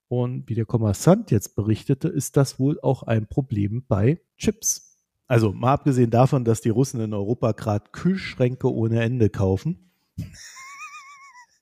[0.08, 4.98] Und wie der Kommersant jetzt berichtete, ist das wohl auch ein Problem bei Chips.
[5.26, 9.90] Also mal abgesehen davon, dass die Russen in Europa gerade Kühlschränke ohne Ende kaufen.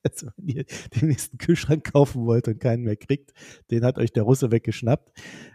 [0.10, 0.64] Also wenn ihr
[1.00, 3.32] den nächsten Kühlschrank kaufen wollt und keinen mehr kriegt,
[3.70, 5.12] den hat euch der Russe weggeschnappt.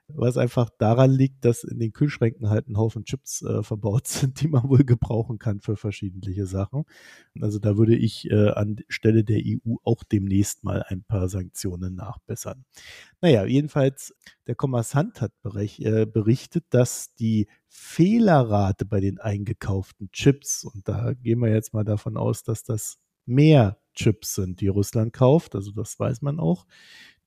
[0.08, 4.42] Was einfach daran liegt, dass in den Kühlschränken halt ein Haufen Chips äh, verbaut sind,
[4.42, 6.84] die man wohl gebrauchen kann für verschiedene Sachen.
[7.42, 11.96] Also da würde ich äh, an Stelle der EU auch demnächst mal ein paar Sanktionen
[11.96, 12.66] nachbessern.
[13.22, 14.14] Naja, jedenfalls,
[14.46, 21.40] der Kommersant hat äh, berichtet, dass die Fehlerrate bei den eingekauften Chips, und da gehen
[21.40, 26.00] wir jetzt mal davon aus, dass das mehr Chips sind, die Russland kauft, also das
[26.00, 26.66] weiß man auch,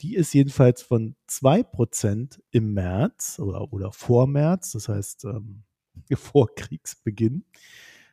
[0.00, 5.64] die ist jedenfalls von 2% im März oder, oder vor März, das heißt ähm,
[6.14, 7.44] vor Kriegsbeginn,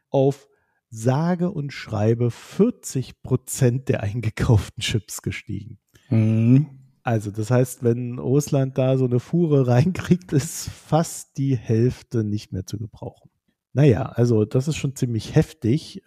[0.09, 0.47] auf
[0.89, 5.79] sage und schreibe 40% der eingekauften Chips gestiegen.
[6.09, 6.67] Mhm.
[7.03, 12.51] Also das heißt, wenn Russland da so eine Fuhre reinkriegt, ist fast die Hälfte nicht
[12.51, 13.29] mehr zu gebrauchen.
[13.73, 16.01] Naja, also das ist schon ziemlich heftig.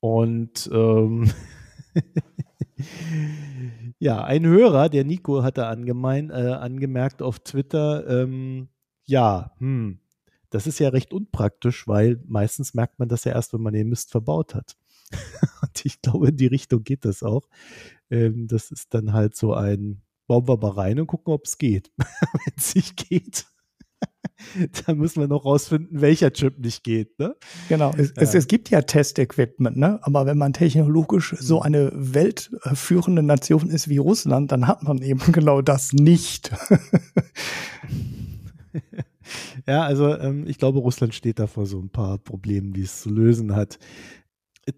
[0.00, 1.30] Und ähm,
[3.98, 8.68] ja, ein Hörer, der Nico hatte angemein, äh, angemerkt auf Twitter, ähm,
[9.04, 9.98] ja, hm,
[10.50, 13.88] das ist ja recht unpraktisch, weil meistens merkt man das ja erst, wenn man den
[13.88, 14.76] Mist verbaut hat.
[15.62, 17.48] Und ich glaube, in die Richtung geht das auch.
[18.10, 21.58] Ähm, das ist dann halt so ein, bauen wir mal rein und gucken, ob es
[21.58, 21.90] geht.
[21.96, 23.46] wenn es nicht geht,
[24.86, 27.18] da müssen wir noch rausfinden, welcher Chip nicht geht.
[27.18, 27.34] Ne?
[27.68, 28.22] Genau, es, ja.
[28.22, 29.98] es, es gibt ja Testequipment, ne?
[30.02, 31.62] aber wenn man technologisch so mhm.
[31.62, 36.50] eine weltführende Nation ist wie Russland, dann hat man eben genau das nicht.
[39.66, 43.02] ja, also ähm, ich glaube, Russland steht da vor so ein paar Problemen, die es
[43.02, 43.78] zu lösen hat.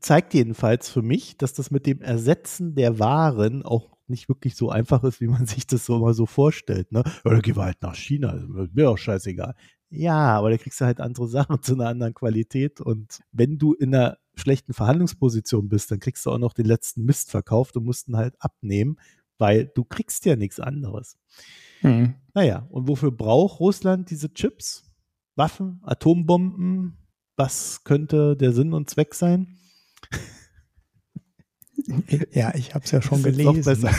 [0.00, 4.70] Zeigt jedenfalls für mich, dass das mit dem Ersetzen der Waren auch nicht wirklich so
[4.70, 6.92] einfach ist, wie man sich das so mal so vorstellt.
[6.92, 7.02] Ne?
[7.42, 8.34] Gehen wir halt nach China,
[8.72, 9.54] mir auch scheißegal.
[9.90, 12.80] Ja, aber da kriegst du halt andere Sachen zu einer anderen Qualität.
[12.80, 17.04] Und wenn du in einer schlechten Verhandlungsposition bist, dann kriegst du auch noch den letzten
[17.04, 18.96] Mist verkauft und musst ihn halt abnehmen,
[19.38, 21.16] weil du kriegst ja nichts anderes.
[21.82, 22.14] Mhm.
[22.34, 24.90] Naja, und wofür braucht Russland diese Chips?
[25.36, 26.96] Waffen, Atombomben?
[27.36, 29.58] Was könnte der Sinn und Zweck sein?
[32.32, 33.56] Ja, ich habe es ja schon das gelesen.
[33.56, 33.90] Ist besser.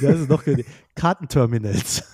[0.00, 0.68] Das ist noch gelesen.
[0.94, 2.04] Kartenterminals.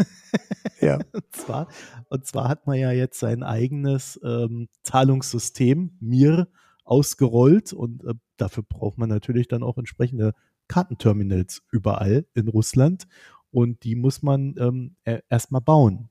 [0.80, 0.98] Ja.
[1.12, 1.68] Und zwar,
[2.08, 6.48] und zwar hat man ja jetzt sein eigenes ähm, Zahlungssystem, MIR,
[6.84, 10.32] ausgerollt und äh, dafür braucht man natürlich dann auch entsprechende
[10.68, 13.08] Kartenterminals überall in Russland
[13.50, 14.96] und die muss man ähm,
[15.28, 16.09] erstmal bauen.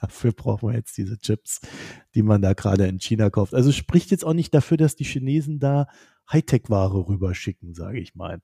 [0.00, 1.60] Dafür brauchen wir jetzt diese Chips,
[2.14, 3.54] die man da gerade in China kauft.
[3.54, 5.86] Also spricht jetzt auch nicht dafür, dass die Chinesen da
[6.30, 8.40] Hightech-Ware rüberschicken, sage ich mal.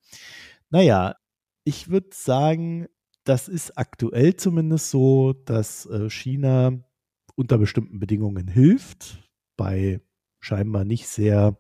[0.71, 1.17] Naja,
[1.65, 2.87] ich würde sagen,
[3.25, 6.85] das ist aktuell zumindest so, dass äh, China
[7.35, 9.23] unter bestimmten Bedingungen hilft,
[9.57, 10.01] bei
[10.41, 11.59] scheinbar nicht sehr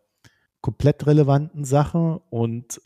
[0.61, 2.19] komplett relevanten Sachen.
[2.31, 2.81] Und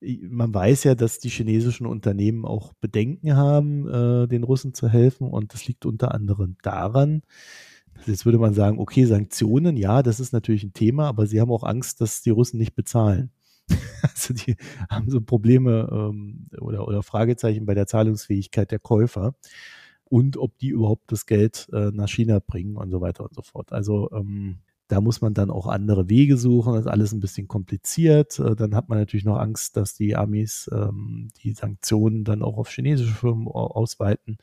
[0.00, 5.28] man weiß ja, dass die chinesischen Unternehmen auch Bedenken haben, äh, den Russen zu helfen.
[5.28, 7.22] Und das liegt unter anderem daran,
[8.04, 11.50] Jetzt würde man sagen, okay, Sanktionen, ja, das ist natürlich ein Thema, aber sie haben
[11.50, 13.30] auch Angst, dass die Russen nicht bezahlen.
[14.02, 14.56] also die
[14.88, 19.34] haben so Probleme ähm, oder, oder Fragezeichen bei der Zahlungsfähigkeit der Käufer
[20.04, 23.42] und ob die überhaupt das Geld äh, nach China bringen und so weiter und so
[23.42, 23.72] fort.
[23.72, 26.74] Also ähm, da muss man dann auch andere Wege suchen.
[26.74, 28.38] Das ist alles ein bisschen kompliziert.
[28.38, 32.56] Äh, dann hat man natürlich noch Angst, dass die Amis ähm, die Sanktionen dann auch
[32.56, 34.38] auf chinesische Firmen ausweiten.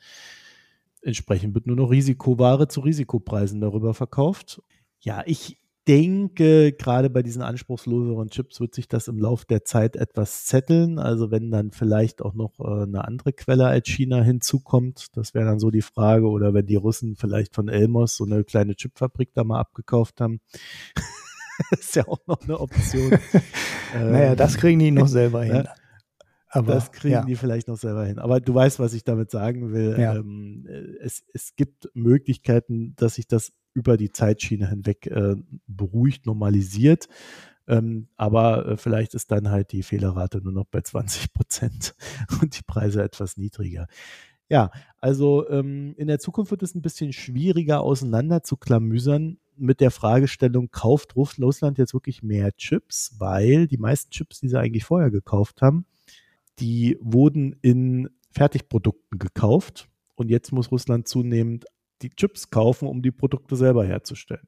[1.02, 4.61] Entsprechend wird nur noch Risikoware zu Risikopreisen darüber verkauft.
[4.99, 5.57] Ja, ich
[5.88, 10.97] denke, gerade bei diesen anspruchsloseren Chips wird sich das im Laufe der Zeit etwas zetteln.
[10.99, 15.45] Also wenn dann vielleicht auch noch äh, eine andere Quelle als China hinzukommt, das wäre
[15.45, 16.27] dann so die Frage.
[16.27, 20.39] Oder wenn die Russen vielleicht von Elmos so eine kleine Chipfabrik da mal abgekauft haben.
[21.72, 23.18] das ist ja auch noch eine Option.
[23.93, 25.68] naja, das kriegen die noch selber hin.
[26.47, 27.26] Aber, das kriegen ja.
[27.26, 28.19] die vielleicht noch selber hin.
[28.19, 29.97] Aber du weißt, was ich damit sagen will.
[29.99, 30.15] Ja.
[30.15, 30.68] Ähm,
[31.01, 35.36] es, es gibt Möglichkeiten, dass sich das über die Zeitschiene hinweg äh,
[35.68, 37.08] beruhigt, normalisiert.
[37.68, 41.95] Ähm, aber äh, vielleicht ist dann halt die Fehlerrate nur noch bei 20 Prozent
[42.41, 43.88] und die Preise etwas niedriger.
[44.50, 49.80] Ja, also ähm, in der Zukunft wird es ein bisschen schwieriger auseinander zu klamüsern mit
[49.80, 53.16] der Fragestellung, kauft Russland jetzt wirklich mehr Chips?
[53.20, 55.86] Weil die meisten Chips, die sie eigentlich vorher gekauft haben,
[56.60, 61.66] die wurden in Fertigprodukten gekauft und jetzt muss Russland zunehmend
[62.04, 64.48] die Chips kaufen, um die Produkte selber herzustellen.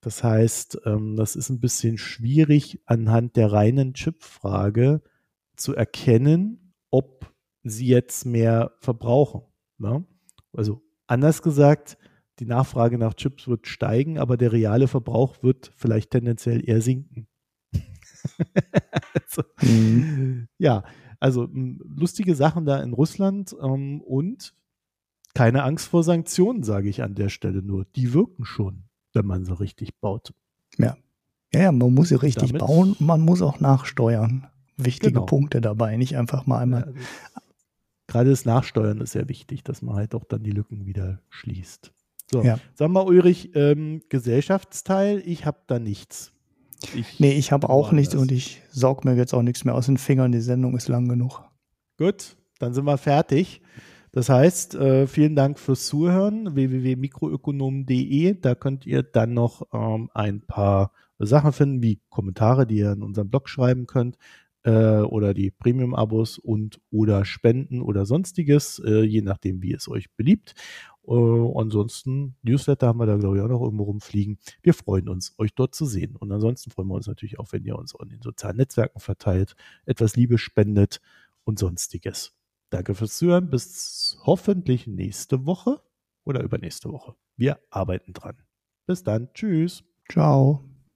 [0.00, 5.02] Das heißt, ähm, das ist ein bisschen schwierig anhand der reinen Chip-Frage
[5.56, 7.32] zu erkennen, ob
[7.64, 9.42] sie jetzt mehr verbrauchen.
[9.78, 10.06] Ne?
[10.52, 11.98] Also anders gesagt,
[12.38, 17.26] die Nachfrage nach Chips wird steigen, aber der reale Verbrauch wird vielleicht tendenziell eher sinken.
[19.14, 20.48] also, mhm.
[20.58, 20.84] Ja,
[21.18, 24.54] also lustige Sachen da in Russland ähm, und
[25.38, 27.84] keine Angst vor Sanktionen, sage ich an der Stelle nur.
[27.94, 28.82] Die wirken schon,
[29.12, 30.34] wenn man sie richtig baut.
[30.78, 30.96] Ja.
[31.54, 34.48] Ja, ja man muss sie richtig Damit, bauen und man muss auch nachsteuern.
[34.76, 35.26] Wichtige genau.
[35.26, 36.80] Punkte dabei, nicht einfach mal einmal.
[36.80, 37.00] Ja, also,
[38.08, 41.92] gerade das Nachsteuern ist sehr wichtig, dass man halt auch dann die Lücken wieder schließt.
[42.32, 42.58] So, ja.
[42.74, 46.32] sag mal, Ulrich, ähm, Gesellschaftsteil, ich habe da nichts.
[46.96, 48.22] Ich nee, ich habe auch nichts das.
[48.22, 50.32] und ich saug mir jetzt auch nichts mehr aus den Fingern.
[50.32, 51.44] Die Sendung ist lang genug.
[51.96, 53.62] Gut, dann sind wir fertig.
[54.18, 56.56] Das heißt, äh, vielen Dank fürs Zuhören.
[56.56, 58.34] www.mikroökonomen.de.
[58.40, 60.90] Da könnt ihr dann noch ähm, ein paar
[61.20, 64.18] Sachen finden, wie Kommentare, die ihr in unserem Blog schreiben könnt
[64.64, 70.10] äh, oder die Premium-Abos und oder Spenden oder sonstiges, äh, je nachdem, wie es euch
[70.16, 70.56] beliebt.
[71.06, 74.38] Uh, ansonsten, Newsletter haben wir da, glaube ich, auch noch irgendwo rumfliegen.
[74.62, 76.16] Wir freuen uns, euch dort zu sehen.
[76.16, 79.54] Und ansonsten freuen wir uns natürlich auch, wenn ihr uns in den sozialen Netzwerken verteilt,
[79.86, 81.00] etwas Liebe spendet
[81.44, 82.37] und sonstiges.
[82.70, 83.50] Danke fürs Zuhören.
[83.50, 85.80] Bis hoffentlich nächste Woche
[86.24, 87.14] oder übernächste Woche.
[87.36, 88.36] Wir arbeiten dran.
[88.86, 89.32] Bis dann.
[89.32, 89.84] Tschüss.
[90.10, 90.64] Ciao.